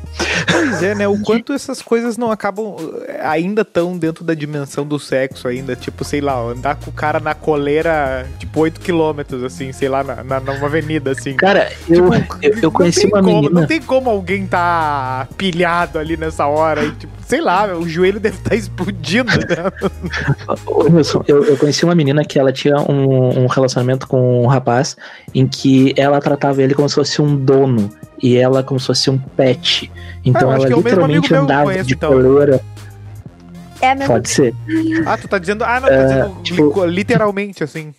Pois 0.51 0.83
é, 0.83 0.95
né? 0.95 1.07
O 1.09 1.19
quanto 1.23 1.53
essas 1.53 1.81
coisas 1.83 2.17
não 2.17 2.31
acabam. 2.31 2.77
eh, 3.07 3.21
Ainda 3.27 3.65
tão 3.65 3.97
dentro 3.97 4.25
da 4.25 4.35
dimensão 4.35 4.85
do 4.87 4.99
sexo, 4.99 5.49
ainda. 5.49 5.77
Tipo, 5.77 6.05
sei 6.05 6.21
lá, 6.21 6.39
andar 6.41 6.77
com 6.77 6.91
o 6.91 6.93
cara 6.93 7.21
na 7.21 7.35
coleira, 7.35 8.27
tipo, 8.39 8.61
8 8.61 8.81
quilômetros, 8.81 9.43
assim, 9.45 9.73
sei 9.73 9.89
lá, 9.89 10.03
na, 10.03 10.23
na, 10.25 10.41
numa 10.41 10.67
avenida, 10.67 11.11
assim. 11.13 11.35
Cara, 11.35 11.71
eu, 11.89 12.11
Tipo, 12.11 12.39
eu, 12.43 12.59
eu 12.63 12.73
conheci 12.73 13.07
uma 13.07 13.23
como, 13.23 13.43
menina. 13.43 13.61
Não 13.61 13.67
tem 13.67 13.81
como 13.81 14.11
alguém 14.11 14.47
tá 14.47 15.29
pilhado 15.37 15.99
ali 15.99 16.17
nessa 16.17 16.47
hora. 16.47 16.85
E, 16.85 16.93
tipo, 16.93 17.13
sei 17.27 17.41
lá, 17.41 17.77
o 17.77 17.89
joelho 17.89 18.19
deve 18.21 18.37
estar 18.37 18.55
explodindo, 18.55 19.31
né? 19.31 19.73
Eu, 21.27 21.45
eu 21.45 21.57
conheci 21.57 21.85
uma 21.85 21.95
menina 21.95 22.25
que 22.25 22.39
ela 22.39 22.53
tinha 22.53 22.77
um, 22.77 23.45
um 23.45 23.47
relacionamento 23.47 23.76
com 24.09 24.43
um 24.43 24.47
rapaz 24.47 24.97
em 25.35 25.47
que 25.47 25.93
ela 25.97 26.21
tratava 26.21 26.63
ele 26.63 26.75
como 26.75 26.89
se 26.89 26.95
fosse 26.95 27.21
um 27.21 27.37
dono 27.37 27.91
e 28.23 28.37
ela 28.37 28.63
como 28.63 28.79
se 28.81 28.87
fosse 28.87 29.11
um 29.11 29.19
pet. 29.19 29.91
Então 30.25 30.51
Ah, 30.51 30.55
ela 30.55 30.67
é 30.67 30.69
mesmo 30.69 30.83
literalmente 30.83 31.35
andava 31.35 31.65
conheço, 31.65 31.87
de 31.89 31.95
então. 31.95 32.11
coleira. 32.13 32.61
É 33.81 33.91
a 33.91 33.95
mesma 33.95 34.15
Pode 34.15 34.29
ser, 34.31 34.55
Ah, 35.07 35.19
tu 35.19 35.29
tá 35.29 35.39
dizendo. 35.39 35.63
Ah, 35.65 35.81
não, 35.81 35.89
tá 35.89 36.03
dizendo 36.05 36.43
tipo- 36.43 36.85
li- 36.87 36.95
literalmente, 36.95 37.63
assim. 37.63 37.93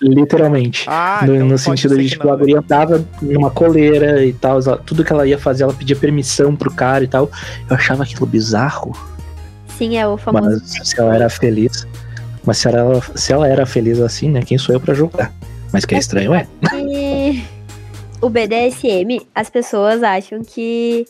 literalmente. 0.00 0.84
Ah, 0.88 1.22
no, 1.26 1.34
então 1.34 1.46
no 1.48 1.58
sentido 1.58 1.96
de, 1.96 2.02
que 2.04 2.08
tipo, 2.10 2.26
não, 2.26 2.34
a 2.34 2.36
guria 2.36 2.58
andava 2.58 3.04
numa 3.20 3.50
coleira 3.50 4.24
e 4.24 4.32
tal, 4.32 4.58
ela- 4.60 4.76
tudo 4.78 5.04
que 5.04 5.12
ela 5.12 5.26
ia 5.26 5.38
fazer, 5.38 5.62
ela 5.62 5.72
pedia 5.72 5.96
permissão 5.96 6.54
pro 6.56 6.72
cara 6.72 7.04
e 7.04 7.08
tal. 7.08 7.30
Eu 7.70 7.76
achava 7.76 8.02
aquilo 8.02 8.26
bizarro, 8.26 8.92
Sim, 9.78 9.96
é 9.96 10.06
o 10.06 10.16
famoso. 10.16 10.60
mas 10.62 10.88
se 10.88 11.00
ela 11.00 11.14
era 11.14 11.30
feliz. 11.30 11.86
Mas 12.44 12.58
se 12.58 12.68
ela, 12.68 13.00
se 13.14 13.32
ela 13.32 13.46
era 13.48 13.64
feliz 13.66 14.00
assim, 14.00 14.28
né? 14.30 14.42
Quem 14.42 14.58
sou 14.58 14.74
eu 14.74 14.80
pra 14.80 14.94
julgar? 14.94 15.32
Mas 15.72 15.84
que 15.84 15.94
é 15.94 15.98
estranho, 15.98 16.34
é. 16.34 16.46
E 16.88 17.42
o 18.20 18.28
BDSM, 18.28 19.20
as 19.34 19.48
pessoas 19.48 20.02
acham 20.02 20.42
que 20.44 21.06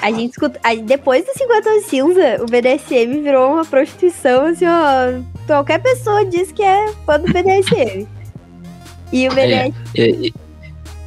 a 0.00 0.10
gente 0.10 0.32
escuta. 0.32 0.58
a- 0.62 0.74
Depois 0.74 1.24
do 1.24 1.32
50 1.32 1.68
anos 1.68 1.84
cinza, 1.86 2.36
o 2.42 2.46
BDSM 2.46 3.22
virou 3.22 3.52
uma 3.52 3.64
prostituição, 3.64 4.46
assim, 4.46 4.64
ó. 4.66 5.20
Qualquer 5.46 5.80
pessoa 5.80 6.24
diz 6.24 6.50
que 6.52 6.62
é 6.62 6.92
fã 7.06 7.18
do 7.20 7.32
BDSM. 7.32 8.06
E 9.12 9.28
o 9.28 9.32
BDSM. 9.34 9.74
E, 9.94 10.02
e- 10.28 10.34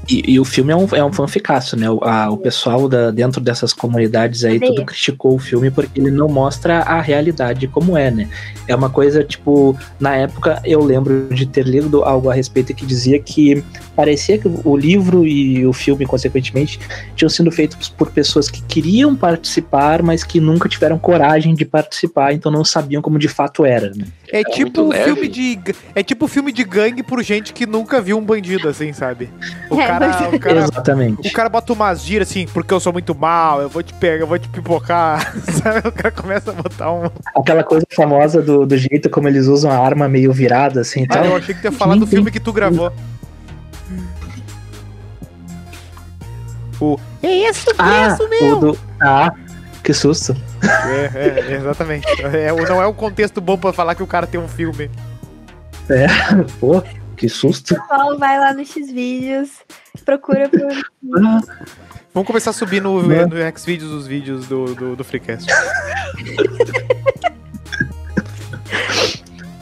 e- 0.07 0.33
e 0.33 0.39
o 0.39 0.45
filme 0.45 0.71
é 0.71 0.75
um, 0.75 0.87
é 0.93 1.03
um 1.03 1.11
fanficaço, 1.11 1.75
né? 1.77 1.89
O, 1.89 1.99
a- 2.03 2.29
o 2.29 2.37
pessoal 2.37 2.87
da, 2.87 3.11
dentro 3.11 3.41
dessas 3.41 3.73
comunidades 3.73 4.43
aí 4.43 4.59
tudo 4.59 4.85
criticou 4.85 5.35
o 5.35 5.39
filme 5.39 5.71
porque 5.71 5.99
ele 5.99 6.11
não 6.11 6.27
mostra 6.27 6.79
a 6.79 7.01
realidade 7.01 7.67
como 7.67 7.97
é, 7.97 8.11
né? 8.11 8.29
É 8.67 8.75
uma 8.75 8.89
coisa, 8.89 9.23
tipo, 9.23 9.77
na 9.99 10.15
época 10.15 10.61
eu 10.65 10.83
lembro 10.83 11.27
de 11.31 11.45
ter 11.45 11.65
lido 11.65 12.03
algo 12.03 12.29
a 12.29 12.33
respeito 12.33 12.73
que 12.73 12.85
dizia 12.85 13.19
que 13.19 13.63
parecia 13.95 14.37
que 14.37 14.49
o 14.63 14.75
livro 14.75 15.25
e 15.25 15.65
o 15.65 15.71
filme, 15.73 16.05
consequentemente, 16.05 16.79
tinham 17.15 17.29
sido 17.29 17.49
feitos 17.51 17.87
por 17.89 18.11
pessoas 18.11 18.49
que 18.49 18.61
queriam 18.63 19.15
participar, 19.15 20.01
mas 20.03 20.23
que 20.23 20.39
nunca 20.39 20.67
tiveram 20.67 20.97
coragem 20.97 21.53
de 21.53 21.63
participar, 21.65 22.33
então 22.33 22.51
não 22.51 22.65
sabiam 22.65 23.01
como 23.01 23.17
de 23.17 23.27
fato 23.27 23.63
era, 23.65 23.91
né? 23.95 24.05
É, 24.31 24.37
muito 24.43 24.51
tipo 24.53 24.81
um 24.81 24.87
leve. 24.89 25.03
filme 25.05 25.27
de. 25.27 25.59
É 25.93 26.01
tipo 26.03 26.27
filme 26.27 26.51
de 26.51 26.63
gangue 26.63 27.03
por 27.03 27.21
gente 27.23 27.53
que 27.53 27.65
nunca 27.65 28.01
viu 28.01 28.17
um 28.17 28.23
bandido, 28.23 28.67
assim, 28.67 28.91
sabe? 28.93 29.29
O 29.69 29.79
É, 29.79 29.87
cara. 29.87 30.07
mas- 30.07 30.33
O 30.33 30.39
cara, 30.39 30.59
Exatamente. 30.59 31.27
o 31.29 31.31
cara 31.33 31.49
bota 31.49 31.73
umas 31.73 32.01
gírias 32.03 32.29
assim, 32.29 32.45
porque 32.53 32.73
eu 32.73 32.79
sou 32.79 32.91
muito 32.91 33.13
mal, 33.13 33.61
eu 33.61 33.69
vou 33.69 33.83
te 33.83 33.93
pegar, 33.93 34.23
eu 34.23 34.27
vou 34.27 34.37
te 34.39 34.49
pipocar. 34.49 35.33
Sabe? 35.63 35.87
O 35.87 35.91
cara 35.91 36.11
começa 36.11 36.51
a 36.51 36.53
botar 36.53 36.91
um. 36.91 37.09
Aquela 37.35 37.63
coisa 37.63 37.85
famosa 37.95 38.41
do, 38.41 38.65
do 38.65 38.77
jeito 38.77 39.09
como 39.09 39.27
eles 39.27 39.47
usam 39.47 39.71
a 39.71 39.77
arma 39.77 40.07
meio 40.09 40.31
virada, 40.33 40.81
assim 40.81 41.01
e 41.01 41.05
Ah, 41.05 41.13
tal. 41.13 41.25
eu 41.25 41.35
achei 41.35 41.53
que 41.55 41.61
tu 41.61 41.65
ia 41.65 41.71
falar 41.71 41.95
do 41.95 42.07
filme 42.07 42.31
que 42.31 42.39
tu 42.39 42.51
gravou. 42.51 42.91
O. 46.79 46.99
É 47.23 47.49
isso, 47.49 47.65
Ah, 47.77 47.93
é 48.09 48.13
isso 48.13 48.23
o 48.23 48.29
meu! 48.29 48.59
do. 48.59 48.79
Ah, 48.99 49.31
que 49.85 49.93
susto. 49.93 50.35
É, 50.63 51.51
é, 51.51 51.53
exatamente. 51.53 52.07
É, 52.23 52.51
não 52.51 52.81
é 52.81 52.87
um 52.87 52.93
contexto 52.93 53.39
bom 53.39 53.55
pra 53.55 53.71
falar 53.71 53.93
que 53.93 54.01
o 54.01 54.07
cara 54.07 54.25
tem 54.25 54.39
um 54.39 54.47
filme. 54.47 54.89
Pô, 56.59 56.81
que 57.15 57.29
susto. 57.29 57.75
pessoal 57.75 58.17
vai 58.17 58.39
lá 58.39 58.51
no 58.51 58.65
Xvideos, 58.65 59.49
procura 60.03 60.49
por. 60.49 60.59
Vamos 62.15 62.27
começar 62.27 62.49
a 62.49 62.53
subir 62.53 62.81
no, 62.81 63.05
Né? 63.05 63.25
no 63.25 63.59
Xvideos 63.59 63.91
os 63.91 64.07
vídeos 64.07 64.47
do, 64.47 64.73
do, 64.73 64.95
do 64.95 65.03
Freecast. 65.03 65.47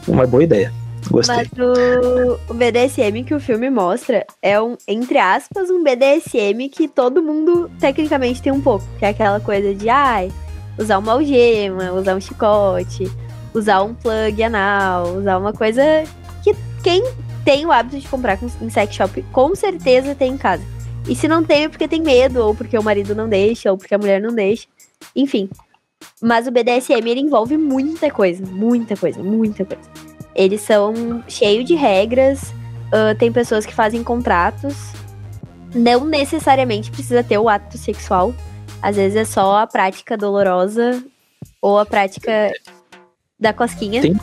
uma 0.07 0.25
boa 0.25 0.43
ideia. 0.43 0.71
Gostei. 1.13 1.35
Mas 1.35 1.47
o, 1.59 2.39
o 2.49 2.53
BDSM 2.55 3.23
que 3.23 3.35
o 3.35 3.39
filme 3.39 3.69
mostra 3.69 4.25
é 4.41 4.59
um, 4.59 4.75
entre 4.87 5.19
aspas, 5.19 5.69
um 5.69 5.83
BDSM 5.83 6.67
que 6.69 6.87
todo 6.87 7.21
mundo 7.21 7.69
tecnicamente 7.79 8.41
tem 8.41 8.51
um 8.51 8.59
pouco. 8.59 8.83
Que 8.97 9.05
é 9.05 9.09
aquela 9.09 9.39
coisa 9.39 9.75
de 9.75 9.87
ai, 9.89 10.31
usar 10.75 10.97
uma 10.97 11.11
algema, 11.11 11.91
usar 11.91 12.15
um 12.15 12.19
chicote, 12.19 13.11
usar 13.53 13.83
um 13.83 13.93
plug 13.93 14.41
anal, 14.41 15.15
usar 15.15 15.37
uma 15.37 15.53
coisa 15.53 15.83
que 16.43 16.55
quem 16.83 17.03
tem 17.45 17.63
o 17.63 17.71
hábito 17.71 17.99
de 17.99 18.07
comprar 18.07 18.35
com- 18.37 18.49
em 18.59 18.69
sex 18.71 18.95
shop 18.95 19.21
com 19.31 19.53
certeza 19.55 20.15
tem 20.15 20.31
em 20.33 20.37
casa. 20.37 20.63
E 21.07 21.15
se 21.15 21.27
não 21.27 21.43
tem 21.43 21.65
é 21.65 21.69
porque 21.69 21.87
tem 21.87 22.01
medo, 22.01 22.39
ou 22.41 22.55
porque 22.55 22.75
o 22.75 22.81
marido 22.83 23.13
não 23.13 23.29
deixa, 23.29 23.71
ou 23.71 23.77
porque 23.77 23.93
a 23.93 23.99
mulher 23.99 24.19
não 24.19 24.33
deixa. 24.33 24.65
Enfim. 25.15 25.47
Mas 26.19 26.47
o 26.47 26.51
BDSM 26.51 27.07
ele 27.07 27.19
envolve 27.19 27.55
muita 27.55 28.09
coisa, 28.09 28.43
muita 28.43 28.97
coisa, 28.97 29.21
muita 29.21 29.63
coisa. 29.63 30.12
Eles 30.35 30.61
são 30.61 31.23
cheios 31.27 31.65
de 31.65 31.75
regras, 31.75 32.53
ah, 32.93 33.15
tem 33.15 33.31
pessoas 33.31 33.65
que 33.65 33.73
fazem 33.73 34.03
contratos. 34.03 34.75
Não 35.73 36.05
necessariamente 36.05 36.91
precisa 36.91 37.23
ter 37.23 37.39
o 37.39 37.49
ato 37.49 37.75
sexual. 37.75 38.33
Às 38.79 38.97
vezes 38.97 39.15
é 39.15 39.25
só 39.25 39.57
a 39.57 39.67
prática 39.67 40.15
dolorosa 40.15 41.03
ou 41.59 41.79
a 41.79 41.85
prática 41.85 42.51
da 43.39 43.51
cosquinha. 43.51 44.01
Tem, 44.01 44.15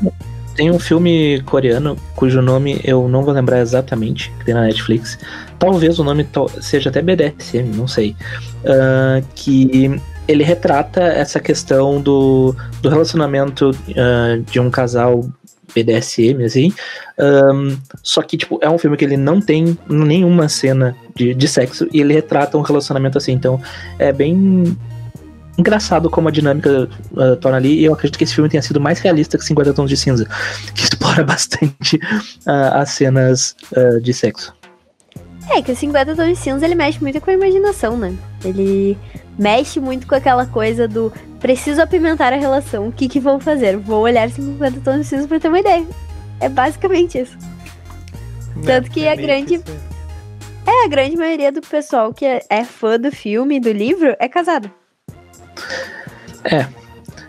tem 0.55 0.71
um 0.71 0.79
filme 0.79 1.43
coreano 1.43 1.97
cujo 2.15 2.41
nome 2.41 2.81
eu 2.85 3.09
não 3.09 3.25
vou 3.25 3.35
lembrar 3.35 3.59
exatamente, 3.59 4.31
que 4.39 4.45
tem 4.45 4.55
na 4.55 4.63
Netflix. 4.63 5.19
Talvez 5.59 5.99
o 5.99 6.05
nome 6.05 6.29
seja 6.61 6.91
até 6.91 7.03
BDSM, 7.03 7.75
não 7.75 7.89
sei. 7.89 8.15
Ah, 8.65 9.21
que 9.35 10.01
ele 10.29 10.45
retrata 10.45 11.03
essa 11.03 11.41
questão 11.41 12.01
do, 12.01 12.55
do 12.81 12.89
relacionamento 12.89 13.73
ah, 13.97 14.41
de 14.49 14.61
um 14.61 14.71
casal 14.71 15.29
BDSM, 15.75 16.45
assim. 16.45 16.73
Ahn, 17.19 17.77
só 18.03 18.23
que, 18.23 18.37
tipo, 18.37 18.59
é 18.63 18.71
um 18.71 18.79
filme 18.79 18.97
que 18.97 19.05
ele 19.05 19.17
não 19.17 19.41
tem 19.41 19.77
nenhuma 19.89 20.49
cena 20.49 20.97
de, 21.15 21.35
de 21.35 21.49
sexo 21.49 21.89
e 21.93 22.01
ele 22.01 22.15
retrata 22.15 22.57
um 22.57 22.63
relacionamento 22.63 23.19
assim. 23.19 23.33
Então, 23.33 23.61
é 23.99 24.13
bem 24.13 24.77
engraçado 25.59 26.09
como 26.09 26.29
a 26.29 26.31
dinâmica 26.31 26.89
uh, 27.13 27.37
torna 27.37 27.59
ali, 27.59 27.81
e 27.81 27.85
eu 27.85 27.93
acredito 27.93 28.17
que 28.17 28.25
esse 28.25 28.35
filme 28.35 28.49
tenha 28.49 28.63
sido 28.63 28.81
mais 28.81 28.99
realista 28.99 29.37
que 29.37 29.45
50 29.45 29.75
Tons 29.75 29.91
de 29.91 29.97
Cinza, 29.97 30.27
que 30.75 30.83
explora 30.85 31.23
bastante 31.23 31.97
uh, 31.97 32.75
as 32.75 32.91
cenas 32.91 33.55
uh, 33.77 34.01
de 34.01 34.13
sexo. 34.13 34.60
É 35.53 35.61
que 35.63 35.73
o 35.73 35.77
50 35.77 36.15
Tons 36.15 36.29
de 36.29 36.37
Cinza 36.37 36.65
ele 36.65 36.75
mexe 36.75 37.01
muito 37.01 37.21
com 37.21 37.31
a 37.31 37.35
imaginação, 37.35 37.97
né? 37.97 38.15
Ele 38.45 38.97
mexe 39.39 39.81
muito 39.81 40.07
com 40.07 40.15
aquela 40.15 40.47
coisa 40.47 40.87
do 40.87 41.13
preciso 41.41 41.81
apimentar 41.83 42.33
a 42.33 42.37
relação, 42.37 42.89
o 42.89 42.93
que 42.93 43.09
que 43.09 43.19
vou 43.19 43.41
fazer? 43.41 43.77
Vou 43.77 44.03
olhar 44.03 44.29
50 44.31 44.81
Tons 44.81 44.99
de 45.01 45.05
Cinza 45.05 45.27
pra 45.29 45.41
ter 45.41 45.49
uma 45.49 45.59
ideia. 45.61 45.87
É 46.39 46.49
basicamente 46.49 47.19
isso. 47.19 47.37
Tanto 48.65 48.91
que 48.91 49.05
É 49.05 49.13
a 49.13 49.17
grande- 49.17 49.55
isso. 49.57 49.65
É, 50.67 50.85
a 50.85 50.89
grande 50.89 51.17
maioria 51.17 51.51
do 51.51 51.61
pessoal 51.61 52.13
que 52.15 52.25
é, 52.25 52.43
é 52.49 52.65
fã 52.65 52.99
do 52.99 53.11
filme 53.11 53.57
e 53.57 53.61
do 53.61 53.73
livro 53.73 54.15
é 54.21 54.29
casado. 54.29 54.71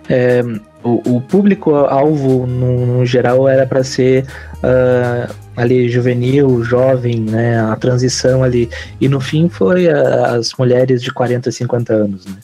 É, 0.09 0.41
o, 0.83 1.15
o 1.17 1.21
público-alvo, 1.21 2.45
no, 2.45 2.85
no 2.97 3.05
geral, 3.05 3.47
era 3.47 3.65
para 3.65 3.83
ser 3.83 4.25
uh, 4.63 5.33
ali 5.55 5.89
juvenil, 5.89 6.63
jovem, 6.63 7.19
né, 7.21 7.59
a 7.61 7.75
transição 7.75 8.43
ali, 8.43 8.69
e 8.99 9.07
no 9.07 9.19
fim 9.19 9.49
foi 9.49 9.89
a- 9.89 10.35
as 10.35 10.53
mulheres 10.53 11.01
de 11.01 11.11
40, 11.11 11.51
50 11.51 11.93
anos, 11.93 12.25
né? 12.25 12.37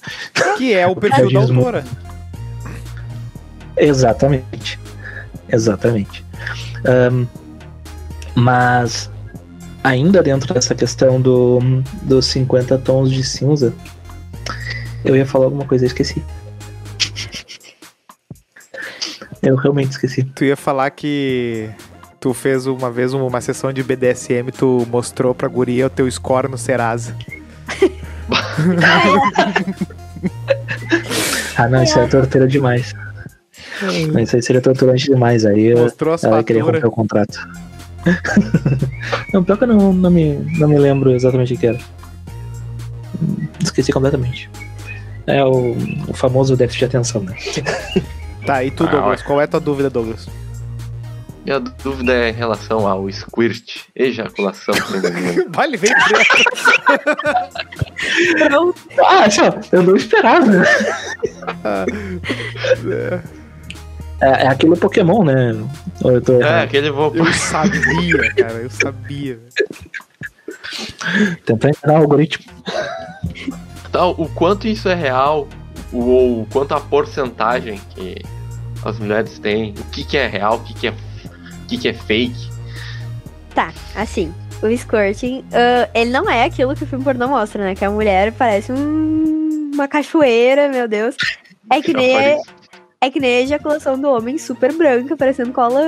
Que 0.58 0.74
é 0.74 0.86
o 0.88 0.96
perfil 0.98 1.32
da 1.32 1.40
autora. 1.40 1.84
Exatamente. 3.76 4.80
Exatamente. 5.50 6.26
Ahn, 6.86 7.26
mas 8.36 9.10
ainda 9.84 10.22
dentro 10.22 10.54
dessa 10.54 10.76
questão 10.76 11.22
do, 11.22 11.60
dos 12.04 12.26
50 12.28 12.78
tons 12.80 13.12
de 13.12 13.24
cinza, 13.24 13.74
eu 15.06 15.16
ia 15.16 15.26
falar 15.26 15.46
alguma 15.46 15.66
coisa 15.66 15.86
e 15.86 15.88
esqueci. 15.88 16.22
Eu 19.42 19.56
realmente 19.56 19.92
esqueci. 19.92 20.24
Tu 20.24 20.46
ia 20.46 20.58
falar 20.58 20.90
que 20.90 21.70
tu 22.20 22.34
fez 22.34 22.66
uma 22.68 22.92
vez 22.92 23.14
uma 23.14 23.42
sessão 23.42 23.72
de 23.72 23.84
BDSM, 23.84 24.52
tu 24.52 24.86
mostrou 24.90 25.34
pra 25.36 25.48
guria 25.48 25.88
o 25.88 25.90
teu 25.90 26.10
score 26.10 26.48
no 26.50 26.58
Serasa. 26.58 27.16
Ah, 31.58 31.68
não, 31.68 31.84
isso 31.84 31.98
é 32.00 32.08
tortura 32.08 32.48
demais. 32.48 32.94
Não, 33.82 34.20
Isso 34.20 34.36
aí 34.36 34.42
seria 34.42 34.62
torturante 34.62 35.06
demais. 35.06 35.46
Aí 35.46 35.68
eu, 35.68 35.80
Mostrou 35.80 36.16
ela 36.24 36.38
ia 36.38 36.44
querer 36.44 36.60
faturas. 36.60 36.82
romper 36.84 36.88
o 36.88 36.96
contrato. 36.96 37.48
não, 39.34 39.44
pior 39.44 39.58
que 39.58 39.64
eu 39.64 39.68
não, 39.68 39.94
não, 39.94 40.10
me, 40.12 40.34
não 40.60 40.68
me 40.68 40.78
lembro 40.78 41.12
exatamente 41.14 41.54
o 41.54 41.58
que 41.58 41.68
era. 41.68 41.80
Esqueci 43.64 43.92
completamente. 43.92 44.50
É 45.26 45.44
o, 45.44 45.76
o 46.08 46.14
famoso 46.14 46.56
déficit 46.56 46.80
de 46.80 46.86
atenção, 46.86 47.22
né? 47.22 47.36
Tá, 48.46 48.64
e 48.64 48.72
tu, 48.72 48.86
Ah, 48.86 48.92
Douglas? 48.92 49.22
Qual 49.24 49.42
é 49.42 49.44
a 49.44 49.48
tua 49.48 49.60
dúvida, 49.60 49.90
Douglas? 49.90 50.28
Minha 51.48 51.62
dúvida 51.62 52.12
é 52.12 52.30
em 52.30 52.34
relação 52.34 52.86
ao 52.86 53.10
squirt, 53.10 53.84
ejaculação 53.96 54.74
feminina. 54.74 55.46
Vale. 55.56 55.80
Pronto. 58.38 58.78
Ah, 59.00 59.30
só, 59.30 59.44
eu 59.72 59.84
não 59.84 59.96
esperava. 59.96 60.52
É, 64.20 64.28
é 64.28 64.48
aquele 64.48 64.76
Pokémon, 64.76 65.24
né? 65.24 65.56
Eu 66.04 66.22
tô 66.22 66.42
É, 66.42 66.64
aquele 66.64 66.92
vou. 66.92 67.16
Eu 67.16 67.32
sabia, 67.32 68.34
cara, 68.36 68.56
eu 68.56 68.70
sabia. 68.70 69.40
Tentar 71.46 71.70
entrar 71.70 71.94
no 71.94 72.00
algoritmo. 72.00 72.52
Tal, 73.94 74.12
o 74.18 74.28
quanto 74.28 74.68
isso 74.68 74.90
é 74.90 74.96
real, 74.96 75.48
ou 75.94 76.42
o 76.42 76.48
quanto 76.52 76.74
a 76.74 76.82
porcentagem 76.82 77.80
que 77.92 78.18
as 78.84 79.00
mulheres 79.00 79.40
têm, 79.40 79.74
o 79.80 79.84
que, 79.86 80.04
que 80.04 80.18
é 80.18 80.28
real, 80.28 80.56
o 80.56 80.60
que, 80.60 80.74
que, 80.74 80.88
é, 80.88 80.92
o 80.92 80.96
que, 81.68 81.78
que 81.78 81.88
é 81.90 81.94
fake. 81.94 82.50
Tá, 83.54 83.74
assim, 83.96 84.34
o 84.62 84.68
squirting, 84.78 85.44
ah, 85.54 85.90
ele 85.94 86.12
não 86.12 86.30
é 86.30 86.44
aquilo 86.44 86.76
que 86.76 86.84
o 86.84 86.88
filme 86.88 87.04
pornô 87.04 87.28
mostra, 87.28 87.64
né? 87.64 87.76
Que 87.76 87.86
a 87.86 87.90
mulher 87.92 88.32
parece 88.34 88.72
um- 88.72 89.72
uma 89.74 89.88
cachoeira, 89.88 90.70
meu 90.70 90.88
Deus. 90.88 91.16
É 91.72 91.82
que, 91.82 91.92
nem, 91.98 92.12
Chafariz. 92.16 92.42
é 93.02 93.10
que 93.12 93.20
nem 93.20 93.38
a 93.38 93.42
ejaculação 93.42 94.00
do 94.00 94.10
homem 94.10 94.38
super 94.38 94.72
branca, 94.74 95.16
parecendo 95.18 95.52
cola 95.52 95.82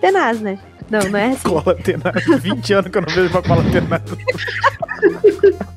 tenaz, 0.00 0.40
né? 0.40 0.58
Não, 0.90 1.00
não 1.08 1.18
é 1.18 1.26
assim. 1.28 1.48
Cola 1.48 1.74
tenaz. 1.76 2.24
20 2.42 2.72
anos 2.72 2.90
que 2.90 2.98
eu 2.98 3.02
não 3.02 3.14
vejo 3.14 3.28
uma 3.30 3.42
cola 3.42 3.62
tenaz. 3.70 4.02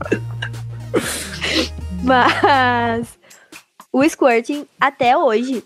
Mas 2.04 3.08
o 3.92 4.04
squirting, 4.10 4.66
até 4.80 5.16
hoje, 5.18 5.64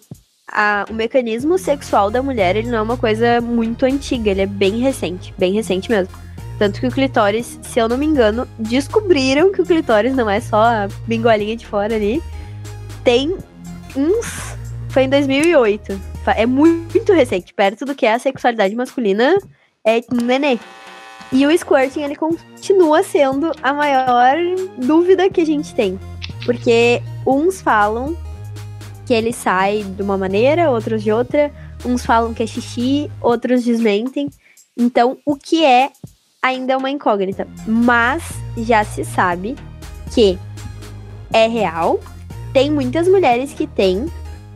a- 0.47 0.85
o 0.89 0.93
mecanismo 0.93 1.57
sexual 1.57 2.09
da 2.09 2.21
mulher, 2.23 2.55
ele 2.55 2.69
não 2.69 2.77
é 2.77 2.81
uma 2.81 2.97
coisa 2.97 3.41
muito 3.41 3.85
antiga, 3.85 4.31
ele 4.31 4.41
é 4.41 4.45
bem 4.45 4.79
recente, 4.79 5.33
bem 5.37 5.53
recente 5.53 5.89
mesmo. 5.89 6.13
Tanto 6.57 6.79
que 6.79 6.87
o 6.87 6.91
clitóris, 6.91 7.59
se 7.61 7.79
eu 7.79 7.87
não 7.87 7.97
me 7.97 8.05
engano, 8.05 8.47
descobriram 8.57 9.51
que 9.51 9.61
o 9.61 9.65
clitóris 9.65 10.15
não 10.15 10.27
é 10.29 10.39
só 10.39 10.57
a 10.57 10.87
bingolinha 11.05 11.55
de 11.55 11.67
fora 11.67 11.95
ali. 11.95 12.21
Tem 13.03 13.37
uns. 13.95 14.55
Foi 14.89 15.03
em 15.03 15.09
2008. 15.09 15.99
Fa- 16.23 16.31
É 16.33 16.45
muito 16.47 17.13
recente, 17.13 17.53
perto 17.53 17.85
do 17.85 17.93
que 17.93 18.05
é 18.05 18.13
a 18.13 18.19
sexualidade 18.19 18.75
masculina, 18.75 19.37
é 19.85 20.01
nenê. 20.11 20.57
E 21.31 21.45
o 21.45 21.51
squirting, 21.57 22.01
ele 22.01 22.15
continua 22.15 23.03
sendo 23.03 23.51
a 23.61 23.73
maior 23.73 24.35
dúvida 24.77 25.29
que 25.29 25.41
a 25.41 25.45
gente 25.45 25.75
tem. 25.75 25.99
Porque 26.45 27.01
uns 27.25 27.61
falam 27.61 28.17
que 29.07 29.13
ele 29.13 29.31
sai 29.31 29.83
de 29.83 30.01
uma 30.01 30.17
maneira, 30.17 30.69
outros 30.69 31.01
de 31.01 31.11
outra. 31.13 31.49
Uns 31.85 32.05
falam 32.05 32.33
que 32.33 32.43
é 32.43 32.47
xixi, 32.47 33.09
outros 33.21 33.63
desmentem. 33.63 34.29
Então, 34.77 35.17
o 35.25 35.37
que 35.37 35.63
é 35.63 35.89
ainda 36.41 36.73
é 36.73 36.77
uma 36.77 36.91
incógnita. 36.91 37.47
Mas 37.65 38.21
já 38.57 38.83
se 38.83 39.05
sabe 39.05 39.55
que 40.13 40.37
é 41.31 41.47
real. 41.47 42.01
Tem 42.51 42.69
muitas 42.69 43.07
mulheres 43.07 43.53
que 43.53 43.65
têm 43.65 44.07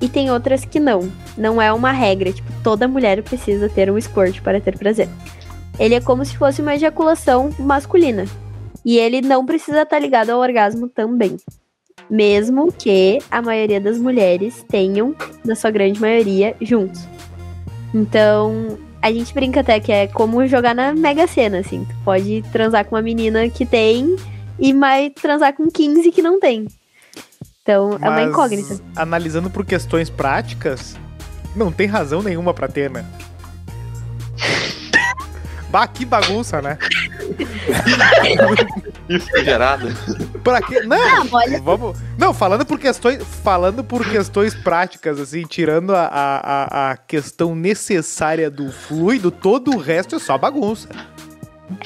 e 0.01 0.09
tem 0.09 0.29
outras 0.29 0.65
que 0.65 0.81
não. 0.81 1.09
Não 1.37 1.61
é 1.61 1.71
uma 1.71 1.93
regra, 1.93 2.33
tipo, 2.33 2.51
toda 2.61 2.89
mulher 2.89 3.23
precisa 3.23 3.69
ter 3.69 3.89
um 3.89 3.99
squirt 3.99 4.41
para 4.41 4.59
ter 4.59 4.77
prazer. 4.77 5.07
Ele 5.79 5.95
é 5.95 6.01
como 6.01 6.25
se 6.25 6.35
fosse 6.37 6.61
uma 6.61 6.75
ejaculação 6.75 7.51
masculina. 7.57 8.25
E 8.83 8.97
ele 8.97 9.21
não 9.21 9.45
precisa 9.45 9.83
estar 9.83 9.99
ligado 9.99 10.31
ao 10.31 10.39
orgasmo 10.39 10.89
também. 10.89 11.37
Mesmo 12.11 12.73
que 12.73 13.19
a 13.31 13.41
maioria 13.41 13.79
das 13.79 13.97
mulheres 13.97 14.65
tenham, 14.67 15.15
na 15.45 15.55
sua 15.55 15.71
grande 15.71 16.01
maioria, 16.01 16.53
juntos. 16.61 17.07
Então, 17.93 18.77
a 19.01 19.09
gente 19.09 19.33
brinca 19.33 19.61
até 19.61 19.79
que 19.79 19.93
é 19.93 20.07
como 20.07 20.45
jogar 20.45 20.75
na 20.75 20.93
Mega 20.93 21.25
Sena, 21.25 21.59
assim. 21.59 21.85
Tu 21.85 21.95
pode 22.03 22.43
transar 22.51 22.83
com 22.83 22.95
uma 22.95 23.01
menina 23.01 23.49
que 23.49 23.65
tem 23.65 24.17
e 24.59 24.73
mais 24.73 25.13
transar 25.13 25.53
com 25.53 25.71
15 25.71 26.11
que 26.11 26.21
não 26.21 26.37
tem. 26.37 26.67
Então, 27.61 27.93
é 27.93 28.09
uma 28.09 28.11
Mas, 28.11 28.29
incógnita. 28.29 28.79
Analisando 28.93 29.49
por 29.49 29.65
questões 29.65 30.09
práticas, 30.09 30.97
não 31.55 31.71
tem 31.71 31.87
razão 31.87 32.21
nenhuma 32.21 32.53
pra 32.53 32.67
ter, 32.67 32.89
né? 32.89 33.05
Bah, 35.71 35.87
que 35.87 36.03
bagunça, 36.03 36.61
né? 36.61 36.77
Isso 39.09 39.27
gerado. 39.43 39.87
Pra 40.43 40.61
quê? 40.61 40.81
Não, 40.81 41.27
olha, 41.31 41.61
vamos. 41.61 41.97
Não, 42.17 42.33
falando 42.33 42.65
por 42.65 42.79
questões, 42.79 43.21
falando 43.43 43.83
por 43.83 44.05
questões 44.09 44.53
práticas, 44.55 45.19
assim, 45.19 45.43
tirando 45.43 45.93
a, 45.95 46.05
a, 46.05 46.37
a- 46.89 46.91
a 46.91 46.97
questão 46.97 47.53
necessária 47.55 48.49
do 48.49 48.71
fluido, 48.71 49.29
todo 49.31 49.71
o 49.75 49.77
resto 49.77 50.15
é 50.15 50.19
só 50.19 50.37
bagunça. 50.37 50.87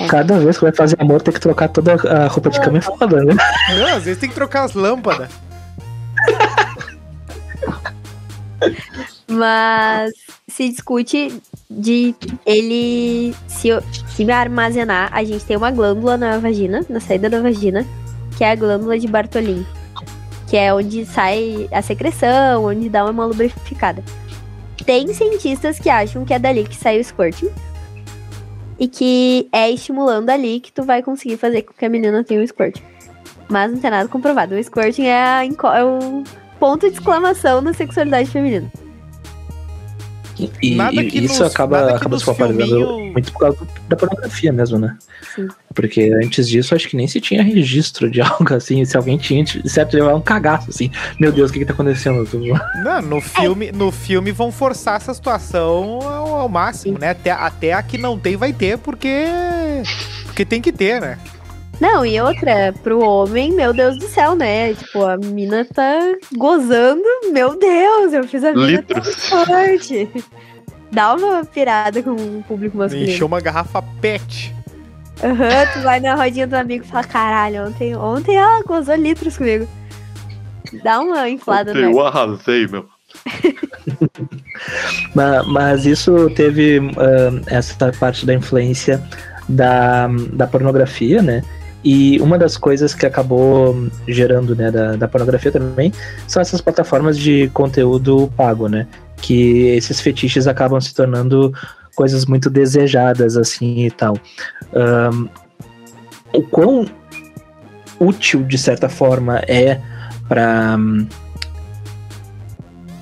Cada 0.10 0.40
vez 0.40 0.58
que 0.58 0.64
vai 0.64 0.74
fazer 0.74 0.96
amor, 1.00 1.22
tem 1.22 1.34
que 1.34 1.40
trocar 1.40 1.70
toda 1.70 1.94
a 1.94 2.28
roupa 2.28 2.50
de 2.50 2.60
cama 2.60 2.78
é 2.80 2.82
foda, 2.82 3.24
né? 3.24 3.36
Não, 3.78 3.98
às 3.98 4.04
vezes 4.04 4.20
tem 4.20 4.30
que 4.30 4.36
trocar 4.36 4.64
as 4.64 4.74
lâmpadas. 4.74 5.30
Mas 9.28 10.12
se 10.48 10.70
discute 10.70 11.40
de 11.70 12.16
ele 12.46 13.34
se, 13.48 13.70
se 14.08 14.32
armazenar. 14.32 15.10
A 15.12 15.24
gente 15.24 15.46
tem 15.46 15.58
uma 15.58 15.72
glândula 15.72 16.18
na 16.18 16.38
vagina, 16.38 16.86
na 16.90 17.00
saída 17.00 17.30
da 17.30 17.42
vagina, 17.42 17.86
que 18.38 18.44
é 18.44 18.52
a 18.52 18.56
glândula 18.56 18.98
de 18.98 19.08
Bartolin. 19.08 19.66
Que 20.48 20.58
é 20.58 20.74
onde 20.74 21.06
sai 21.06 21.68
a 21.72 21.82
secreção, 21.82 22.66
onde 22.66 22.88
dá 22.88 23.04
uma 23.06 23.26
lubrificada. 23.26 24.04
Tem 24.86 25.12
cientistas 25.14 25.80
que 25.80 25.90
acham 25.90 26.24
que 26.24 26.34
é 26.34 26.40
dali 26.40 26.64
que 26.64 26.76
sai 26.76 27.00
o 27.00 27.04
squirting. 27.04 27.50
E 28.78 28.88
que 28.88 29.48
é 29.52 29.72
estimulando 29.72 30.30
ali 30.30 30.60
que 30.60 30.72
tu 30.72 30.84
vai 30.84 31.02
conseguir 31.02 31.38
fazer 31.38 31.64
com 31.64 31.74
que 31.74 31.86
a 31.86 31.90
menina 31.90 32.24
tenha 32.24 32.42
o 32.42 32.48
squirt. 32.48 32.80
Mas 33.50 33.72
não 33.72 33.80
tem 33.80 33.90
nada 33.90 34.08
comprovado. 34.10 34.54
O 34.54 34.64
squirting 34.64 35.06
é, 35.06 35.16
a 35.16 35.46
é 35.46 35.84
o 35.84 36.24
ponto 36.60 36.88
de 36.90 36.98
exclamação 36.98 37.62
na 37.62 37.74
sexualidade 37.74 38.30
feminina. 38.30 38.72
E, 40.62 40.76
Nada 40.76 41.02
e 41.02 41.10
que 41.10 41.20
isso 41.20 41.42
nos- 41.44 41.52
acaba, 41.54 41.96
acaba 41.96 42.20
se 42.20 42.26
popularizando 42.26 42.68
filminho- 42.88 43.12
muito 43.14 43.32
por 43.32 43.40
causa 43.40 43.58
da 43.88 43.96
pornografia 43.96 44.52
mesmo, 44.52 44.78
né? 44.78 44.98
Sim. 45.34 45.48
Porque 45.74 46.12
antes 46.24 46.48
disso, 46.48 46.76
acho 46.76 46.88
que 46.90 46.96
nem 46.98 47.08
se 47.08 47.22
tinha 47.22 47.42
registro 47.42 48.10
de 48.10 48.20
algo 48.22 48.54
assim. 48.54 48.84
Se 48.84 48.98
alguém 48.98 49.18
tinha, 49.18 49.46
certo, 49.66 49.96
ia 49.98 50.16
um 50.16 50.22
cagaço, 50.22 50.70
assim. 50.70 50.92
Meu 51.20 51.32
Deus, 51.32 51.50
o 51.50 51.54
que 51.54 51.60
que 51.60 51.66
tá 51.66 51.74
acontecendo? 51.74 52.28
Não, 52.84 53.02
no 53.02 53.22
filme, 53.22 53.72
no 53.72 53.92
filme 53.92 54.32
vão 54.32 54.52
forçar 54.52 54.98
essa 54.98 55.14
situação 55.14 56.00
ao, 56.02 56.36
ao 56.42 56.50
máximo, 56.50 56.98
né? 57.00 57.12
Até, 57.12 57.32
até 57.32 57.74
a 57.74 57.82
que 57.82 57.98
não 57.98 58.18
tem 58.20 58.36
vai 58.36 58.52
ter, 58.52 58.78
porque. 58.78 59.26
Porque 60.26 60.44
tem 60.46 60.62
que 60.62 60.72
ter, 60.72 61.00
né? 61.00 61.18
Não, 61.80 62.06
e 62.06 62.20
outra, 62.22 62.74
pro 62.84 63.00
homem, 63.00 63.52
meu 63.52 63.74
Deus 63.74 63.98
do 63.98 64.08
céu, 64.08 64.36
né? 64.36 64.74
Tipo, 64.74 65.04
a 65.04 65.18
mina 65.18 65.66
tá 65.66 66.14
gozando, 66.36 67.04
meu 67.32 67.58
Deus, 67.58 68.14
eu 68.14 68.24
fiz 68.28 68.44
a 68.44 68.54
mina 68.54 68.82
tão 68.84 69.04
forte. 69.04 70.10
Dá 70.92 71.14
uma 71.14 71.44
pirada 71.44 72.02
com 72.02 72.12
o 72.12 72.44
público 72.48 72.78
masculino. 72.78 73.12
Encheu 73.12 73.28
uma 73.28 73.42
garrafa 73.42 73.82
pet. 74.00 74.54
Aham, 75.24 75.74
tu 75.74 75.80
vai 75.82 76.00
na 76.00 76.16
rodinha 76.16 76.48
do 76.48 76.56
amigo 76.56 76.86
e 76.86 76.88
fala, 76.88 77.04
caralho, 77.04 77.68
ontem, 77.68 77.96
ontem 77.96 78.36
ela 78.36 78.62
gozou 78.64 78.96
litros 78.96 79.38
comigo. 79.38 79.68
Dá 80.84 81.00
uma 81.00 81.30
inflada 81.30 81.74
no 81.74 81.80
Eu 81.80 82.06
arrasei, 82.06 82.68
meu. 82.68 82.86
Mas, 85.14 85.48
mas 85.48 85.86
isso 85.86 86.30
teve 86.32 86.80
ah, 86.98 87.42
essa 87.48 87.92
parte 88.00 88.26
da 88.26 88.34
influência 88.34 89.02
da, 89.48 90.08
da 90.34 90.48
pornografia, 90.48 91.22
né? 91.22 91.44
E 91.86 92.20
uma 92.20 92.36
das 92.36 92.58
coisas 92.58 92.96
que 92.96 93.06
acabou 93.06 93.88
gerando, 94.08 94.56
né, 94.56 94.72
da, 94.72 94.96
da 94.96 95.08
pornografia 95.08 95.52
também, 95.52 95.94
são 96.28 96.42
essas 96.42 96.60
plataformas 96.60 97.16
de 97.16 97.48
conteúdo 97.54 98.28
pago, 98.36 98.68
né? 98.68 98.88
Que 99.18 99.68
esses 99.68 100.02
fetiches 100.02 100.48
acabam 100.48 100.82
se 100.82 100.96
tornando 100.96 101.54
coisas 101.94 102.26
muito 102.26 102.50
desejadas, 102.50 103.38
assim, 103.38 103.86
e 103.86 103.92
tal. 103.92 104.18
Um, 104.74 105.30
o 106.34 106.42
quão 106.42 106.88
útil, 108.00 108.42
de 108.42 108.58
certa 108.58 108.90
forma, 108.90 109.38
é 109.48 109.80
para 110.28 110.78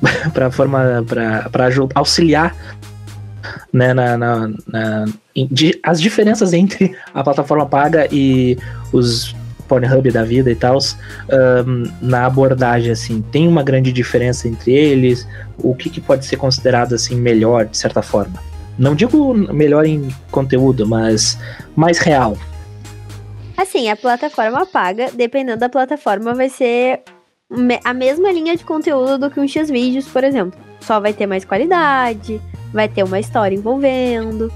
para 0.33 0.51
forma 0.51 0.81
para 1.07 1.69
auxiliar 1.95 2.53
né, 3.71 3.93
na, 3.93 4.17
na, 4.17 4.51
na 4.67 5.05
de, 5.35 5.79
as 5.83 6.01
diferenças 6.01 6.53
entre 6.53 6.95
a 7.13 7.23
plataforma 7.23 7.65
paga 7.65 8.07
e 8.11 8.57
os 8.91 9.35
Pornhub 9.67 10.11
da 10.11 10.23
vida 10.23 10.51
e 10.51 10.55
tal, 10.55 10.77
um, 10.77 11.83
na 12.01 12.25
abordagem, 12.25 12.91
assim, 12.91 13.21
tem 13.21 13.47
uma 13.47 13.63
grande 13.63 13.91
diferença 13.91 14.47
entre 14.47 14.71
eles? 14.71 15.27
O 15.57 15.73
que, 15.73 15.89
que 15.89 16.01
pode 16.01 16.25
ser 16.25 16.37
considerado, 16.37 16.93
assim, 16.93 17.15
melhor, 17.15 17.65
de 17.65 17.77
certa 17.77 18.01
forma? 18.01 18.41
Não 18.77 18.95
digo 18.95 19.33
melhor 19.33 19.85
em 19.85 20.09
conteúdo, 20.31 20.87
mas 20.87 21.37
mais 21.75 21.99
real. 21.99 22.37
Assim, 23.55 23.89
a 23.89 23.95
plataforma 23.95 24.65
paga, 24.65 25.09
dependendo 25.13 25.59
da 25.59 25.69
plataforma, 25.69 26.33
vai 26.33 26.49
ser 26.49 27.01
a 27.83 27.93
mesma 27.93 28.31
linha 28.31 28.57
de 28.57 28.63
conteúdo 28.63 29.17
do 29.17 29.29
que 29.29 29.39
um 29.39 29.47
X-Vídeos, 29.47 30.07
por 30.07 30.23
exemplo. 30.23 30.59
Só 30.79 30.99
vai 30.99 31.13
ter 31.13 31.27
mais 31.27 31.45
qualidade, 31.45 32.41
vai 32.73 32.89
ter 32.89 33.03
uma 33.03 33.19
história 33.19 33.55
envolvendo. 33.55 34.51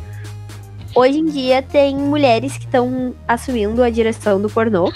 Hoje 0.96 1.20
em 1.20 1.26
dia 1.26 1.62
tem 1.62 1.96
mulheres 1.96 2.58
que 2.58 2.66
estão 2.66 3.14
assumindo 3.28 3.84
a 3.84 3.90
direção 3.90 4.42
do 4.42 4.50
pornô 4.50 4.92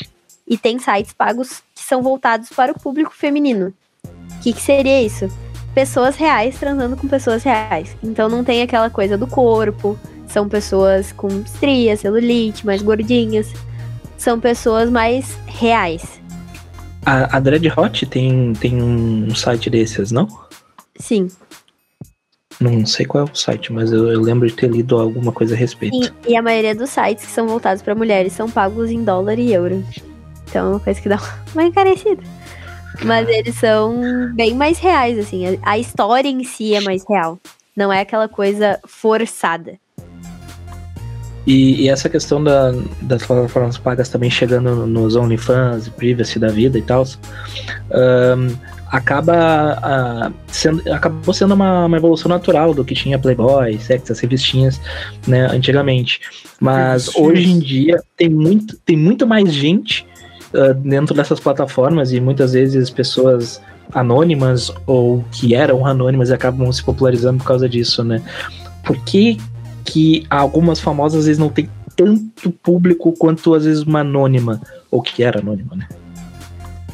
e 0.47 0.57
tem 0.57 0.79
sites 0.79 1.13
pagos 1.13 1.61
que 1.75 1.83
são 1.83 2.01
voltados 2.01 2.49
para 2.49 2.71
o 2.71 2.79
público 2.79 3.13
feminino. 3.15 3.73
O 4.03 4.39
que, 4.41 4.51
que 4.51 4.61
seria 4.61 5.01
isso? 5.01 5.29
Pessoas 5.75 6.15
reais 6.15 6.57
transando 6.59 6.97
com 6.97 7.07
pessoas 7.07 7.43
reais. 7.43 7.95
Então 8.03 8.27
não 8.27 8.43
tem 8.43 8.61
aquela 8.61 8.89
coisa 8.89 9.17
do 9.17 9.27
corpo, 9.27 9.97
são 10.27 10.49
pessoas 10.49 11.11
com 11.11 11.27
estria, 11.27 11.95
celulite, 11.95 12.65
mais 12.65 12.81
gordinhas. 12.81 13.53
São 14.17 14.39
pessoas 14.39 14.89
mais 14.89 15.37
reais. 15.45 16.21
A, 17.05 17.37
a 17.37 17.39
Dread 17.39 17.71
Hot 17.75 18.05
tem, 18.05 18.53
tem 18.53 18.81
um 18.81 19.33
site 19.33 19.69
desses, 19.69 20.11
não? 20.11 20.27
Sim. 20.95 21.27
Não 22.61 22.85
sei 22.85 23.07
qual 23.07 23.25
é 23.25 23.31
o 23.31 23.35
site, 23.35 23.73
mas 23.73 23.91
eu, 23.91 24.07
eu 24.11 24.21
lembro 24.21 24.47
de 24.47 24.53
ter 24.53 24.69
lido 24.69 24.99
alguma 24.99 25.31
coisa 25.31 25.55
a 25.55 25.57
respeito. 25.57 25.95
E, 26.27 26.31
e 26.31 26.35
a 26.37 26.41
maioria 26.43 26.75
dos 26.75 26.91
sites 26.91 27.25
que 27.25 27.31
são 27.31 27.47
voltados 27.47 27.81
para 27.81 27.95
mulheres 27.95 28.33
são 28.33 28.47
pagos 28.47 28.91
em 28.91 29.03
dólar 29.03 29.39
e 29.39 29.51
euro. 29.51 29.83
Então 30.47 30.67
é 30.67 30.69
uma 30.69 30.79
coisa 30.79 31.01
que 31.01 31.09
dá 31.09 31.19
uma 31.53 31.63
encarecida. 31.63 32.21
Mas 33.03 33.27
eles 33.27 33.55
são 33.55 33.99
bem 34.35 34.53
mais 34.53 34.77
reais, 34.77 35.17
assim. 35.17 35.57
A 35.63 35.79
história 35.79 36.29
em 36.29 36.43
si 36.43 36.75
é 36.75 36.81
mais 36.81 37.03
real. 37.09 37.39
Não 37.75 37.91
é 37.91 38.01
aquela 38.01 38.29
coisa 38.29 38.79
forçada. 38.85 39.79
E, 41.47 41.81
e, 41.81 41.89
essa 41.89 42.07
questão 42.07 42.43
da, 42.43 42.71
das 43.01 43.25
plataformas 43.25 43.77
pagas 43.77 44.09
também 44.09 44.29
chegando 44.29 44.85
nos 44.85 45.15
OnlyFans, 45.15 45.89
privacy 45.89 46.37
da 46.37 46.49
vida 46.49 46.77
e 46.77 46.83
tal, 46.83 47.03
um, 47.03 48.55
acaba 48.91 50.33
sendo, 50.47 50.93
acabou 50.93 51.33
sendo 51.33 51.53
uma, 51.53 51.85
uma, 51.85 51.97
evolução 51.97 52.27
natural 52.27 52.73
do 52.73 52.83
que 52.83 52.93
tinha 52.93 53.17
Playboy, 53.17 53.79
Sex, 53.79 54.11
as 54.11 54.19
revistinhas, 54.19 54.81
né, 55.25 55.47
antigamente. 55.49 56.19
Mas 56.59 57.15
hoje 57.15 57.49
em 57.49 57.59
dia 57.59 58.03
tem 58.17 58.29
muito, 58.29 58.77
tem 58.85 58.97
muito 58.97 59.25
mais 59.25 59.53
gente 59.53 60.05
uh, 60.53 60.73
dentro 60.73 61.15
dessas 61.15 61.39
plataformas 61.39 62.11
e 62.11 62.19
muitas 62.19 62.51
vezes 62.51 62.89
pessoas 62.89 63.61
anônimas 63.93 64.71
ou 64.85 65.23
que 65.31 65.55
eram 65.55 65.85
anônimas 65.85 66.29
e 66.29 66.33
acabam 66.33 66.71
se 66.71 66.83
popularizando 66.83 67.37
por 67.39 67.45
causa 67.45 67.69
disso, 67.69 68.03
né? 68.03 68.21
Por 68.83 68.97
que 68.97 69.37
que 69.85 70.25
algumas 70.29 70.79
famosas 70.79 71.21
às 71.21 71.25
vezes 71.25 71.39
não 71.39 71.49
tem 71.49 71.69
tanto 71.95 72.51
público 72.51 73.13
quanto 73.13 73.53
às 73.53 73.65
vezes 73.65 73.83
uma 73.83 74.01
anônima, 74.01 74.61
ou 74.89 75.01
que 75.01 75.23
era 75.23 75.39
anônima, 75.39 75.75
né? 75.75 75.87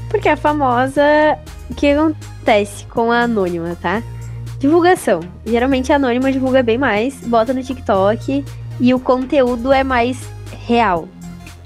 Porque 0.09 0.29
a 0.29 0.37
famosa, 0.37 1.01
o 1.69 1.75
que 1.75 1.91
acontece 1.91 2.85
com 2.85 3.11
a 3.11 3.21
anônima, 3.21 3.77
tá? 3.81 4.01
Divulgação. 4.59 5.19
Geralmente 5.45 5.91
a 5.91 5.97
anônima 5.97 6.31
divulga 6.31 6.63
bem 6.63 6.77
mais, 6.77 7.15
bota 7.27 7.53
no 7.53 7.61
TikTok 7.61 8.43
e 8.79 8.93
o 8.93 8.99
conteúdo 8.99 9.71
é 9.71 9.83
mais 9.83 10.29
real. 10.65 11.07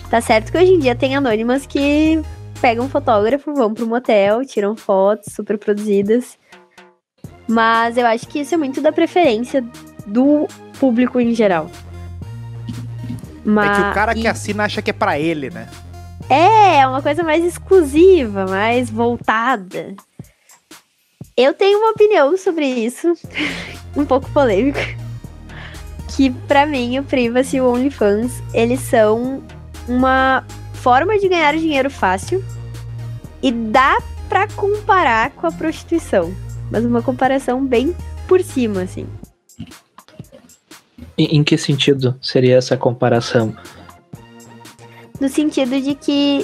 Tá 0.10 0.20
certo 0.20 0.52
que 0.52 0.58
hoje 0.58 0.74
em 0.74 0.80
dia 0.80 0.96
tem 0.96 1.16
anônimas 1.16 1.66
que 1.66 2.22
pegam 2.60 2.86
um 2.86 2.90
fotógrafo, 2.90 3.54
vão 3.54 3.74
pro 3.74 3.88
motel, 3.88 4.46
tiram 4.46 4.76
fotos 4.76 5.34
super 5.34 5.58
produzidas. 5.58 6.38
Mas 7.48 7.98
eu 7.98 8.06
acho 8.06 8.28
que 8.28 8.40
isso 8.40 8.54
é 8.54 8.58
muito 8.58 8.82
da 8.82 8.92
preferência 8.92 9.64
do 10.06 10.48
público 10.80 11.20
em 11.20 11.34
geral. 11.34 11.70
Mas, 13.44 13.80
é 13.80 13.82
que 13.82 13.90
o 13.90 13.94
cara 13.94 14.12
e... 14.18 14.22
que 14.22 14.28
assina 14.28 14.66
acha 14.66 14.82
que 14.82 14.90
é 14.90 14.94
para 14.94 15.20
ele, 15.20 15.50
né? 15.50 15.68
É, 16.32 16.78
é 16.78 16.88
uma 16.88 17.02
coisa 17.02 17.24
mais 17.24 17.44
exclusiva, 17.44 18.46
mais 18.46 18.90
voltada. 18.90 19.94
Eu 21.36 21.54
tenho 21.54 21.78
uma 21.80 21.92
opinião 21.92 22.38
sobre 22.38 22.66
isso, 22.66 23.14
um 23.98 24.06
pouco 24.06 24.32
polêmica. 24.32 24.80
Que 26.16 26.30
para 26.30 26.66
mim 26.66 27.00
o 27.00 27.04
Privacy 27.04 27.58
e 27.58 27.62
o 27.62 27.70
OnlyFans, 27.70 28.42
eles 28.54 28.80
são 28.80 29.44
uma 29.90 30.46
forma 30.76 31.20
de 31.20 31.28
ganhar 31.28 31.54
dinheiro 31.58 31.90
fácil 31.90 32.42
e 33.44 33.52
dá 33.52 34.02
para 34.30 34.48
comparar 34.48 35.32
com 35.32 35.48
a 35.48 35.52
prostituição, 35.52 36.34
mas 36.72 36.86
uma 36.86 37.02
comparação 37.02 37.66
bem 37.66 37.94
por 38.26 38.42
cima 38.42 38.84
assim. 38.84 39.06
Em, 41.18 41.40
em 41.40 41.44
que 41.44 41.58
sentido 41.58 42.18
seria 42.22 42.56
essa 42.56 42.78
comparação? 42.78 43.54
No 45.22 45.30
sentido 45.30 45.80
de 45.80 45.94
que 45.94 46.44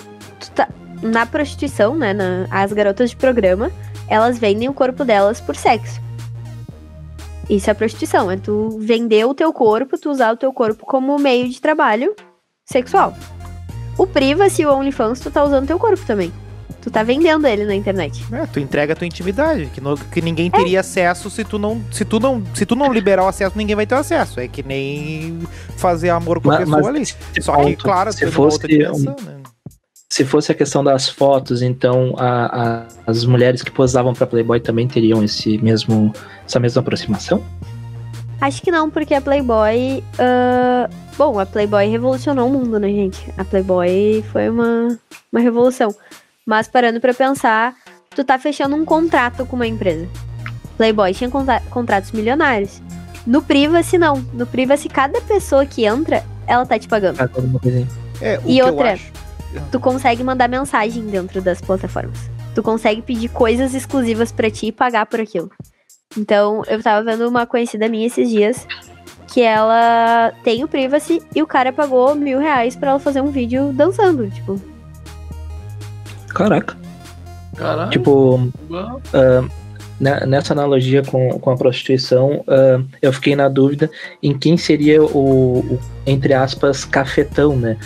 tá, 0.53 0.69
na 1.01 1.25
prostituição, 1.25 1.95
né, 1.95 2.13
na, 2.13 2.47
as 2.51 2.71
garotas 2.71 3.09
de 3.09 3.15
programa, 3.15 3.71
elas 4.07 4.37
vendem 4.37 4.69
o 4.69 4.73
corpo 4.73 5.03
delas 5.03 5.41
por 5.41 5.55
sexo. 5.55 5.99
Isso 7.49 7.71
é 7.71 7.73
prostituição, 7.73 8.29
é 8.29 8.37
tu 8.37 8.77
vender 8.79 9.25
o 9.25 9.33
teu 9.33 9.51
corpo, 9.51 9.97
tu 9.97 10.11
usar 10.11 10.31
o 10.31 10.37
teu 10.37 10.53
corpo 10.53 10.85
como 10.85 11.17
meio 11.17 11.49
de 11.49 11.59
trabalho 11.59 12.15
sexual. 12.65 13.15
O 13.97 14.05
Privacy 14.05 14.61
e 14.61 14.65
o 14.67 14.71
OnlyFans, 14.71 15.21
tu 15.21 15.31
tá 15.31 15.43
usando 15.43 15.65
teu 15.65 15.79
corpo 15.79 16.05
também. 16.05 16.31
Tu 16.87 16.91
tá 16.91 17.03
vendendo 17.03 17.45
ele 17.45 17.65
na 17.65 17.75
internet. 17.75 18.23
É, 18.31 18.45
tu 18.45 18.61
entrega 18.61 18.93
a 18.93 18.95
tua 18.95 19.05
intimidade, 19.05 19.65
que, 19.73 19.81
no, 19.81 19.97
que 19.97 20.21
ninguém 20.21 20.49
teria 20.49 20.77
é. 20.77 20.79
acesso 20.79 21.29
se 21.29 21.43
tu 21.43 21.59
não. 21.59 21.83
Se 21.91 22.05
tu 22.05 22.17
não. 22.17 22.41
Se 22.53 22.65
tu 22.65 22.77
não 22.77 22.93
liberar 22.93 23.25
o 23.25 23.27
acesso, 23.27 23.57
ninguém 23.57 23.75
vai 23.75 23.85
ter 23.85 23.95
acesso. 23.95 24.39
É 24.39 24.47
que 24.47 24.63
nem 24.63 25.37
fazer 25.75 26.11
amor 26.11 26.39
com 26.39 26.49
a 26.49 26.59
pessoa 26.59 26.87
ali. 26.87 27.05
Só 27.41 27.57
que, 27.57 27.75
claro, 27.75 28.13
se 28.13 28.31
fosse 28.31 28.65
dimensão, 28.65 29.17
um, 29.19 29.25
né? 29.25 29.35
Se 30.09 30.23
fosse 30.23 30.49
a 30.53 30.55
questão 30.55 30.81
das 30.81 31.09
fotos, 31.09 31.61
então 31.61 32.15
a, 32.17 32.85
a, 32.85 32.87
as 33.05 33.25
mulheres 33.25 33.61
que 33.61 33.69
posavam 33.69 34.13
para 34.13 34.25
Playboy 34.25 34.61
também 34.61 34.87
teriam 34.87 35.21
esse 35.21 35.57
mesmo, 35.57 36.13
essa 36.45 36.57
mesma 36.57 36.79
aproximação? 36.79 37.43
Acho 38.39 38.61
que 38.61 38.71
não, 38.71 38.89
porque 38.89 39.13
a 39.13 39.19
Playboy. 39.19 40.01
Uh... 40.13 40.89
Bom, 41.17 41.37
a 41.37 41.45
Playboy 41.45 41.89
revolucionou 41.89 42.47
o 42.47 42.49
mundo, 42.49 42.79
né, 42.79 42.87
gente? 42.87 43.29
A 43.37 43.43
Playboy 43.43 44.23
foi 44.31 44.47
uma, 44.47 44.97
uma 45.33 45.41
revolução. 45.41 45.93
Mas 46.47 46.69
parando 46.69 47.01
para 47.01 47.13
pensar, 47.13 47.75
tu 48.15 48.23
tá 48.23 48.39
fechando 48.39 48.73
um 48.73 48.85
contrato 48.85 49.45
com 49.45 49.57
uma 49.57 49.67
empresa. 49.67 50.07
Playboy 50.77 51.13
tinha 51.13 51.29
contratos 51.69 52.13
milionários. 52.13 52.81
No 53.25 53.41
Privacy, 53.41 53.97
não. 53.97 54.15
No 54.31 54.47
Privacy, 54.47 54.87
cada 54.87 55.19
pessoa 55.19 55.65
que 55.65 55.85
entra, 55.85 56.23
ela 56.47 56.65
tá 56.65 56.79
te 56.79 56.87
pagando. 56.87 57.19
É, 58.21 58.39
e 58.45 58.61
outra, 58.61 58.97
tu 59.69 59.77
consegue 59.81 60.23
mandar 60.23 60.47
mensagem 60.47 61.05
dentro 61.07 61.41
das 61.41 61.59
plataformas. 61.59 62.17
Tu 62.55 62.63
consegue 62.63 63.01
pedir 63.01 63.27
coisas 63.27 63.73
exclusivas 63.73 64.31
para 64.31 64.49
ti 64.49 64.67
e 64.67 64.71
pagar 64.71 65.05
por 65.05 65.19
aquilo. 65.19 65.51
Então, 66.17 66.63
eu 66.67 66.81
tava 66.81 67.03
vendo 67.03 67.27
uma 67.27 67.45
conhecida 67.45 67.89
minha 67.89 68.07
esses 68.07 68.29
dias 68.29 68.65
que 69.27 69.41
ela 69.41 70.31
tem 70.45 70.63
o 70.63 70.67
Privacy 70.67 71.21
e 71.35 71.43
o 71.43 71.47
cara 71.47 71.73
pagou 71.73 72.15
mil 72.15 72.39
reais 72.39 72.77
pra 72.77 72.91
ela 72.91 72.99
fazer 72.99 73.19
um 73.19 73.31
vídeo 73.31 73.73
dançando. 73.73 74.29
Tipo, 74.29 74.76
Caraca. 76.27 76.77
Caraca. 77.55 77.89
Tipo, 77.89 78.35
uh, 78.35 79.49
nessa 79.99 80.53
analogia 80.53 81.03
com, 81.03 81.39
com 81.39 81.49
a 81.49 81.57
prostituição, 81.57 82.43
uh, 82.47 82.85
eu 83.01 83.11
fiquei 83.11 83.35
na 83.35 83.49
dúvida 83.49 83.89
em 84.21 84.37
quem 84.37 84.57
seria 84.57 85.03
o, 85.03 85.59
o, 85.59 85.79
entre 86.05 86.33
aspas, 86.33 86.85
cafetão, 86.85 87.55
né? 87.55 87.77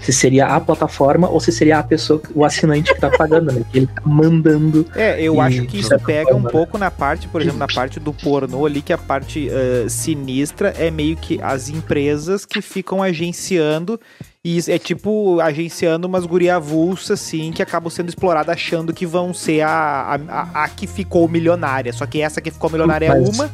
Se 0.00 0.12
seria 0.12 0.46
a 0.46 0.60
plataforma 0.60 1.28
ou 1.28 1.40
se 1.40 1.50
seria 1.50 1.78
a 1.78 1.82
pessoa, 1.82 2.20
o 2.34 2.44
assinante 2.44 2.92
que 2.94 3.00
tá 3.00 3.10
pagando, 3.10 3.50
né? 3.50 3.64
Que 3.72 3.78
ele 3.78 3.86
tá 3.86 4.02
mandando. 4.04 4.86
É, 4.94 5.20
eu 5.20 5.40
acho 5.40 5.64
que 5.64 5.78
isso 5.78 5.98
pega 6.00 6.30
forma, 6.30 6.40
um 6.40 6.42
né? 6.42 6.50
pouco 6.50 6.76
na 6.76 6.90
parte, 6.90 7.26
por 7.28 7.40
exemplo, 7.40 7.58
na 7.58 7.66
parte 7.66 7.98
do 7.98 8.12
pornô 8.12 8.66
ali, 8.66 8.82
que 8.82 8.92
a 8.92 8.98
parte 8.98 9.48
uh, 9.48 9.88
sinistra 9.88 10.74
é 10.78 10.90
meio 10.90 11.16
que 11.16 11.40
as 11.42 11.70
empresas 11.70 12.44
que 12.44 12.60
ficam 12.60 13.02
agenciando 13.02 13.98
e 14.44 14.58
é 14.68 14.78
tipo 14.78 15.40
agenciando 15.40 16.06
umas 16.06 16.26
guria 16.26 16.56
avulsa, 16.56 17.14
assim, 17.14 17.50
que 17.50 17.62
acabam 17.62 17.90
sendo 17.90 18.10
exploradas 18.10 18.54
achando 18.54 18.92
que 18.92 19.06
vão 19.06 19.32
ser 19.32 19.62
a, 19.62 20.20
a, 20.28 20.64
a, 20.64 20.68
que 20.68 20.86
ficou 20.86 21.26
milionária. 21.26 21.92
Só 21.94 22.04
que 22.04 22.20
essa 22.20 22.40
que 22.42 22.50
ficou 22.50 22.68
milionária 22.68 23.06
é 23.06 23.08
Mas... 23.08 23.26
é 23.28 23.32
uma 23.32 23.50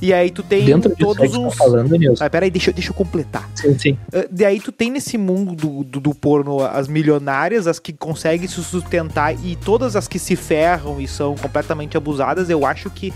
E 0.00 0.12
aí 0.14 0.30
tu 0.30 0.44
tem 0.44 0.64
Dentro 0.64 0.94
disso 0.94 1.10
aí 1.10 1.16
todos 1.16 1.32
tu 1.32 1.40
uns. 1.40 1.56
tá 1.56 1.64
falando, 1.64 1.90
Nilson. 1.98 2.24
Ah, 2.24 2.30
peraí, 2.30 2.52
deixa, 2.52 2.70
eu- 2.70 2.74
deixa 2.74 2.90
eu 2.90 2.94
completar. 2.94 3.50
Sim, 3.56 3.76
sim. 3.76 3.92
Uh, 4.14 4.28
Daí 4.30 4.60
tu 4.60 4.70
tem 4.70 4.92
nesse 4.92 5.18
mundo 5.18 5.56
do, 5.56 5.82
do, 5.82 5.98
do 5.98 6.14
porno 6.14 6.64
as 6.64 6.86
milionárias, 6.86 7.66
as 7.66 7.80
que 7.80 7.92
conseguem 7.92 8.46
se 8.46 8.62
sustentar 8.62 9.34
e 9.44 9.56
todas 9.56 9.96
as 9.96 10.06
que 10.06 10.20
se 10.20 10.36
ferram 10.36 11.00
e 11.00 11.08
são 11.08 11.34
completamente 11.34 11.96
abusadas. 11.96 12.48
Eu 12.48 12.64
acho 12.64 12.88
que 12.90 13.12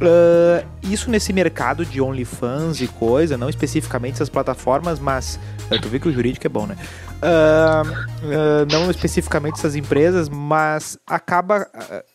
uh, 0.00 0.66
isso 0.82 1.10
nesse 1.10 1.32
mercado 1.32 1.84
de 1.84 2.00
OnlyFans 2.00 2.80
e 2.80 2.88
coisa, 2.88 3.36
não 3.36 3.48
especificamente 3.48 4.14
essas 4.14 4.28
plataformas, 4.28 4.98
mas. 4.98 5.38
uh, 5.70 5.80
Tu 5.80 5.88
vê 5.88 5.98
que 5.98 6.08
o 6.08 6.12
jurídico 6.12 6.46
é 6.46 6.50
bom, 6.50 6.66
né? 6.66 6.76
Uh, 7.22 7.88
uh, 7.90 8.66
não 8.70 8.90
especificamente 8.90 9.54
essas 9.58 9.76
empresas, 9.76 10.28
mas 10.28 10.98
acaba. 11.06 11.66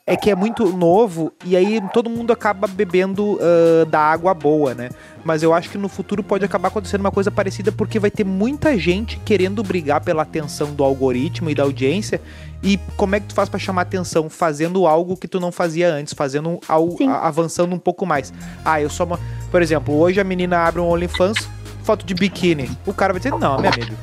É 0.08 0.16
que 0.16 0.30
é 0.30 0.36
muito 0.36 0.68
novo 0.70 1.32
e 1.44 1.56
aí 1.58 1.82
todo 1.92 2.10
mundo 2.10 2.32
acaba 2.32 2.68
bebendo 2.68 3.34
uh, 3.40 3.86
da 3.88 4.00
água 4.00 4.34
boa, 4.36 4.76
né? 4.76 4.90
Mas 5.24 5.42
eu 5.42 5.52
acho 5.52 5.70
que 5.70 5.78
no 5.80 5.90
futuro 5.90 6.22
pode 6.24 6.46
acabar 6.46 6.68
acontecendo 6.68 7.00
uma 7.02 7.12
coisa 7.12 7.32
parecida 7.32 7.72
porque 7.72 7.98
vai 7.98 8.12
ter 8.12 8.24
muita 8.24 8.78
gente 8.78 9.18
querendo 9.26 9.64
brigar 9.64 10.02
pela 10.02 10.22
atenção 10.22 10.74
do 10.76 10.84
algoritmo 10.84 11.50
e 11.50 11.56
da 11.56 11.64
audiência. 11.64 12.22
E 12.62 12.78
como 12.96 13.16
é 13.16 13.20
que 13.20 13.28
tu 13.28 13.34
faz 13.34 13.50
pra 13.50 13.58
chamar 13.60 13.82
atenção? 13.82 14.30
Fazendo 14.30 14.86
algo 14.86 15.18
que 15.18 15.28
tu 15.28 15.40
não 15.40 15.52
fazia 15.52 15.92
antes, 15.92 16.14
fazendo 16.14 16.60
algo, 16.68 16.98
avançando 17.10 17.74
um 17.74 17.80
pouco 17.80 18.06
mais. 18.06 18.32
Ah, 18.64 18.80
eu 18.80 18.90
só. 18.92 19.06
uma- 19.06 19.20
Por 19.50 19.62
exemplo, 19.62 19.96
hoje 19.98 20.20
a 20.20 20.24
menina 20.24 20.60
abre 20.68 20.82
um 20.82 20.88
OnlyFans, 20.88 21.50
foto 21.84 22.06
de 22.06 22.14
biquíni. 22.14 22.70
O 22.86 22.94
cara 22.94 23.12
vai 23.12 23.20
dizer, 23.20 23.32
não, 23.32 23.58
minha 23.58 23.72
amiga. 23.72 23.94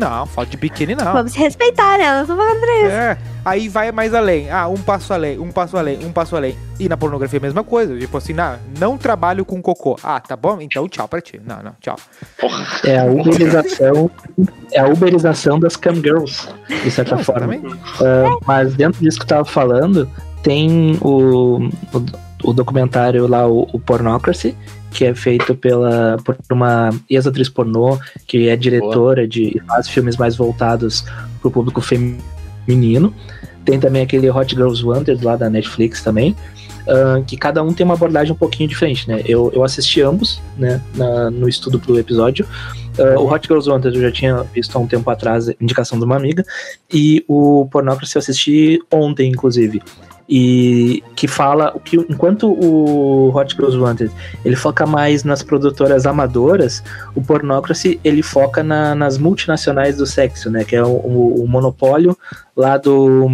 Não, 0.00 0.24
foto 0.24 0.48
de 0.48 0.56
biquíni 0.56 0.94
não. 0.94 1.12
Vamos 1.12 1.32
se 1.32 1.38
respeitar, 1.38 1.98
né? 1.98 2.08
Eu 2.08 2.20
não 2.20 2.26
tô 2.26 2.34
pagando 2.34 2.60
pra 2.60 2.76
isso. 2.78 2.90
É, 2.90 3.18
aí 3.44 3.68
vai 3.68 3.92
mais 3.92 4.14
além. 4.14 4.50
Ah, 4.50 4.66
um 4.66 4.78
passo 4.78 5.12
além, 5.12 5.38
um 5.38 5.52
passo 5.52 5.76
além, 5.76 6.02
um 6.02 6.10
passo 6.10 6.34
além. 6.34 6.56
E 6.78 6.88
na 6.88 6.96
pornografia 6.96 7.36
é 7.36 7.40
a 7.40 7.42
mesma 7.42 7.62
coisa. 7.62 7.98
Tipo 7.98 8.16
assim, 8.16 8.32
não, 8.32 8.56
não 8.78 8.96
trabalho 8.96 9.44
com 9.44 9.60
cocô. 9.60 9.98
Ah, 10.02 10.18
tá 10.18 10.34
bom? 10.36 10.58
Então 10.58 10.88
tchau 10.88 11.06
pra 11.06 11.20
ti. 11.20 11.38
Não, 11.44 11.62
não, 11.62 11.72
tchau. 11.82 11.96
É 12.82 12.98
a 12.98 13.04
uberização, 13.04 14.10
é 14.72 14.80
a 14.80 14.88
uberização 14.88 15.60
das 15.60 15.76
cam 15.76 15.96
girls, 15.96 16.48
de 16.66 16.90
certa 16.90 17.16
Não, 17.16 17.22
forma. 17.22 17.54
Ah, 18.00 18.38
mas 18.46 18.74
dentro 18.74 19.02
disso 19.02 19.18
que 19.18 19.24
eu 19.24 19.28
tava 19.28 19.44
falando, 19.44 20.10
tem 20.42 20.98
o, 21.02 21.58
o, 21.92 22.04
o 22.44 22.52
documentário 22.54 23.26
lá, 23.26 23.46
o, 23.46 23.68
o 23.70 23.78
Pornocracy, 23.78 24.56
que 24.90 25.04
é 25.04 25.14
feito 25.14 25.54
pela, 25.54 26.16
por 26.24 26.36
uma 26.50 26.90
ex-atriz 27.08 27.48
pornô, 27.48 27.98
que 28.26 28.48
é 28.48 28.56
diretora 28.56 29.26
de 29.28 29.56
e 29.56 29.60
faz 29.66 29.88
filmes 29.88 30.16
mais 30.16 30.36
voltados 30.36 31.04
pro 31.40 31.50
público 31.50 31.80
feminino. 31.80 33.14
Tem 33.64 33.78
também 33.78 34.02
aquele 34.02 34.30
Hot 34.30 34.54
Girls 34.54 34.84
Wanted 34.84 35.24
lá 35.24 35.36
da 35.36 35.48
Netflix 35.50 36.02
também. 36.02 36.34
ah, 36.88 37.22
que 37.26 37.36
cada 37.36 37.62
um 37.62 37.72
tem 37.72 37.84
uma 37.84 37.94
abordagem 37.94 38.32
um 38.32 38.36
pouquinho 38.36 38.68
diferente, 38.68 39.06
né? 39.06 39.22
Eu, 39.26 39.52
eu 39.54 39.62
assisti 39.62 40.00
ambos, 40.00 40.40
né, 40.56 40.80
na- 40.94 41.30
no 41.30 41.48
estudo 41.48 41.78
pro 41.78 41.98
episódio. 41.98 42.46
Ah, 42.98 43.20
o 43.20 43.30
Hot 43.32 43.46
Girls 43.46 43.68
Wanted 43.70 43.94
eu 43.94 44.02
já 44.02 44.10
tinha 44.10 44.42
visto 44.52 44.74
há 44.74 44.78
um 44.80 44.86
tempo 44.86 45.08
atrás, 45.10 45.48
indicação 45.60 45.98
de 45.98 46.04
uma 46.04 46.16
amiga, 46.16 46.42
e 46.92 47.22
o 47.28 47.68
Pornocracy 47.70 48.16
eu 48.16 48.20
assisti 48.20 48.80
ontem, 48.90 49.30
inclusive. 49.30 49.80
E 50.32 51.02
que 51.16 51.26
fala 51.26 51.74
que 51.84 51.96
enquanto 51.96 52.46
o 52.48 53.30
Hot 53.36 53.52
Girls 53.56 53.76
Wanted 53.76 54.12
ele 54.44 54.54
foca 54.54 54.86
mais 54.86 55.24
nas 55.24 55.42
produtoras 55.42 56.06
amadoras, 56.06 56.84
o 57.16 57.20
Pornocracy 57.20 57.98
ele 58.04 58.22
foca 58.22 58.62
na- 58.62 58.94
nas 58.94 59.18
multinacionais 59.18 59.96
do 59.96 60.06
sexo, 60.06 60.48
né? 60.48 60.62
Que 60.62 60.76
é 60.76 60.84
o, 60.84 60.86
o- 60.88 61.42
o 61.44 61.48
monopólio 61.48 62.16
lá 62.56 62.76
do, 62.76 63.28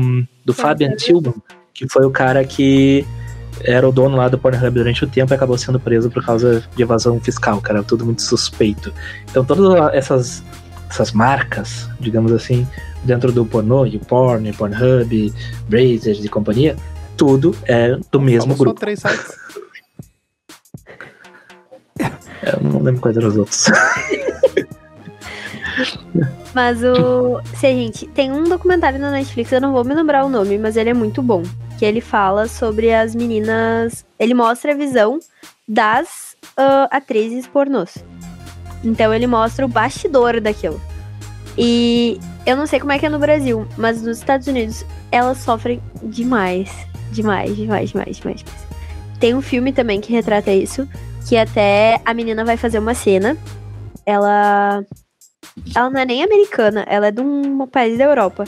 do 0.45 0.55
Fabian 0.55 0.93
Tillman, 0.97 1.35
que 1.75 1.87
foi 1.87 2.07
o 2.07 2.11
cara 2.11 2.43
que 2.45 3.07
era 3.63 3.87
o 3.87 3.93
dono 3.93 4.17
lá 4.17 4.29
do 4.29 4.39
Pornhub 4.39 4.71
durante 4.71 5.05
o 5.05 5.07
tempo 5.07 5.33
e 5.33 5.35
acabou 5.35 5.59
sendo 5.59 5.79
preso 5.79 6.11
por 6.11 6.25
causa 6.25 6.63
de 6.75 6.83
evasão 6.83 7.21
fiscal, 7.21 7.61
cara, 7.61 7.83
tudo 7.83 8.07
muito 8.07 8.23
suspeito. 8.23 8.91
Então 9.31 9.45
todas 9.45 9.95
essas 9.95 10.43
essas 10.89 11.13
marcas, 11.13 11.89
digamos 12.01 12.33
assim, 12.33 12.67
dentro 13.05 13.33
do 13.33 13.45
pornô, 13.45 13.85
YouPorn, 13.87 14.53
Pornhub, 14.53 15.33
Brazers 15.69 16.25
e 16.25 16.29
companhia, 16.29 16.77
tudo 17.17 17.57
é 17.65 17.97
do 18.11 18.21
mesmo 18.21 18.53
só 18.53 18.59
grupo. 18.59 18.81
três 18.81 19.01
sites. 19.01 19.37
Eu 22.43 22.61
não 22.63 22.83
lembro 22.83 23.01
quais 23.01 23.17
eram 23.17 23.29
os 23.29 23.37
outros. 23.37 23.67
Mas 26.55 26.83
o. 26.83 27.41
Se 27.57 27.67
a 27.67 27.71
gente. 27.71 28.07
Tem 28.09 28.33
um 28.33 28.45
documentário 28.45 28.99
na 28.99 29.11
Netflix, 29.11 29.53
eu 29.53 29.61
não 29.61 29.73
vou 29.73 29.85
me 29.85 29.95
lembrar 29.95 30.25
o 30.25 30.29
nome, 30.29 30.57
mas 30.57 30.75
ele 30.77 30.89
é 30.89 30.95
muito 30.95 31.21
bom. 31.23 31.43
Que 31.79 31.85
ele 31.85 32.01
fala 32.01 32.49
sobre 32.49 32.95
as 32.95 33.15
meninas. 33.15 34.07
Ele 34.19 34.33
mostra 34.33 34.73
a 34.73 34.75
visão 34.75 35.19
das 35.69 36.35
ah, 36.57 36.89
atrizes 36.91 37.47
pornôs. 37.47 38.03
Então 38.85 39.13
ele 39.13 39.27
mostra 39.27 39.65
o 39.65 39.69
bastidor 39.69 40.41
daquilo. 40.41 40.81
E 41.59 42.21
eu 42.45 42.57
não 42.57 42.67
sei 42.67 42.79
como 42.79 42.93
é 42.93 42.99
que 42.99 43.07
é 43.07 43.09
no 43.09 43.19
Brasil, 43.19 43.67
mas 43.77 44.03
nos 44.03 44.19
Estados 44.19 44.47
Unidos 44.47 44.85
elas 45.11 45.39
sofrem 45.39 45.81
demais. 46.03 46.71
Demais, 47.13 47.57
demais, 47.57 47.91
demais, 47.91 48.17
demais. 48.19 48.45
Tem 49.19 49.35
um 49.35 49.41
filme 49.41 49.73
também 49.73 50.01
que 50.01 50.13
retrata 50.13 50.51
isso. 50.51 50.89
Que 51.29 51.37
até 51.37 52.01
a 52.05 52.15
menina 52.15 52.45
vai 52.45 52.57
fazer 52.57 52.79
uma 52.79 52.95
cena. 52.95 53.37
Ela 54.05 54.85
ela 55.75 55.91
não 55.91 56.01
é 56.01 56.05
nem 56.05 56.23
americana, 56.23 56.85
ela 56.89 57.09
é 57.09 57.11
de 57.11 57.21
um 57.21 57.67
país 57.67 57.99
da 57.99 58.05
Europa. 58.05 58.45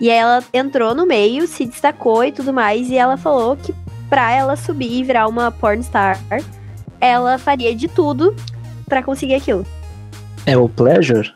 E 0.00 0.10
aí 0.10 0.16
ela 0.16 0.42
entrou 0.52 0.94
no 0.94 1.06
meio, 1.06 1.46
se 1.46 1.66
destacou 1.66 2.24
e 2.24 2.32
tudo 2.32 2.52
mais, 2.52 2.88
e 2.88 2.96
ela 2.96 3.16
falou 3.16 3.56
que 3.56 3.74
pra 4.08 4.32
ela 4.32 4.56
subir 4.56 4.90
e 4.92 5.04
virar 5.04 5.28
uma 5.28 5.52
pornstar, 5.52 6.18
ela 7.00 7.38
faria 7.38 7.74
de 7.74 7.86
tudo 7.86 8.34
pra 8.90 9.02
conseguir 9.02 9.36
aquilo. 9.36 9.64
É 10.44 10.54
o 10.58 10.68
Pleasure? 10.68 11.32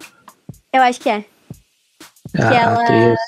Eu 0.73 0.83
acho 0.83 1.01
que 1.01 1.09
é. 1.09 1.25
A 2.39 2.55
ela- 2.55 2.83
atriz. 2.83 3.19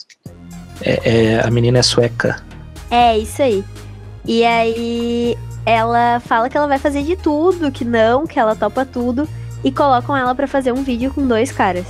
É, 0.83 1.11
é- 1.37 1.41
a 1.47 1.51
menina 1.51 1.79
é 1.79 1.83
sueca. 1.83 2.43
É, 2.91 3.17
isso 3.17 3.41
aí. 3.41 3.65
E 4.27 4.45
aí 4.45 5.39
ela 5.65 6.21
fala 6.21 6.51
que 6.51 6.57
ela 6.57 6.67
vai 6.67 6.79
fazer 6.79 7.03
de 7.03 7.17
tudo, 7.17 7.73
que 7.73 7.85
não, 7.85 8.27
que 8.27 8.39
ela 8.39 8.55
topa 8.55 8.85
tudo, 8.85 9.29
e 9.65 9.71
colocam 9.73 10.17
ela 10.17 10.35
pra 10.35 10.47
fazer 10.47 10.73
um 10.73 10.83
vídeo 10.83 11.13
com 11.15 11.27
dois 11.27 11.51
caras. 11.53 11.87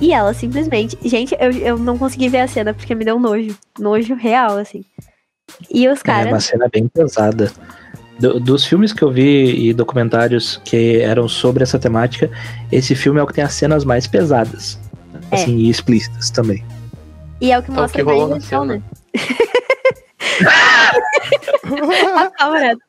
E 0.00 0.12
ela 0.12 0.32
simplesmente. 0.34 0.96
Gente, 1.04 1.36
eu, 1.38 1.50
eu 1.52 1.78
não 1.78 1.98
consegui 1.98 2.28
ver 2.28 2.40
a 2.40 2.48
cena 2.48 2.72
porque 2.74 2.94
me 2.94 3.04
deu 3.04 3.18
nojo. 3.20 3.56
Nojo 3.78 4.14
real, 4.14 4.56
assim. 4.58 4.84
E 5.70 5.86
os 5.88 6.00
É 6.00 6.02
caras. 6.02 6.32
uma 6.32 6.40
cena 6.40 6.68
bem 6.72 6.88
pesada. 6.88 7.52
Do- 8.22 8.38
dos 8.38 8.64
filmes 8.64 8.92
que 8.92 9.02
eu 9.02 9.10
vi 9.10 9.68
e 9.68 9.74
documentários 9.74 10.60
que 10.64 11.00
eram 11.00 11.28
sobre 11.28 11.64
essa 11.64 11.76
temática, 11.78 12.30
esse 12.70 12.94
filme 12.94 13.18
é 13.18 13.22
o 13.22 13.26
que 13.26 13.34
tem 13.34 13.42
as 13.42 13.52
cenas 13.52 13.84
mais 13.84 14.06
pesadas. 14.06 14.78
É. 15.30 15.34
Assim, 15.34 15.56
e 15.56 15.68
explícitas 15.68 16.30
também. 16.30 16.64
E 17.40 17.50
é 17.50 17.58
o 17.58 17.62
que 17.62 17.70
É 17.70 17.74
o 17.74 17.76
mostra 17.76 18.02
que 18.04 18.08
rolou 18.08 18.28
mais 18.28 18.44
na 18.44 18.48
cena. 18.48 18.64
né? 18.76 18.82
Calma, 22.38 22.58
Renato. 22.58 22.80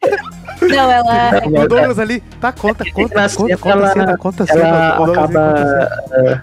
Não, 0.61 0.91
ela. 0.91 1.41
O 1.63 1.67
Douglas 1.67 1.99
ali, 1.99 2.21
tá, 2.39 2.51
conta, 2.51 2.83
conta, 2.91 3.15
Na 3.15 3.29
conta, 3.29 3.57
conta 3.57 3.69
a 3.69 3.71
ela- 3.71 3.93
cena, 3.93 4.17
conta 4.17 4.43
a 4.43 4.47
cena. 4.47 4.59
Ela 4.67 5.01
o 5.01 5.05
conta 5.05 5.27
cena. 5.27 5.49
acaba. 5.49 6.03
eh, 6.13 6.41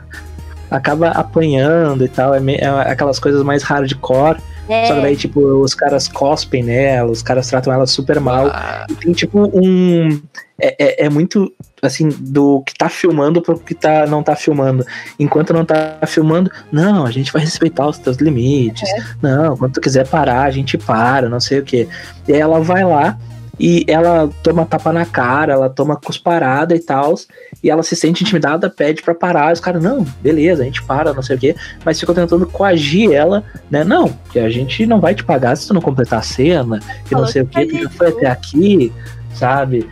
acaba 0.71 1.09
apanhando 1.11 2.05
e 2.05 2.09
tal. 2.09 2.35
É, 2.35 2.41
me- 2.41 2.57
é 2.57 2.67
aquelas 2.69 3.19
coisas 3.19 3.43
mais 3.43 3.63
hardcore. 3.63 4.39
Só 4.87 4.95
que 4.95 4.99
É, 4.99 5.03
daí, 5.03 5.17
tipo, 5.17 5.41
os 5.41 5.75
caras 5.75 6.09
cospem 6.09 6.63
nela, 6.63 7.11
os 7.11 7.23
caras 7.23 7.49
tratam 7.49 7.73
ela 7.73 7.87
super 7.87 8.21
mal. 8.21 8.47
Ah, 8.49 8.87
E 8.89 8.95
tem 8.95 9.13
tipo 9.13 9.51
um. 9.53 10.21
É, 10.63 11.05
é, 11.05 11.07
é 11.07 11.09
muito 11.09 11.53
assim, 11.83 12.09
do 12.09 12.63
que 12.63 12.75
tá 12.75 12.89
filmando 12.89 13.41
pro 13.41 13.59
que 13.59 13.75
tá, 13.75 14.07
não 14.07 14.23
tá 14.23 14.37
filmando. 14.37 14.85
Enquanto 15.19 15.53
não 15.53 15.65
tá 15.65 15.99
filmando, 16.07 16.51
não, 16.71 17.07
a 17.07 17.11
gente 17.11 17.33
vai 17.33 17.43
respeitar 17.43 17.89
os 17.89 17.99
teus 17.99 18.19
limites. 18.19 18.89
Não, 19.23 19.57
quando 19.57 19.73
tu 19.73 19.81
quiser 19.81 20.07
parar, 20.07 20.43
a 20.43 20.51
gente 20.51 20.77
para, 20.77 21.29
não 21.29 21.41
sei 21.41 21.61
o 21.61 21.65
que. 21.65 21.89
E 22.29 22.33
aí 22.33 22.41
ela 22.41 22.61
vai 22.61 22.85
lá 22.85 23.19
e 23.61 23.85
ela 23.87 24.31
toma 24.43 24.65
tapa 24.65 24.91
na 24.91 25.05
cara, 25.05 25.53
ela 25.53 25.69
toma 25.69 25.95
cusparada 25.97 26.75
e 26.75 26.79
tal. 26.81 27.15
E 27.63 27.69
ela 27.71 27.83
se 27.83 27.95
sente 27.95 28.25
intimidada, 28.25 28.71
pede 28.71 29.03
pra 29.03 29.15
parar. 29.15 29.51
E 29.51 29.53
os 29.53 29.61
caras, 29.61 29.83
não, 29.83 30.03
beleza, 30.23 30.63
a 30.63 30.65
gente 30.65 30.83
para, 30.83 31.13
não 31.13 31.23
sei 31.23 31.37
o 31.37 31.39
que. 31.39 31.55
Mas 31.85 32.01
ficam 32.01 32.15
tentando 32.15 32.47
coagir 32.47 33.13
ela, 33.13 33.45
né? 33.71 33.85
Não, 33.85 34.09
que 34.33 34.39
a 34.39 34.49
gente 34.49 34.87
não 34.87 34.99
vai 34.99 35.15
te 35.15 35.23
pagar 35.23 35.55
se 35.57 35.69
tu 35.69 35.75
não 35.75 35.83
completar 35.83 36.21
a 36.21 36.23
cena, 36.23 36.81
que 37.07 37.15
não 37.15 37.27
sei 37.27 37.43
o 37.43 37.47
que 37.47 37.53
que, 37.53 37.61
a 37.61 37.67
tu 37.67 37.73
já 37.75 37.83
gente 37.83 37.97
foi 37.99 38.09
até 38.09 38.27
aqui, 38.29 38.91
sabe? 39.35 39.87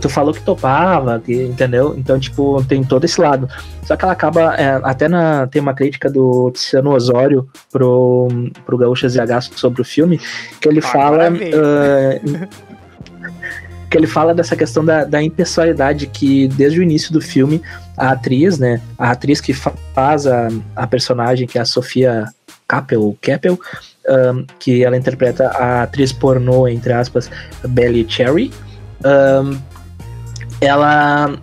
Tu 0.00 0.08
falou 0.10 0.34
que 0.34 0.40
topava, 0.42 1.18
que- 1.18 1.44
entendeu? 1.44 1.94
Então, 1.96 2.18
tipo, 2.18 2.62
tem 2.64 2.82
todo 2.84 3.04
esse 3.04 3.18
lado. 3.20 3.48
Só 3.84 3.96
que 3.96 4.04
ela 4.04 4.12
acaba. 4.12 4.54
é, 4.56 4.80
até 4.82 5.08
na, 5.08 5.46
tem 5.46 5.60
uma 5.62 5.72
crítica 5.74 6.10
do 6.10 6.50
Tiziano 6.50 6.92
Osório 6.94 7.48
pro, 7.70 8.28
pro 8.66 8.76
Gaúcha 8.76 9.08
ZH 9.08 9.50
sobre 9.56 9.80
o 9.80 9.84
filme, 9.84 10.20
que 10.60 10.68
ele 10.68 10.80
Ah, 10.80 10.82
fala. 10.82 11.16
parabéns. 11.18 11.54
que 13.92 13.98
ele 13.98 14.06
fala 14.06 14.34
dessa 14.34 14.56
questão 14.56 14.82
da, 14.82 15.04
da 15.04 15.22
impessoalidade 15.22 16.06
que 16.06 16.48
desde 16.48 16.80
o 16.80 16.82
início 16.82 17.12
do 17.12 17.20
filme 17.20 17.60
a 17.94 18.12
atriz, 18.12 18.58
né, 18.58 18.80
a 18.98 19.10
atriz 19.10 19.38
que 19.38 19.52
fa- 19.52 19.74
faz 19.94 20.26
a, 20.26 20.48
a 20.74 20.86
personagem 20.86 21.46
que 21.46 21.58
é 21.58 21.60
a 21.60 21.66
Sofia 21.66 22.24
Keppel, 23.20 23.60
ahn, 24.08 24.46
que 24.58 24.82
ela 24.82 24.96
interpreta 24.96 25.46
a 25.48 25.82
atriz 25.82 26.10
pornô 26.10 26.66
entre 26.66 26.90
aspas 26.94 27.30
Belly 27.68 28.06
Cherry, 28.08 28.50
ahn, 29.04 29.58
ela 30.58 31.38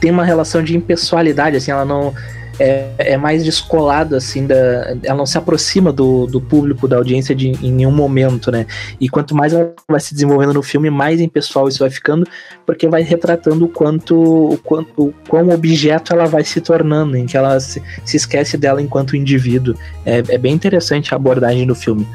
tem 0.00 0.10
uma 0.10 0.24
relação 0.24 0.64
de 0.64 0.76
impessoalidade, 0.76 1.56
assim, 1.56 1.70
ela 1.70 1.84
não 1.84 2.12
é, 2.58 2.94
é 2.98 3.16
mais 3.16 3.44
descolada, 3.44 4.16
assim, 4.16 4.46
da, 4.46 4.96
ela 5.02 5.16
não 5.16 5.26
se 5.26 5.36
aproxima 5.36 5.92
do, 5.92 6.26
do 6.26 6.40
público, 6.40 6.88
da 6.88 6.96
audiência 6.96 7.34
de, 7.34 7.48
em 7.48 7.72
nenhum 7.72 7.90
momento, 7.90 8.50
né? 8.50 8.66
E 9.00 9.08
quanto 9.08 9.34
mais 9.34 9.52
ela 9.52 9.72
vai 9.88 10.00
se 10.00 10.14
desenvolvendo 10.14 10.54
no 10.54 10.62
filme, 10.62 10.90
mais 10.90 11.20
impessoal 11.20 11.68
isso 11.68 11.80
vai 11.80 11.90
ficando, 11.90 12.26
porque 12.66 12.88
vai 12.88 13.02
retratando 13.02 13.64
o 13.64 13.68
quanto, 13.68 14.14
o 14.16 14.58
quanto, 14.58 14.90
o 14.96 15.14
quão 15.28 15.50
objeto 15.50 16.12
ela 16.12 16.26
vai 16.26 16.44
se 16.44 16.60
tornando, 16.60 17.16
em 17.16 17.26
que 17.26 17.36
ela 17.36 17.58
se, 17.60 17.82
se 18.04 18.16
esquece 18.16 18.56
dela 18.56 18.80
enquanto 18.80 19.16
indivíduo. 19.16 19.74
É, 20.04 20.18
é 20.28 20.38
bem 20.38 20.54
interessante 20.54 21.12
a 21.12 21.16
abordagem 21.16 21.66
do 21.66 21.74
filme. 21.74 22.06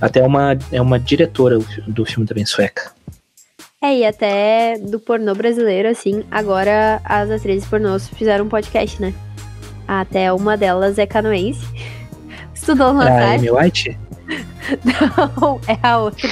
Até 0.00 0.22
uma, 0.22 0.56
é 0.70 0.80
uma 0.80 0.98
diretora 0.98 1.58
do 1.86 2.04
filme 2.04 2.26
também, 2.26 2.44
sueca. 2.44 2.94
É, 3.82 3.98
e 3.98 4.06
até 4.06 4.78
do 4.78 4.98
pornô 4.98 5.34
brasileiro, 5.34 5.88
assim, 5.88 6.24
agora 6.30 7.00
as 7.04 7.30
atrizes 7.30 7.68
pornôs 7.68 8.08
fizeram 8.08 8.46
um 8.46 8.48
podcast, 8.48 9.00
né? 9.00 9.14
Até 9.86 10.32
uma 10.32 10.56
delas 10.56 10.98
é 10.98 11.06
canoense. 11.06 11.64
Estudou 12.54 12.92
no 12.92 13.02
É 13.02 13.06
a 13.06 13.10
Natal. 13.10 13.34
Amy 13.34 13.50
White? 13.50 13.98
Não, 14.84 15.60
é 15.68 15.78
a 15.82 15.98
outra. 15.98 16.28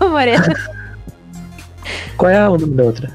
Uma 0.00 0.08
morena. 0.08 0.54
Qual 2.16 2.30
é 2.30 2.48
o 2.48 2.56
nome 2.58 2.74
da 2.74 2.82
outra? 2.84 3.10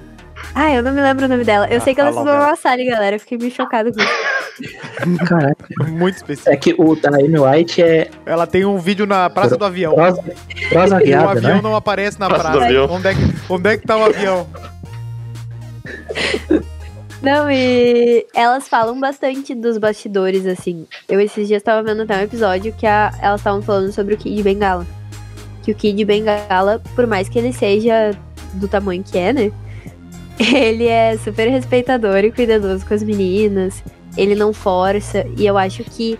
Ah, 0.55 0.73
eu 0.73 0.81
não 0.81 0.91
me 0.91 1.01
lembro 1.01 1.25
o 1.25 1.27
nome 1.27 1.43
dela. 1.43 1.67
Eu 1.69 1.77
Ah, 1.77 1.81
sei 1.81 1.93
que 1.93 2.01
ela 2.01 2.09
estudou 2.09 2.31
Alberto. 2.33 2.51
na 2.51 2.55
Sally, 2.57 2.85
galera. 2.85 3.15
Eu 3.17 3.19
fiquei 3.19 3.37
meio 3.37 3.51
chocada 3.51 3.91
com 3.91 3.99
isso. 3.99 5.17
Caraca. 5.27 5.65
Muito 5.87 6.15
específico. 6.15 6.49
É 6.51 6.57
que 6.57 6.73
o 6.77 6.95
da 6.95 7.09
Amy 7.09 7.37
White 7.37 7.83
é 7.83 8.09
Ela 8.25 8.47
tem 8.47 8.65
um 8.65 8.79
vídeo 8.79 9.05
na 9.05 9.29
Praça 9.29 9.55
do 9.55 9.63
Avião. 9.65 9.93
prosa, 9.93 10.23
prosa 10.69 11.03
E 11.03 11.13
o 11.13 11.29
avião 11.29 11.55
né? 11.57 11.61
não 11.61 11.75
aparece 11.75 12.19
na 12.19 12.27
Praça 12.27 12.43
do 12.45 12.51
praça. 12.57 12.65
Avião. 12.65 12.87
Onde 12.89 13.07
é, 13.07 13.13
que, 13.13 13.19
onde 13.49 13.69
é 13.69 13.77
que 13.77 13.85
tá 13.85 13.97
o 13.97 14.05
avião? 14.05 14.47
Não, 17.21 17.49
e 17.49 18.25
elas 18.35 18.67
falam 18.67 18.99
bastante 18.99 19.55
dos 19.55 19.77
bastidores, 19.77 20.45
assim. 20.45 20.85
Eu 21.09 21.19
esses 21.19 21.47
dias 21.47 21.63
tava 21.63 21.81
vendo 21.81 22.03
até 22.03 22.15
um 22.17 22.21
episódio 22.21 22.73
que 22.77 22.85
a- 22.85 23.11
elas 23.21 23.41
estavam 23.41 23.61
falando 23.61 23.91
sobre 23.91 24.13
o 24.13 24.17
Kid 24.17 24.43
Bengala. 24.43 24.85
Que 25.63 25.71
o 25.71 25.75
Kid 25.75 26.05
Bengala, 26.05 26.81
por 26.95 27.07
mais 27.07 27.27
que 27.27 27.39
ele 27.39 27.51
seja 27.51 28.11
do 28.53 28.67
tamanho 28.67 29.03
que 29.03 29.17
é, 29.17 29.33
né? 29.33 29.51
Ele 30.39 30.85
é 30.85 31.17
super 31.17 31.47
respeitador 31.49 32.17
e 32.17 32.31
cuidadoso 32.31 32.85
com 32.85 32.93
as 32.93 33.01
meninas. 33.01 33.83
Ele 34.15 34.35
não 34.35 34.53
força. 34.53 35.25
E 35.35 35.45
eu 35.47 35.57
acho 35.57 35.83
que. 35.83 36.17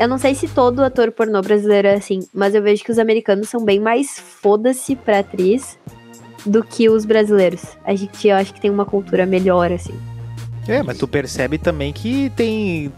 Eu 0.00 0.08
não 0.08 0.18
sei 0.18 0.34
se 0.34 0.48
todo 0.48 0.82
ator 0.82 1.12
pornô 1.12 1.40
brasileiro 1.40 1.86
é 1.88 1.94
assim, 1.94 2.26
mas 2.34 2.54
eu 2.56 2.62
vejo 2.62 2.82
que 2.84 2.90
os 2.90 2.98
americanos 2.98 3.48
são 3.48 3.64
bem 3.64 3.78
mais 3.80 4.18
foda-se 4.18 4.96
pra 4.96 5.20
atriz 5.20 5.78
do 6.44 6.62
que 6.62 6.88
os 6.90 7.04
brasileiros. 7.04 7.62
A 7.84 7.94
gente, 7.94 8.26
eu 8.28 8.34
acho 8.36 8.52
que 8.52 8.60
tem 8.60 8.70
uma 8.70 8.84
cultura 8.84 9.24
melhor, 9.24 9.70
assim. 9.72 9.94
É, 10.68 10.82
mas 10.82 10.98
tu 10.98 11.06
percebe 11.06 11.58
também 11.58 11.92
que 11.92 12.30
tem, 12.36 12.92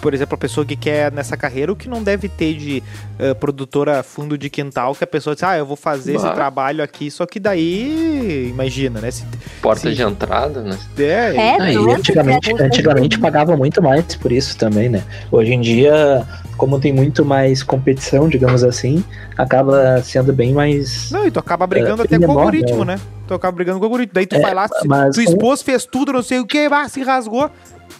por 0.00 0.12
exemplo, 0.12 0.34
a 0.34 0.38
pessoa 0.38 0.64
que 0.66 0.76
quer 0.76 1.10
nessa 1.12 1.36
carreira 1.36 1.72
o 1.72 1.76
que 1.76 1.88
não 1.88 2.02
deve 2.02 2.28
ter 2.28 2.54
de 2.54 2.82
eh, 3.18 3.32
produtora 3.34 4.02
fundo 4.02 4.36
de 4.36 4.50
quintal, 4.50 4.94
que 4.94 5.04
a 5.04 5.06
pessoa 5.06 5.34
diz, 5.34 5.42
ah, 5.42 5.56
eu 5.56 5.64
vou 5.64 5.76
fazer 5.76 6.14
esse 6.16 6.24
Bah. 6.24 6.32
trabalho 6.32 6.82
aqui, 6.84 7.10
só 7.10 7.24
que 7.26 7.40
daí, 7.40 8.48
imagina, 8.50 9.00
né? 9.00 9.10
Se, 9.10 9.24
Porta 9.62 9.88
Sim. 9.88 9.94
de 9.94 10.02
entrada, 10.02 10.62
né? 10.62 10.78
é, 10.98 11.36
É, 11.36 11.72
nossa, 11.72 11.96
antigamente, 11.98 12.62
antigamente 12.62 13.18
pagava 13.18 13.56
muito 13.56 13.82
mais 13.82 14.14
por 14.16 14.30
isso 14.30 14.56
também, 14.58 14.88
né? 14.90 15.02
Hoje 15.32 15.52
em 15.54 15.60
dia, 15.60 16.26
como 16.56 16.78
tem 16.80 16.92
muito 16.92 17.24
mais 17.24 17.62
competição, 17.62 18.28
digamos 18.28 18.62
assim, 18.64 19.04
acaba 19.36 20.00
sendo 20.02 20.32
bem 20.32 20.52
mais. 20.52 21.10
Não, 21.10 21.26
e 21.26 21.30
tu 21.30 21.38
acaba 21.38 21.66
brigando 21.66 22.02
É, 22.02 22.04
até 22.04 22.18
com 22.18 22.32
o 22.32 22.38
algoritmo, 22.38 22.84
né? 22.84 22.96
né? 22.96 23.00
Tu 23.26 23.34
acaba 23.34 23.54
brigando 23.54 23.78
com 23.78 23.84
o 23.84 23.86
algoritmo. 23.86 24.14
Daí 24.14 24.26
tu 24.26 24.36
É, 24.36 24.40
vai 24.40 24.54
lá, 24.54 24.68
se, 24.68 24.86
mas 24.86 25.14
tu 25.14 25.20
expôs, 25.22 25.62
fez 25.62 25.84
tudo, 25.86 26.12
não 26.12 26.22
sei 26.22 26.38
o 26.40 26.46
que, 26.46 26.68
ah, 26.70 26.88
se 26.88 27.02
rasgou. 27.02 27.50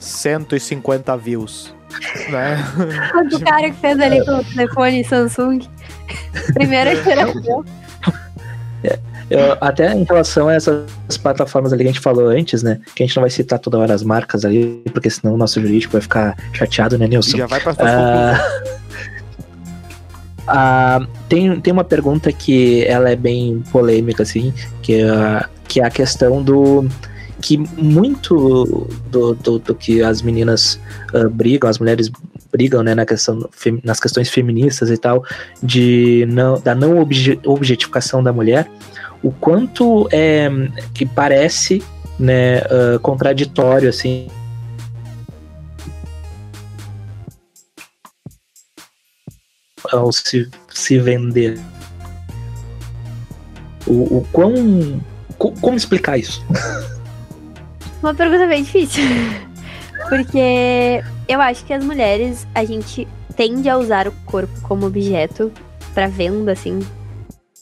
150 0.01 1.17
views. 1.17 1.75
Né? 2.31 2.59
O 3.33 3.41
cara 3.41 3.71
que 3.71 3.77
fez 3.77 4.01
ali 4.01 4.25
com 4.25 4.33
o 4.33 4.45
telefone 4.45 5.05
Samsung. 5.05 5.61
Primeira 6.55 6.97
geração. 7.03 7.65
Eu- 9.31 9.57
até 9.61 9.93
em 9.93 10.05
relação 10.05 10.49
a 10.49 10.55
essas 10.55 10.87
plataformas 11.23 11.73
ali 11.73 11.83
que 11.85 11.89
a 11.89 11.93
gente 11.93 12.03
falou 12.03 12.29
antes, 12.29 12.63
né? 12.63 12.81
Que 12.95 13.03
a 13.03 13.07
gente 13.07 13.17
não 13.17 13.23
vai 13.23 13.31
citar 13.31 13.59
toda 13.59 13.79
hora 13.79 13.95
as 13.95 14.03
marcas 14.03 14.45
ali, 14.45 14.83
porque 14.93 15.09
senão 15.09 15.35
o 15.35 15.37
nosso 15.39 15.61
jurídico 15.61 15.93
vai 15.93 16.03
ficar 16.03 16.37
chateado, 16.53 16.99
né, 16.99 17.07
Nilson? 17.07 17.39
já 17.39 17.47
vai 17.47 17.61
conclusões. 17.61 17.95
Ah, 17.97 18.49
ah, 20.47 21.07
tem, 21.29 21.61
tem 21.61 21.73
uma 21.73 21.85
pergunta 21.85 22.31
que 22.33 22.85
ela 22.85 23.11
é 23.11 23.17
bem 23.17 23.63
polêmica, 23.73 24.23
assim, 24.23 24.53
que 24.83 25.01
é, 25.01 25.45
que 25.69 25.81
é 25.81 25.85
a 25.85 25.91
questão 25.91 26.43
do 26.43 26.87
que 27.41 27.59
muito 27.59 28.89
do, 29.11 29.35
do, 29.35 29.59
do 29.59 29.75
que 29.75 30.03
as 30.03 30.23
meninas 30.23 30.81
ah, 31.13 31.29
brigam, 31.29 31.69
as 31.69 31.79
mulheres 31.79 32.11
brigam, 32.53 32.83
né, 32.83 32.95
na 32.95 33.05
questão, 33.05 33.49
nas 33.83 33.99
questões 33.99 34.29
feministas 34.31 34.89
e 34.91 34.97
tal, 34.97 35.25
de 35.63 36.25
não, 36.31 36.61
da 36.61 36.75
não 36.75 36.99
obje- 37.01 37.39
objetificação 37.45 38.23
da 38.23 38.33
mulher, 38.33 38.71
o 39.25 39.33
quanto 39.33 40.07
é 40.13 40.49
que 40.93 41.07
parece, 41.07 41.83
né, 42.19 42.59
ah, 42.59 42.99
contraditório, 43.01 43.89
assim, 43.89 44.29
ao 49.91 50.13
se, 50.13 50.51
se 50.71 50.99
vender. 50.99 51.59
O, 53.87 54.19
o 54.19 54.29
quão. 54.31 55.01
co- 55.39 55.53
Como 55.61 55.77
explicar 55.77 56.19
isso? 56.19 56.45
Uma 58.03 58.15
pergunta 58.15 58.47
bem 58.47 58.63
difícil. 58.63 59.03
Porque 60.11 61.03
eu 61.27 61.41
acho 61.41 61.65
que 61.65 61.73
as 61.73 61.83
mulheres, 61.83 62.47
a 62.55 62.63
gente 62.63 63.09
tende 63.35 63.71
a 63.71 63.79
usar 63.79 64.07
o 64.07 64.13
corpo 64.27 64.53
como 64.63 64.87
objeto 64.87 65.51
pra 65.95 66.09
venda, 66.09 66.53
assim. 66.53 66.81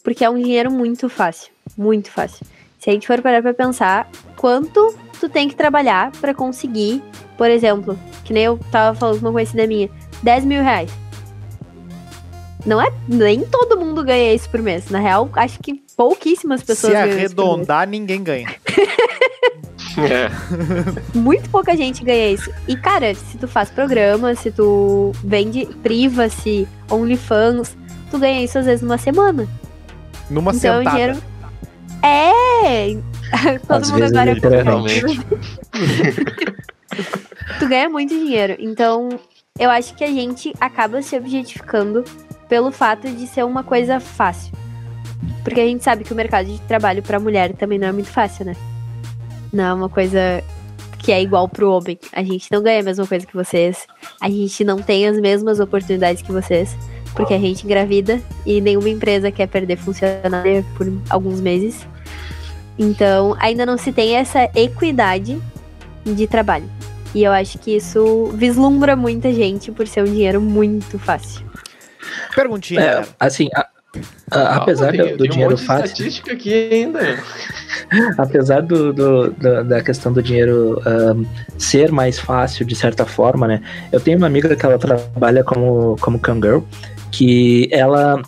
Porque 0.03 0.25
é 0.25 0.29
um 0.29 0.41
dinheiro 0.41 0.69
muito 0.69 1.07
fácil. 1.07 1.52
Muito 1.77 2.11
fácil. 2.11 2.45
Se 2.79 2.89
a 2.89 2.93
gente 2.93 3.07
for 3.07 3.21
parar 3.21 3.41
pra 3.41 3.53
pensar, 3.53 4.09
quanto 4.37 4.95
tu 5.19 5.29
tem 5.29 5.47
que 5.47 5.55
trabalhar 5.55 6.11
pra 6.19 6.33
conseguir, 6.33 7.01
por 7.37 7.49
exemplo, 7.49 7.97
que 8.25 8.33
nem 8.33 8.43
eu 8.43 8.59
tava 8.71 8.97
falando 8.97 9.19
com 9.19 9.25
uma 9.27 9.31
conhecida 9.31 9.65
minha, 9.65 9.89
10 10.21 10.45
mil 10.45 10.61
reais. 10.61 10.91
Não 12.65 12.81
é. 12.81 12.91
Nem 13.07 13.41
todo 13.41 13.77
mundo 13.77 14.03
ganha 14.03 14.33
isso 14.33 14.49
por 14.49 14.61
mês. 14.61 14.89
Na 14.89 14.99
real, 14.99 15.29
acho 15.33 15.59
que 15.59 15.81
pouquíssimas 15.97 16.63
pessoas 16.63 16.93
Se 16.93 16.99
ganham 16.99 17.19
isso 17.19 17.35
por 17.35 17.43
mês. 17.43 17.51
arredondar, 17.51 17.87
ninguém 17.87 18.23
ganha. 18.23 18.47
É. 19.95 20.27
Muito 21.15 21.47
pouca 21.51 21.77
gente 21.77 22.03
ganha 22.03 22.31
isso. 22.31 22.51
E, 22.67 22.75
cara, 22.75 23.13
se 23.13 23.37
tu 23.37 23.47
faz 23.47 23.69
programa, 23.69 24.33
se 24.33 24.49
tu 24.49 25.11
vende 25.23 25.67
privacy, 25.83 26.67
OnlyFans, 26.89 27.77
tu 28.09 28.17
ganha 28.17 28.43
isso 28.43 28.57
às 28.57 28.65
vezes 28.65 28.81
numa 28.81 28.97
semana. 28.97 29.47
Numa 30.31 30.51
então, 30.51 30.75
o 30.75 30.77
sentada. 30.79 30.89
dinheiro. 30.89 31.23
É! 32.03 32.97
Todo 33.67 33.81
Às 33.81 33.91
mundo 33.91 34.03
agora. 34.03 34.33
literalmente. 34.33 35.05
tu 37.59 37.67
ganha 37.67 37.89
muito 37.89 38.13
dinheiro. 38.13 38.55
Então, 38.59 39.09
eu 39.57 39.69
acho 39.69 39.95
que 39.95 40.03
a 40.03 40.11
gente 40.11 40.53
acaba 40.59 41.01
se 41.01 41.15
objetificando 41.15 42.03
pelo 42.49 42.71
fato 42.71 43.09
de 43.09 43.25
ser 43.25 43.45
uma 43.45 43.63
coisa 43.63 43.99
fácil. 43.99 44.53
Porque 45.43 45.59
a 45.59 45.65
gente 45.65 45.83
sabe 45.83 46.03
que 46.03 46.13
o 46.13 46.15
mercado 46.15 46.47
de 46.47 46.59
trabalho 46.61 47.01
pra 47.01 47.19
mulher 47.19 47.53
também 47.53 47.79
não 47.79 47.87
é 47.87 47.91
muito 47.91 48.09
fácil, 48.09 48.45
né? 48.45 48.55
Não 49.51 49.63
é 49.63 49.73
uma 49.73 49.89
coisa 49.89 50.43
que 50.99 51.11
é 51.11 51.21
igual 51.21 51.47
pro 51.47 51.71
homem. 51.71 51.99
A 52.13 52.23
gente 52.23 52.51
não 52.51 52.63
ganha 52.63 52.79
a 52.79 52.83
mesma 52.83 53.05
coisa 53.05 53.25
que 53.25 53.33
vocês. 53.33 53.85
A 54.21 54.29
gente 54.29 54.63
não 54.63 54.81
tem 54.81 55.07
as 55.07 55.19
mesmas 55.19 55.59
oportunidades 55.59 56.21
que 56.21 56.31
vocês. 56.31 56.75
Porque 57.13 57.33
a 57.33 57.39
gente 57.39 57.63
engravida 57.63 58.19
e 58.45 58.59
nenhuma 58.59 58.89
empresa 58.89 59.31
quer 59.31 59.47
perder 59.47 59.77
funcionário 59.77 60.65
por 60.75 60.91
alguns 61.09 61.39
meses. 61.39 61.85
Então, 62.77 63.35
ainda 63.39 63.65
não 63.65 63.77
se 63.77 63.91
tem 63.91 64.15
essa 64.15 64.49
equidade 64.55 65.39
de 66.05 66.27
trabalho. 66.27 66.65
E 67.13 67.23
eu 67.23 67.31
acho 67.31 67.59
que 67.59 67.75
isso 67.75 68.31
vislumbra 68.33 68.95
muita 68.95 69.31
gente 69.31 69.71
por 69.71 69.87
ser 69.87 70.01
um 70.01 70.05
dinheiro 70.05 70.41
muito 70.41 70.97
fácil. 70.97 71.45
Perguntinha. 72.35 72.81
É, 72.81 73.03
assim, 73.19 73.49
a- 73.55 73.59
a- 73.61 73.65
Calma, 74.31 74.55
apesar 74.55 74.91
tem- 74.91 74.99
do, 75.01 75.05
tem 75.07 75.17
do 75.17 75.23
um 75.25 75.27
dinheiro 75.27 75.51
monte 75.51 75.59
de 75.61 75.65
fácil, 75.67 75.85
estatística 75.85 76.33
aqui 76.33 76.69
ainda. 76.71 76.99
apesar 78.17 78.61
do, 78.63 78.91
do- 78.91 79.31
do- 79.31 79.63
da 79.63 79.81
questão 79.83 80.11
do 80.11 80.23
dinheiro 80.23 80.81
ahn, 80.85 81.23
ser 81.59 81.91
mais 81.91 82.17
fácil 82.19 82.65
de 82.65 82.75
certa 82.75 83.05
forma, 83.05 83.47
né? 83.47 83.61
Eu 83.91 83.99
tenho 83.99 84.17
uma 84.17 84.25
amiga 84.27 84.55
que 84.55 84.65
ela 84.65 84.79
trabalha 84.79 85.43
como, 85.43 85.95
como 86.01 86.17
cam 86.19 86.35
girl, 86.41 86.59
que 87.11 87.69
ela 87.71 88.19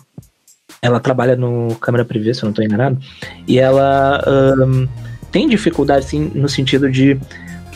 ela 0.80 1.00
trabalha 1.00 1.36
no 1.36 1.74
câmera 1.76 2.04
privê, 2.04 2.32
se 2.32 2.42
eu 2.42 2.46
não 2.46 2.50
estou 2.50 2.64
enganado, 2.64 2.98
e 3.46 3.58
ela 3.58 4.22
ahn, 4.26 4.86
tem 5.30 5.48
dificuldade, 5.48 6.04
assim, 6.06 6.30
no 6.34 6.48
sentido 6.48 6.90
de 6.90 7.18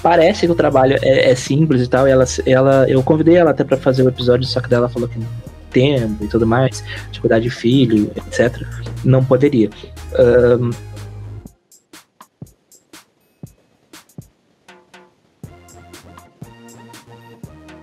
parece 0.02 0.46
que 0.46 0.52
o 0.52 0.54
trabalho 0.54 0.96
é, 1.02 1.30
é 1.30 1.34
simples 1.34 1.82
e 1.82 1.86
tal, 1.88 2.06
e 2.06 2.10
ela, 2.10 2.24
ela, 2.46 2.88
eu 2.88 3.02
convidei 3.02 3.36
ela 3.36 3.50
até 3.50 3.64
para 3.64 3.76
fazer 3.76 4.02
o 4.02 4.08
episódio, 4.08 4.46
só 4.46 4.60
que 4.60 4.68
dela 4.68 4.88
falou 4.88 5.08
que 5.08 5.18
tempo 5.70 6.24
e 6.24 6.28
tudo 6.28 6.46
mais, 6.46 6.82
dificuldade 7.10 7.44
de 7.44 7.50
filho, 7.50 8.10
etc. 8.16 8.62
Não 9.04 9.24
poderia. 9.24 9.70
Ahn, 10.14 10.70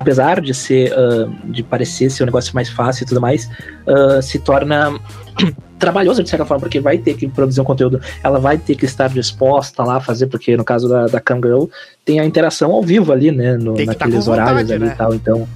apesar 0.08 0.40
de 0.40 0.54
ser, 0.54 0.94
uh, 0.94 1.30
de 1.52 1.62
parecer 1.62 2.10
ser 2.10 2.24
um 2.24 2.28
negócio 2.28 2.56
mais 2.56 2.70
fácil 2.70 3.04
e 3.04 3.08
tudo 3.08 3.20
mais, 3.20 3.50
uh, 3.86 4.22
se 4.22 4.40
torna 4.40 4.98
trabalhoso 5.78 6.24
de 6.24 6.30
certa 6.30 6.46
forma, 6.46 6.62
porque 6.62 6.80
vai 6.80 6.98
ter 6.98 7.16
que 7.16 7.28
produzir 7.28 7.60
um 7.60 7.66
conteúdo, 7.66 8.00
ela 8.24 8.40
vai 8.40 8.58
ter 8.58 8.76
que 8.76 8.86
estar 8.86 9.10
disposta 9.10 9.84
lá 9.84 9.98
a 9.98 10.00
fazer, 10.00 10.28
porque 10.28 10.56
no 10.56 10.64
caso 10.64 10.88
da, 10.88 11.08
da 11.08 11.20
Kangirl 11.20 11.66
tem 12.06 12.22
a 12.22 12.26
interação 12.26 12.72
ao 12.72 12.82
vivo 12.82 13.12
ali, 13.12 13.32
né, 13.32 13.58
no, 13.58 13.76
tá 13.76 13.84
naqueles 13.84 14.26
vontade, 14.26 14.50
horários 14.50 14.72
ali 14.72 14.86
né? 14.86 14.94
e 14.94 14.98
tal, 14.98 15.14
então... 15.14 15.48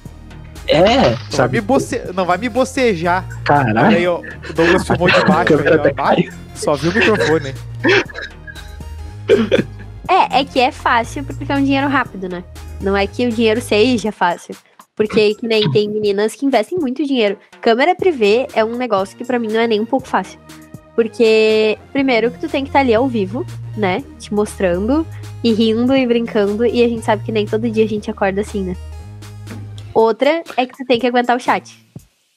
É, 0.68 0.78
Não 0.78 1.02
vai, 1.02 1.18
sabe? 1.30 1.56
me 1.56 1.60
boce... 1.60 2.00
não 2.14 2.24
vai 2.24 2.38
me 2.38 2.48
bocejar. 2.48 3.26
Caralho, 3.42 3.96
aí, 3.96 4.06
ó, 4.06 4.20
o 4.20 4.52
Douglas 4.52 4.86
filmou 4.86 5.10
de 5.10 5.24
baixo. 5.24 5.54
Aí, 5.58 5.76
ó, 5.76 5.92
caiu. 5.92 6.32
só 6.54 6.74
viu 6.74 6.92
o 6.92 6.94
microfone. 6.94 7.52
É, 10.08 10.40
é 10.40 10.44
que 10.44 10.60
é 10.60 10.70
fácil 10.72 11.24
porque 11.24 11.50
é 11.50 11.56
um 11.56 11.62
dinheiro 11.64 11.88
rápido, 11.88 12.28
né? 12.28 12.42
Não 12.80 12.96
é 12.96 13.06
que 13.06 13.26
o 13.26 13.30
dinheiro 13.32 13.60
seja 13.60 14.10
fácil. 14.12 14.54
Porque 14.94 15.34
que 15.34 15.46
nem 15.48 15.70
tem 15.70 15.88
meninas 15.88 16.34
que 16.34 16.44
investem 16.44 16.78
muito 16.78 17.04
dinheiro. 17.04 17.38
Câmera 17.60 17.94
privê 17.94 18.46
é 18.54 18.64
um 18.64 18.76
negócio 18.76 19.16
que 19.16 19.24
pra 19.24 19.38
mim 19.38 19.48
não 19.48 19.60
é 19.60 19.66
nem 19.66 19.80
um 19.80 19.86
pouco 19.86 20.06
fácil. 20.06 20.38
Porque, 20.94 21.78
primeiro, 21.92 22.30
que 22.30 22.38
tu 22.38 22.48
tem 22.48 22.62
que 22.64 22.68
estar 22.68 22.80
ali 22.80 22.92
ao 22.94 23.08
vivo, 23.08 23.46
né? 23.76 24.04
Te 24.18 24.32
mostrando 24.34 25.06
e 25.42 25.52
rindo 25.52 25.96
e 25.96 26.06
brincando. 26.06 26.66
E 26.66 26.84
a 26.84 26.88
gente 26.88 27.04
sabe 27.04 27.24
que 27.24 27.32
nem 27.32 27.46
todo 27.46 27.70
dia 27.70 27.84
a 27.84 27.88
gente 27.88 28.10
acorda 28.10 28.42
assim, 28.42 28.62
né? 28.62 28.76
Outra 29.94 30.42
é 30.56 30.66
que 30.66 30.76
tu 30.76 30.84
tem 30.86 30.98
que 30.98 31.06
aguentar 31.06 31.36
o 31.36 31.40
chat. 31.40 31.80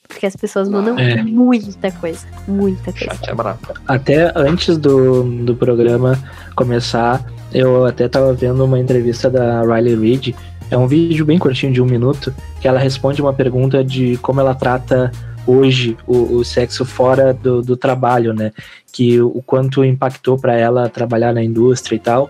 Porque 0.08 0.24
as 0.24 0.36
pessoas 0.36 0.68
mandam 0.68 0.98
É. 0.98 1.22
muita 1.22 1.90
coisa. 1.92 2.26
Muita 2.48 2.92
coisa. 2.92 3.14
Chat 3.14 3.28
é 3.28 3.34
brabo. 3.34 3.58
Até 3.86 4.32
antes 4.34 4.78
do, 4.78 5.24
do 5.44 5.54
programa 5.54 6.18
começar, 6.54 7.22
eu 7.56 7.86
até 7.86 8.06
tava 8.06 8.34
vendo 8.34 8.62
uma 8.62 8.78
entrevista 8.78 9.30
da 9.30 9.62
Riley 9.62 9.96
Reid. 9.96 10.36
É 10.70 10.76
um 10.76 10.86
vídeo 10.86 11.24
bem 11.24 11.38
curtinho 11.38 11.72
de 11.72 11.80
um 11.80 11.86
minuto, 11.86 12.34
que 12.60 12.68
ela 12.68 12.78
responde 12.78 13.22
uma 13.22 13.32
pergunta 13.32 13.82
de 13.82 14.18
como 14.18 14.40
ela 14.40 14.54
trata 14.54 15.10
hoje 15.46 15.96
o, 16.06 16.36
o 16.36 16.44
sexo 16.44 16.84
fora 16.84 17.32
do, 17.32 17.62
do 17.62 17.74
trabalho, 17.74 18.34
né? 18.34 18.52
Que 18.92 19.22
o 19.22 19.42
quanto 19.46 19.82
impactou 19.82 20.36
para 20.36 20.54
ela 20.54 20.88
trabalhar 20.90 21.32
na 21.32 21.42
indústria 21.42 21.96
e 21.96 21.98
tal. 21.98 22.28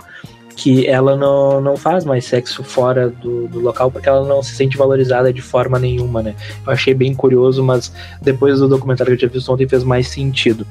Que 0.54 0.86
ela 0.86 1.16
não, 1.16 1.60
não 1.60 1.76
faz 1.76 2.04
mais 2.04 2.24
sexo 2.24 2.62
fora 2.62 3.08
do, 3.08 3.48
do 3.48 3.58
local 3.58 3.90
porque 3.90 4.08
ela 4.08 4.26
não 4.26 4.42
se 4.42 4.54
sente 4.54 4.76
valorizada 4.76 5.32
de 5.32 5.42
forma 5.42 5.76
nenhuma, 5.78 6.22
né? 6.22 6.36
Eu 6.64 6.72
achei 6.72 6.94
bem 6.94 7.12
curioso, 7.14 7.64
mas 7.64 7.92
depois 8.22 8.60
do 8.60 8.68
documentário 8.68 9.10
que 9.10 9.14
eu 9.24 9.28
tinha 9.28 9.30
visto 9.30 9.52
ontem 9.52 9.66
fez 9.66 9.82
mais 9.82 10.06
sentido. 10.06 10.64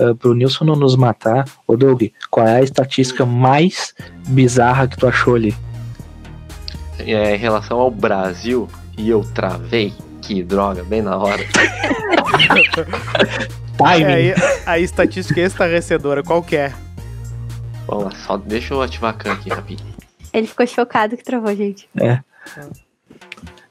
Uh, 0.00 0.14
pro 0.14 0.32
Nilson 0.32 0.64
não 0.64 0.76
nos 0.76 0.96
matar, 0.96 1.44
ô 1.66 1.76
Doug, 1.76 2.04
qual 2.30 2.46
é 2.46 2.56
a 2.56 2.62
estatística 2.62 3.26
mais 3.26 3.94
bizarra 4.28 4.88
que 4.88 4.96
tu 4.96 5.06
achou 5.06 5.34
ali? 5.34 5.54
É, 6.98 7.34
em 7.34 7.38
relação 7.38 7.78
ao 7.78 7.90
Brasil, 7.90 8.66
e 8.96 9.10
eu 9.10 9.22
travei, 9.34 9.92
que 10.22 10.42
droga, 10.42 10.82
bem 10.84 11.02
na 11.02 11.18
hora. 11.18 11.42
Timing. 13.76 14.04
É, 14.04 14.14
aí, 14.14 14.34
a 14.66 14.78
estatística 14.78 15.40
estarrecedora, 15.40 16.22
qual 16.22 16.42
que 16.42 16.56
é? 16.56 16.72
Vamos 17.86 18.04
lá, 18.04 18.10
só 18.12 18.36
deixa 18.36 18.72
eu 18.72 18.80
ativar 18.80 19.10
a 19.10 19.14
cam 19.14 19.32
aqui 19.32 19.50
rapidinho. 19.50 19.90
Ele 20.32 20.46
ficou 20.46 20.66
chocado 20.66 21.16
que 21.16 21.24
travou, 21.24 21.54
gente. 21.54 21.88
É, 21.98 22.20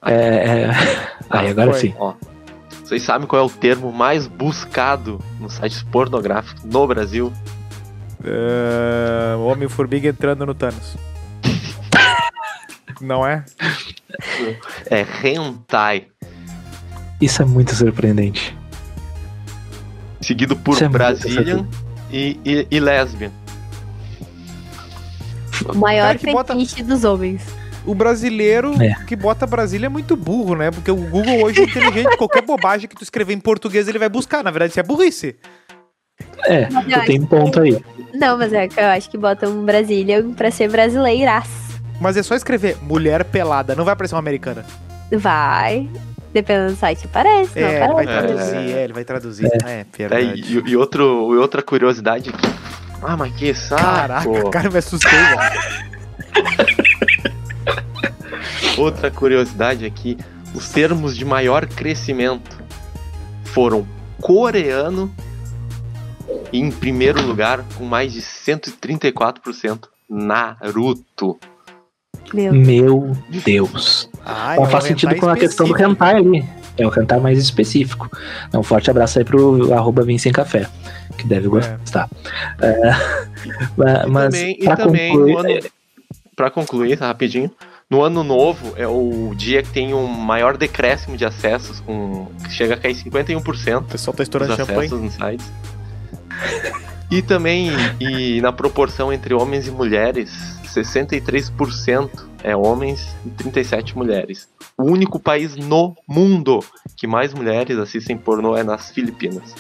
é... 0.06 0.70
Aí, 1.30 1.50
agora 1.50 1.72
Foi. 1.72 1.80
sim. 1.80 1.96
Ó, 1.98 2.14
vocês 2.90 3.04
sabem 3.04 3.28
qual 3.28 3.44
é 3.44 3.46
o 3.46 3.50
termo 3.50 3.92
mais 3.94 4.26
buscado 4.26 5.20
nos 5.40 5.54
sites 5.54 5.84
pornográficos 5.84 6.64
no 6.64 6.88
Brasil? 6.88 7.32
Ah, 8.24 9.38
o 9.38 9.46
Homem-Formiga 9.46 10.10
entrando 10.10 10.44
no 10.44 10.56
Thanos. 10.56 10.98
Não 13.00 13.26
é? 13.28 13.46
É 14.90 15.06
hentai, 15.24 16.08
Isso 17.22 17.44
é 17.44 17.46
muito 17.46 17.76
surpreendente. 17.76 18.58
seguido 20.20 20.56
por 20.56 20.74
Isso 20.74 20.84
é 20.84 20.90
Brazilian 20.90 21.68
e, 22.12 22.40
e, 22.44 22.68
e 22.72 22.80
Lesbian. 22.80 23.32
O 25.72 25.78
maior 25.78 26.18
que 26.18 26.32
bota- 26.32 26.54
fetiche 26.56 26.82
dos 26.82 27.04
homens. 27.04 27.44
O 27.90 27.96
brasileiro 27.96 28.74
É. 28.82 28.94
que 29.06 29.16
bota 29.16 29.48
Brasília 29.48 29.88
é 29.88 29.90
muito 29.90 30.16
burro, 30.16 30.56
né? 30.56 30.70
Porque 30.70 30.92
o 30.92 30.96
Google 30.96 31.44
hoje 31.44 31.62
é 31.62 31.64
inteligente. 31.64 32.16
Qualquer 32.18 32.44
bobagem 32.44 32.88
que 32.88 32.96
tu 32.96 33.04
escrever 33.04 33.34
em 33.34 33.40
português, 33.40 33.88
ele 33.88 33.98
vai 33.98 34.08
buscar. 34.10 34.44
Na 34.44 34.52
verdade, 34.52 34.72
isso 34.72 34.80
é 34.80 34.84
burrice. 34.84 35.36
É, 36.46 36.66
tu 36.66 37.06
tem 37.06 37.22
ponto 37.26 37.60
aí. 37.62 37.84
Não, 38.14 38.38
mas 38.38 38.54
é 38.54 38.68
que 38.68 38.80
eu 38.80 38.86
acho 38.86 39.10
que 39.10 39.18
botam 39.18 39.66
Brasília 39.66 40.24
pra 40.38 40.52
ser 40.52 40.70
brasileiras. 40.70 41.46
Mas 42.00 42.16
é 42.16 42.22
só 42.24 42.36
escrever 42.36 42.78
mulher 42.84 43.24
pelada. 43.26 43.74
Não 43.76 43.84
vai 43.84 43.94
aparecer 43.94 44.14
uma 44.16 44.20
americana. 44.20 44.64
Vai. 45.12 45.90
Dependendo 46.32 46.74
do 46.74 46.78
site, 46.78 47.08
parece. 47.08 47.60
Não, 47.60 47.68
É, 47.68 47.84
ele 47.84 47.94
vai 47.94 48.06
traduzir. 48.06 48.56
É, 48.78 48.84
ele 48.84 48.94
vai 48.94 49.04
traduzir. 49.04 49.46
É, 49.66 49.72
É, 49.80 49.86
verdade. 49.98 50.42
e, 50.46 50.70
e 50.72 50.78
outro, 50.78 51.34
e 51.34 51.38
outra 51.38 51.64
curiosidade 51.64 52.30
aqui. 52.30 52.48
Ah, 53.02 53.18
mas 53.18 53.34
que 53.36 53.52
saco! 53.54 53.82
Caraca, 53.84 54.50
cara, 54.52 54.70
me 54.70 54.78
assustei, 54.78 55.10
velho. 55.10 56.80
Outra 58.80 59.12
curiosidade 59.12 59.86
aqui, 59.86 60.18
os 60.56 60.70
termos 60.70 61.16
de 61.18 61.26
maior 61.26 61.66
crescimento 61.66 62.58
foram 63.44 63.86
coreano 64.22 65.14
em 66.54 66.72
primeiro 66.72 67.22
lugar 67.22 67.64
com 67.76 67.84
mais 67.84 68.14
de 68.14 68.22
134%. 68.22 69.90
Naruto. 70.10 71.38
Meu. 72.34 72.54
Meu 72.54 73.18
Deus. 73.44 74.10
Ah, 74.26 74.56
Não 74.56 74.64
é 74.64 74.70
faz 74.70 74.86
um 74.86 74.88
sentido 74.88 75.16
com 75.18 75.28
a 75.28 75.36
questão 75.36 75.68
do 75.68 75.78
hentai 75.78 76.16
ali. 76.16 76.46
É 76.78 76.88
o 76.88 77.00
hentai 77.00 77.20
mais 77.20 77.38
específico. 77.38 78.10
Um 78.54 78.64
forte 78.64 78.90
abraço 78.90 79.20
aí 79.20 79.26
pro 79.26 79.74
arroba 79.74 80.04
Vem 80.04 80.18
Sem 80.18 80.32
Café, 80.32 80.68
que 81.18 81.28
deve 81.28 81.50
gostar. 81.50 82.10
É, 82.62 82.92
mas, 84.08 84.34
E 84.34 84.38
também, 84.38 84.58
e 84.58 84.64
pra 84.64 84.78
também 84.78 85.12
concluir, 85.12 85.34
no 85.34 85.40
ano, 85.40 85.60
pra 86.36 86.50
concluir, 86.50 86.98
rapidinho, 86.98 87.52
no 87.90 88.04
ano 88.04 88.24
novo 88.24 88.74
é 88.76 88.88
o 88.88 89.34
dia 89.36 89.64
que 89.64 89.70
tem 89.70 89.96
um 89.96 90.06
maior 90.06 90.56
decréscimo 90.56 91.18
de 91.18 91.26
acessos, 91.26 91.80
com, 91.80 92.28
que 92.46 92.52
chega 92.52 92.76
a 92.76 92.78
cair 92.78 92.94
51%. 92.94 93.80
O 93.80 93.84
pessoal 93.84 94.16
tá 94.16 94.22
estourando 94.22 94.56
champanhe. 94.56 94.80
acessos 94.80 95.02
nos 95.02 95.14
sites. 95.14 95.52
E 97.12 97.24
também, 97.24 97.72
e 98.00 98.40
na 98.40 98.54
proporção 98.54 99.12
entre 99.12 99.34
homens 99.34 99.68
e 99.68 99.72
mulheres, 99.72 100.30
63% 100.66 102.08
é 102.44 102.56
homens 102.56 103.16
e 103.26 103.32
37 103.32 103.98
mulheres. 103.98 104.48
O 104.78 104.84
único 104.84 105.20
país 105.20 105.56
no 105.56 105.96
mundo 106.08 106.60
que 106.96 107.08
mais 107.08 107.34
mulheres 107.34 107.80
assistem 107.80 108.16
pornô 108.16 108.56
é 108.56 108.62
nas 108.62 108.92
Filipinas. 108.92 109.56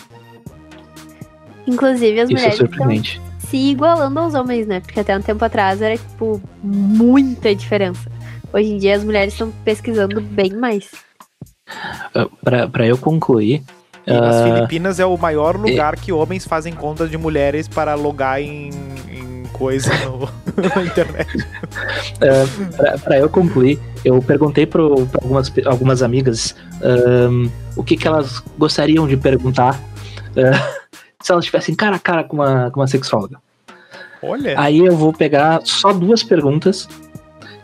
Inclusive, 1.65 2.19
as 2.19 2.29
isso 2.29 2.33
é 2.33 2.35
mulheres 2.35 2.53
estão 2.53 2.67
surpreendente. 2.67 3.19
se 3.39 3.57
igualando 3.57 4.19
aos 4.19 4.35
homens, 4.35 4.67
né? 4.67 4.79
Porque 4.81 4.99
até 4.99 5.17
um 5.17 5.21
tempo 5.21 5.43
atrás 5.43 5.81
era, 5.81 5.97
tipo, 5.97 6.39
muita 6.61 7.55
diferença. 7.55 8.11
Hoje 8.53 8.69
em 8.69 8.77
dia 8.77 8.95
as 8.95 9.03
mulheres 9.03 9.33
estão 9.33 9.51
pesquisando 9.63 10.21
bem 10.21 10.53
mais. 10.53 10.89
Uh, 12.15 12.29
pra, 12.43 12.67
pra 12.67 12.87
eu 12.87 12.97
concluir, 12.97 13.61
E 14.07 14.11
nas 14.11 14.37
Ah, 14.37 14.43
Filipinas 14.43 14.99
é 14.99 15.05
o 15.05 15.15
maior 15.17 15.55
lugar 15.55 15.95
que 15.95 16.11
homens 16.11 16.45
fazem 16.45 16.73
conta 16.73 17.07
de 17.07 17.15
mulheres 17.17 17.67
para 17.67 17.93
logar 17.93 18.41
em, 18.41 18.71
em 19.07 19.43
coisa 19.53 19.91
no, 20.05 20.21
na 20.75 20.83
internet. 20.83 21.37
uh, 21.37 22.73
pra, 22.75 22.97
pra 22.97 23.19
eu 23.19 23.29
concluir, 23.29 23.79
eu 24.03 24.19
perguntei 24.21 24.65
pro, 24.65 25.05
pra 25.05 25.21
algumas, 25.21 25.51
algumas 25.65 26.01
amigas 26.01 26.55
um, 26.81 27.49
o 27.75 27.83
que, 27.83 27.95
que 27.95 28.07
elas 28.07 28.39
gostariam 28.57 29.07
de 29.07 29.15
perguntar 29.15 29.79
uh, 30.31 30.79
se 31.21 31.31
elas 31.31 31.43
estivessem 31.45 31.75
cara 31.75 31.97
a 31.97 31.99
cara 31.99 32.23
com 32.23 32.37
uma, 32.37 32.71
com 32.71 32.79
uma 32.79 32.87
sexóloga. 32.87 33.37
Olha, 34.23 34.59
Aí 34.59 34.79
eu 34.79 34.97
vou 34.97 35.13
pegar 35.13 35.61
só 35.63 35.93
duas 35.93 36.23
perguntas, 36.23 36.89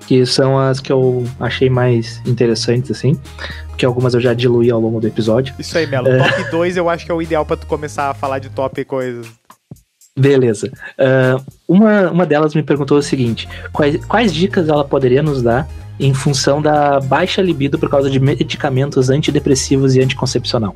que 0.07 0.25
são 0.25 0.57
as 0.57 0.79
que 0.79 0.91
eu 0.91 1.23
achei 1.39 1.69
mais 1.69 2.21
interessantes, 2.25 2.91
assim, 2.91 3.19
porque 3.69 3.85
algumas 3.85 4.13
eu 4.13 4.21
já 4.21 4.33
diluí 4.33 4.69
ao 4.71 4.79
longo 4.79 4.99
do 4.99 5.07
episódio. 5.07 5.53
isso 5.59 5.77
aí, 5.77 5.87
Melo. 5.87 6.05
Top 6.05 6.51
2 6.51 6.77
eu 6.77 6.89
acho 6.89 7.05
que 7.05 7.11
é 7.11 7.13
o 7.13 7.21
ideal 7.21 7.45
pra 7.45 7.57
tu 7.57 7.67
começar 7.67 8.09
a 8.09 8.13
falar 8.13 8.39
de 8.39 8.49
top 8.49 8.79
e 8.79 8.85
coisas. 8.85 9.27
Beleza. 10.17 10.71
Ah, 10.97 11.41
uma, 11.67 12.09
uma 12.11 12.25
delas 12.25 12.55
me 12.55 12.63
perguntou 12.63 12.97
o 12.97 13.03
seguinte: 13.03 13.49
quais, 13.73 14.03
quais 14.05 14.33
dicas 14.33 14.69
ela 14.69 14.85
poderia 14.85 15.21
nos 15.21 15.41
dar 15.41 15.67
em 15.99 16.13
função 16.13 16.61
da 16.61 16.99
baixa 16.99 17.41
libido 17.41 17.77
por 17.77 17.89
causa 17.89 18.09
de 18.09 18.19
medicamentos 18.19 19.09
antidepressivos 19.09 19.95
e 19.95 20.01
anticoncepcional? 20.01 20.73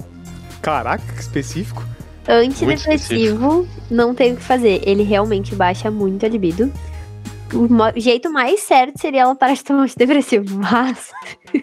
Caraca, 0.61 1.03
que 1.14 1.22
específico. 1.22 1.85
Antidepressivo, 2.27 3.68
não 3.89 4.14
tem 4.14 4.34
o 4.34 4.35
que 4.35 4.43
fazer. 4.43 4.81
Ele 4.84 5.03
realmente 5.03 5.56
baixa 5.56 5.89
muito 5.89 6.26
a 6.26 6.30
libido. 6.30 6.72
O 7.53 7.99
jeito 7.99 8.31
mais 8.31 8.61
certo 8.61 8.99
seria 8.99 9.21
ela 9.21 9.35
parar 9.35 9.53
de 9.53 9.63
tomar 9.63 9.84
antidepressivo, 9.84 10.59
mas. 10.59 11.11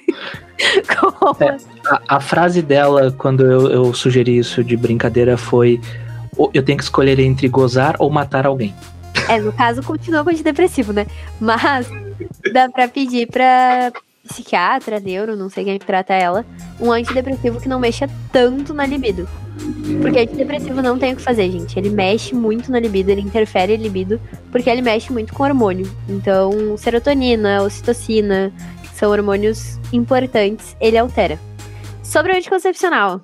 Como? 0.99 1.37
É. 1.43 1.57
A, 1.87 2.17
a 2.17 2.21
frase 2.21 2.63
dela, 2.63 3.13
quando 3.17 3.45
eu, 3.45 3.71
eu 3.71 3.95
sugeri 3.95 4.37
isso 4.39 4.65
de 4.65 4.77
brincadeira, 4.77 5.37
foi: 5.37 5.81
"O- 6.37 6.51
eu 6.55 6.63
tenho 6.63 6.79
que 6.79 6.85
escolher 6.85 7.19
entre 7.19 7.47
gozar 7.49 7.95
ou 7.99 8.11
matar 8.11 8.47
alguém. 8.47 8.75
É, 9.29 9.39
no 9.41 9.53
caso, 9.53 9.83
continua 9.83 10.23
com 10.25 10.31
antidepressivo, 10.31 10.93
né? 10.93 11.07
Mas 11.41 11.89
dá 12.53 12.69
pra 12.69 12.87
pedir 12.89 13.27
pra 13.29 13.93
psiquiatra, 14.27 15.01
neuro, 15.01 15.37
não 15.37 15.49
sei 15.49 15.65
quem 15.65 15.79
trata 15.79 16.13
ela, 16.15 16.45
um 16.81 16.93
antidepressivo 16.93 17.61
que 17.61 17.69
não 17.69 17.81
mexa 17.81 18.09
tanto 18.33 18.75
na 18.75 18.85
libido. 18.85 19.29
Porque 20.03 20.19
antidepressivo 20.19 20.83
não 20.83 20.99
tem 20.99 21.15
o 21.15 21.17
que 21.17 21.23
fazer, 21.23 21.51
gente. 21.51 21.79
Ele 21.79 21.91
mexe 21.91 22.35
muito 22.35 22.71
na 22.71 22.79
libido, 22.79 23.11
ele 23.11 23.23
interfere 23.23 23.75
a 23.75 23.77
libido, 23.77 24.21
porque 24.53 24.69
ele 24.69 24.83
mexe 24.83 25.13
muito 25.13 25.33
com 25.33 25.43
hormônio. 25.43 25.91
Então, 26.09 26.77
serotonina, 26.77 27.63
ocitocina, 27.63 28.53
são 28.93 29.11
hormônios 29.11 29.79
importantes, 29.93 30.77
ele 30.81 30.99
altera. 30.99 31.39
Sobre 32.03 32.33
o 32.33 32.37
anticoncepcional. 32.37 33.23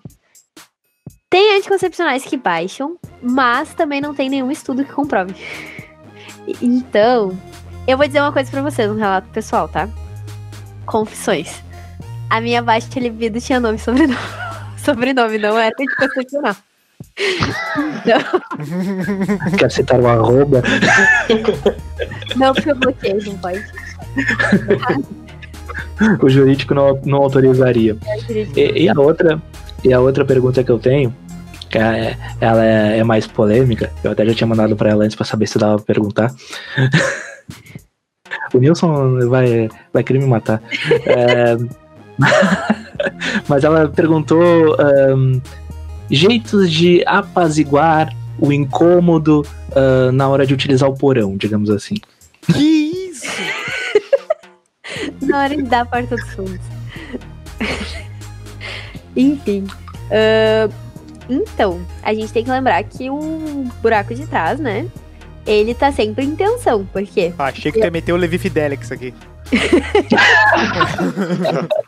Tem 1.29 1.57
anticoncepcionais 1.57 2.25
que 2.25 2.37
baixam, 2.37 2.99
mas 3.23 3.73
também 3.75 4.01
não 4.01 4.15
tem 4.15 4.29
nenhum 4.29 4.51
estudo 4.51 4.85
que 4.85 4.93
comprove. 4.93 5.35
Então, 6.61 7.39
eu 7.87 7.97
vou 7.97 8.05
dizer 8.05 8.21
uma 8.21 8.33
coisa 8.33 8.51
pra 8.51 8.63
vocês, 8.63 8.91
um 8.91 8.97
relato 8.97 9.29
pessoal, 9.29 9.69
tá? 9.69 9.89
Confissões. 10.87 11.63
A 12.31 12.41
minha 12.41 12.63
baixa 12.63 12.99
libido 12.99 13.41
tinha 13.41 13.61
nome 13.61 13.77
e 13.77 13.81
sobrenome. 13.81 14.19
sobrenome, 14.83 15.39
não 15.39 15.59
era 15.59 15.75
anticoncepcional. 15.79 16.57
Então, 17.19 18.21
Quer 19.59 19.71
citar 19.71 20.01
o 20.01 20.07
arroba? 20.07 20.63
não, 22.37 22.55
porque 22.55 22.71
eu 22.71 22.77
bloqueei, 22.77 23.15
não 23.27 23.37
pode. 23.39 23.63
O 26.21 26.29
jurídico 26.29 26.75
não, 26.75 27.01
não 27.05 27.19
autorizaria. 27.19 27.97
E, 28.57 28.85
e 28.85 28.89
a 28.89 28.95
outra, 28.99 29.41
e 29.85 29.93
a 29.93 30.01
outra 30.01 30.25
pergunta 30.25 30.65
que 30.65 30.71
eu 30.71 30.79
tenho, 30.79 31.15
que 31.69 31.79
é, 31.79 32.17
ela 32.41 32.65
é, 32.65 32.99
é 32.99 33.05
mais 33.05 33.27
polêmica, 33.27 33.91
eu 34.03 34.13
até 34.13 34.25
já 34.27 34.35
tinha 34.35 34.47
mandado 34.47 34.77
pra 34.77 34.91
ela 34.91 35.05
antes 35.05 35.17
pra 35.17 35.25
saber 35.25 35.47
se 35.47 35.59
dava 35.59 35.77
pra 35.77 35.85
perguntar. 35.85 36.33
o 38.53 38.59
Nilson 38.59 39.29
vai, 39.29 39.69
vai 39.93 40.03
querer 40.03 40.19
me 40.19 40.27
matar. 40.27 40.63
É, 41.07 41.57
mas 43.49 43.65
ela 43.65 43.89
perguntou 43.89 44.77
ahn, 44.79 45.41
jeitos 46.11 46.71
de 46.71 47.03
apaziguar 47.07 48.15
o 48.39 48.53
incômodo 48.53 49.47
ah, 49.75 50.13
na 50.13 50.29
hora 50.29 50.47
de 50.47 50.55
utilizar 50.55 50.89
o 50.89 50.97
porão, 50.97 51.37
digamos 51.37 51.71
assim. 51.71 51.97
Que 52.53 53.09
isso? 53.09 53.27
Na 55.23 55.39
hora 55.39 55.57
de 55.57 55.63
dar 55.63 55.81
a 55.83 55.87
porta 55.87 56.17
dos 56.17 56.35
fundos. 56.35 56.61
Enfim. 59.17 59.67
ah, 60.11 60.69
então, 61.29 61.81
a 62.03 62.13
gente 62.13 62.33
tem 62.33 62.45
que 62.45 62.51
lembrar 62.51 62.83
que 62.83 63.09
o 63.09 63.65
buraco 63.81 64.15
de 64.15 64.27
trás, 64.27 64.59
né? 64.59 64.87
Ele 65.47 65.75
tá 65.75 65.91
sempre 65.91 66.25
em 66.25 66.37
tensão. 66.37 66.87
Por 66.87 67.05
quê? 67.05 67.35
Ah, 67.39 67.47
achei 67.47 67.73
que 67.73 67.81
tu 67.81 67.85
ia 67.85 67.91
meter 67.91 68.13
o 68.13 68.17
Levi 68.17 68.39
Fidelix 68.39 68.93
aqui. 68.93 69.13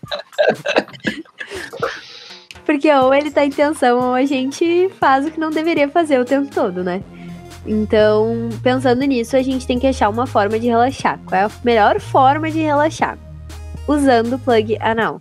Porque 2.64 2.90
ou 2.92 3.12
ele 3.12 3.30
tá 3.30 3.44
em 3.44 3.50
tensão 3.50 3.98
ou 3.98 4.14
a 4.14 4.24
gente 4.24 4.88
faz 4.98 5.26
o 5.26 5.30
que 5.30 5.38
não 5.38 5.50
deveria 5.50 5.88
fazer 5.88 6.18
o 6.18 6.24
tempo 6.24 6.52
todo, 6.52 6.82
né? 6.82 7.02
Então, 7.66 8.48
pensando 8.62 9.04
nisso, 9.04 9.36
a 9.36 9.42
gente 9.42 9.66
tem 9.66 9.78
que 9.78 9.86
achar 9.86 10.08
uma 10.08 10.26
forma 10.26 10.58
de 10.58 10.66
relaxar. 10.66 11.18
Qual 11.26 11.40
é 11.40 11.44
a 11.44 11.50
melhor 11.62 12.00
forma 12.00 12.50
de 12.50 12.60
relaxar? 12.60 13.18
Usando 13.86 14.34
o 14.34 14.38
plug 14.38 14.76
anal. 14.80 15.20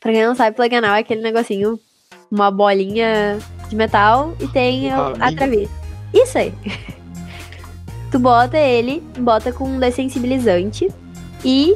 Pra 0.00 0.12
quem 0.12 0.24
não 0.24 0.34
sabe, 0.34 0.56
plug 0.56 0.74
anal 0.74 0.94
é 0.94 1.00
aquele 1.00 1.22
negocinho, 1.22 1.78
uma 2.30 2.50
bolinha 2.50 3.38
de 3.68 3.76
metal 3.76 4.34
e 4.40 4.48
tem 4.48 4.90
a, 4.90 5.08
a 5.20 5.32
travessa. 5.32 5.70
Isso 6.12 6.38
aí. 6.38 6.52
tu 8.12 8.18
bota 8.18 8.58
ele, 8.58 9.02
bota 9.18 9.50
com 9.50 9.64
um 9.64 9.80
dessensibilizante 9.80 10.86
e 11.42 11.74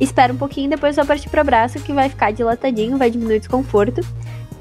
espera 0.00 0.32
um 0.32 0.36
pouquinho, 0.36 0.70
depois 0.70 0.94
só 0.94 1.04
partir 1.04 1.28
pro 1.28 1.44
braço 1.44 1.80
que 1.80 1.92
vai 1.92 2.08
ficar 2.08 2.30
dilatadinho, 2.30 2.96
vai 2.96 3.10
diminuir 3.10 3.36
o 3.36 3.40
desconforto. 3.40 4.00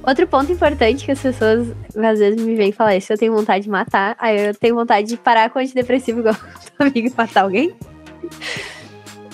Outro 0.06 0.28
ponto 0.28 0.52
importante 0.52 1.06
que 1.06 1.12
as 1.12 1.22
pessoas 1.22 1.68
às 1.96 2.20
vezes 2.20 2.44
me 2.44 2.56
vêm 2.56 2.72
falar 2.72 2.98
isso, 2.98 3.14
eu 3.14 3.18
tenho 3.18 3.34
vontade 3.34 3.64
de 3.64 3.70
matar, 3.70 4.18
aí 4.20 4.48
eu 4.48 4.56
tenho 4.56 4.76
vontade 4.76 5.08
de 5.08 5.16
parar 5.16 5.50
com 5.52 5.60
antidepressivo 5.60 6.20
igual 6.20 6.36
do 6.78 6.84
amigo 6.84 7.08
e 7.08 7.14
matar 7.16 7.44
alguém. 7.44 7.74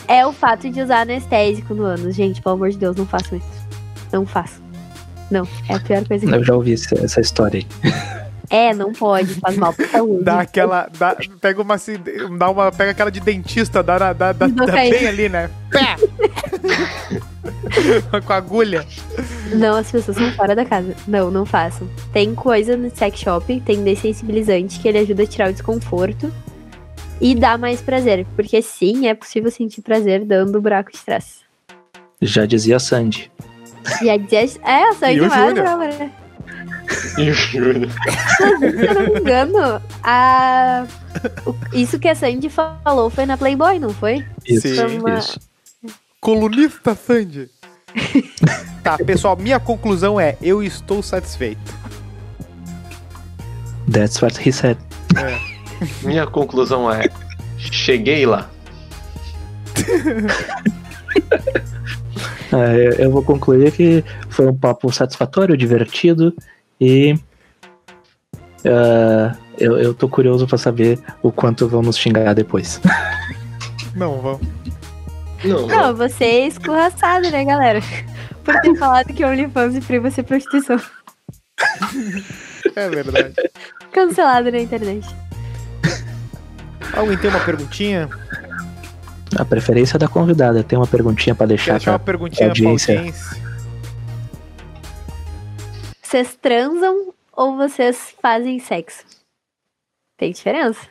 É 0.06 0.26
o 0.26 0.34
fato 0.34 0.70
de 0.70 0.82
usar 0.82 1.02
anestésico 1.02 1.74
no 1.74 1.84
ânus. 1.84 2.16
Gente, 2.16 2.42
pelo 2.42 2.56
amor 2.56 2.72
de 2.72 2.78
Deus, 2.78 2.96
não 2.96 3.06
façam 3.06 3.38
isso. 3.38 3.68
Não 4.12 4.26
façam. 4.26 4.62
Não, 5.32 5.48
é 5.70 5.76
a 5.76 5.80
pior 5.80 6.06
coisa 6.08 6.26
que 6.26 6.34
Eu 6.34 6.44
já 6.44 6.56
ouvi 6.56 6.74
essa, 6.74 6.96
essa 6.96 7.22
história 7.22 7.60
aí. 7.60 7.90
É, 8.50 8.74
não 8.74 8.92
pode, 8.92 9.36
faz 9.36 9.56
mal 9.56 9.74
pra 9.74 9.88
saúde. 9.88 10.24
Dá 10.24 10.42
aquela. 10.42 10.90
Dá, 10.98 11.16
pega 11.40 11.62
uma. 11.62 11.76
assim, 11.76 11.98
Dá 12.38 12.50
uma. 12.50 12.72
Pega 12.72 12.92
aquela 12.92 13.12
de 13.12 13.20
dentista, 13.20 13.84
dá, 13.84 14.00
dá, 14.00 14.14
dá, 14.14 14.34
dá 14.34 14.48
bem 14.48 15.08
ali, 15.08 15.30
né? 15.30 15.50
Pé! 15.70 15.96
Com 18.26 18.34
a 18.34 18.36
agulha. 18.36 18.86
Não, 19.54 19.78
as 19.78 19.92
pessoas 19.92 20.18
são 20.18 20.32
fora 20.32 20.56
da 20.56 20.66
casa. 20.66 20.96
Não, 21.08 21.30
não 21.30 21.46
façam. 21.46 21.88
Tem 22.12 22.34
coisa 22.34 22.76
no 22.76 22.90
sex 22.96 23.20
shop, 23.20 23.62
tem 23.62 23.84
dessensibilizante 23.84 24.80
que 24.80 24.88
ele 24.88 25.00
ajuda 25.00 25.24
a 25.24 25.28
tirar 25.28 25.50
o 25.50 25.54
desconforto 25.54 26.32
e 27.22 27.36
dá 27.36 27.58
mais 27.58 27.82
prazer. 27.82 28.26
Porque 28.36 28.62
sim, 28.62 29.08
é 29.08 29.14
possível 29.14 29.52
sentir 29.52 29.82
prazer 29.82 30.26
dando 30.26 30.58
o 30.58 30.62
buraco 30.62 30.92
de 30.92 31.00
trás. 31.00 31.40
Já 32.22 32.46
dizia 32.46 32.78
a 32.78 32.80
Sandy. 32.80 33.32
E 34.02 34.10
a 34.10 34.18
Jess. 34.18 34.60
É, 34.64 34.90
a 34.90 34.94
Sandy 34.94 35.18
E 35.18 35.22
o 35.22 35.30
Júnior. 35.30 35.66
E 37.18 37.30
o. 37.30 37.36
Se 37.36 37.58
eu 37.58 38.94
não 38.94 39.14
me 39.14 39.20
engano, 39.20 39.82
a... 40.04 40.86
o- 41.46 41.56
isso 41.74 42.00
que 42.00 42.08
a 42.08 42.16
Sandy 42.16 42.50
falou 42.50 43.10
foi 43.10 43.26
na 43.26 43.38
Playboy, 43.38 43.78
não 43.80 43.90
foi? 43.90 44.26
Isso, 44.46 44.68
Sim. 44.68 45.00
Uma- 45.00 45.20
isso. 45.20 45.40
Colunista 46.20 46.96
Sandy. 46.96 47.50
tá, 48.84 48.98
pessoal, 48.98 49.36
minha 49.36 49.60
conclusão 49.60 50.20
é: 50.20 50.38
eu 50.42 50.64
estou 50.64 51.04
satisfeito. 51.04 51.74
That's 53.92 54.22
what 54.22 54.40
he 54.48 54.52
said. 54.52 54.78
Minha 56.04 56.28
conclusão 56.28 56.92
é: 56.92 57.10
cheguei 57.58 58.26
lá. 58.26 58.50
É, 62.52 63.06
eu 63.06 63.12
vou 63.12 63.24
concluir 63.24 63.72
que 63.72 64.04
foi 64.30 64.48
um 64.48 64.56
papo 64.56 64.92
satisfatório, 64.92 65.56
divertido 65.56 66.34
e. 66.80 67.16
ah, 68.66 69.36
eu, 69.58 69.78
eu 69.78 69.94
tô 69.94 70.08
curioso 70.08 70.48
pra 70.48 70.58
saber 70.58 71.00
o 71.22 71.32
quanto 71.32 71.68
vão 71.68 71.82
nos 71.82 71.98
xingar 71.98 72.34
depois. 72.34 72.80
Não, 73.96 74.22
vamos. 74.22 74.42
Não, 75.44 75.68
Não, 75.68 75.96
você 75.96 76.24
é 76.24 76.48
escorraçado, 76.48 77.30
né, 77.30 77.44
galera? 77.44 77.82
Por 78.44 78.60
ter 78.62 78.76
falado 78.78 79.14
que 79.14 79.24
OnlyFans 79.24 79.76
e 79.76 79.82
Free 79.82 80.12
ser 80.12 80.24
prostituição. 80.24 80.80
É 82.76 82.90
verdade. 82.90 83.34
Cancelado 83.92 84.52
na 84.52 84.60
internet. 84.60 85.08
Alguém 86.94 87.18
tem 87.18 87.30
uma 87.30 87.40
perguntinha? 87.40 88.10
A 89.38 89.46
preferência 89.46 90.00
da 90.00 90.08
convidada. 90.08 90.64
Tem 90.64 90.78
uma 90.78 90.88
perguntinha 90.88 91.36
pra 91.36 91.46
Quer 91.46 91.50
deixar 91.56 91.72
deixar 91.74 91.92
uma 91.92 92.00
pra... 92.00 92.06
perguntinha 92.14 92.50
pra 92.50 92.50
audiência. 92.50 92.98
audiência? 92.98 93.49
Vocês 96.10 96.36
transam 96.36 97.14
ou 97.32 97.56
vocês 97.56 98.16
fazem 98.20 98.58
sexo? 98.58 99.06
Tem 100.18 100.32
diferença. 100.32 100.90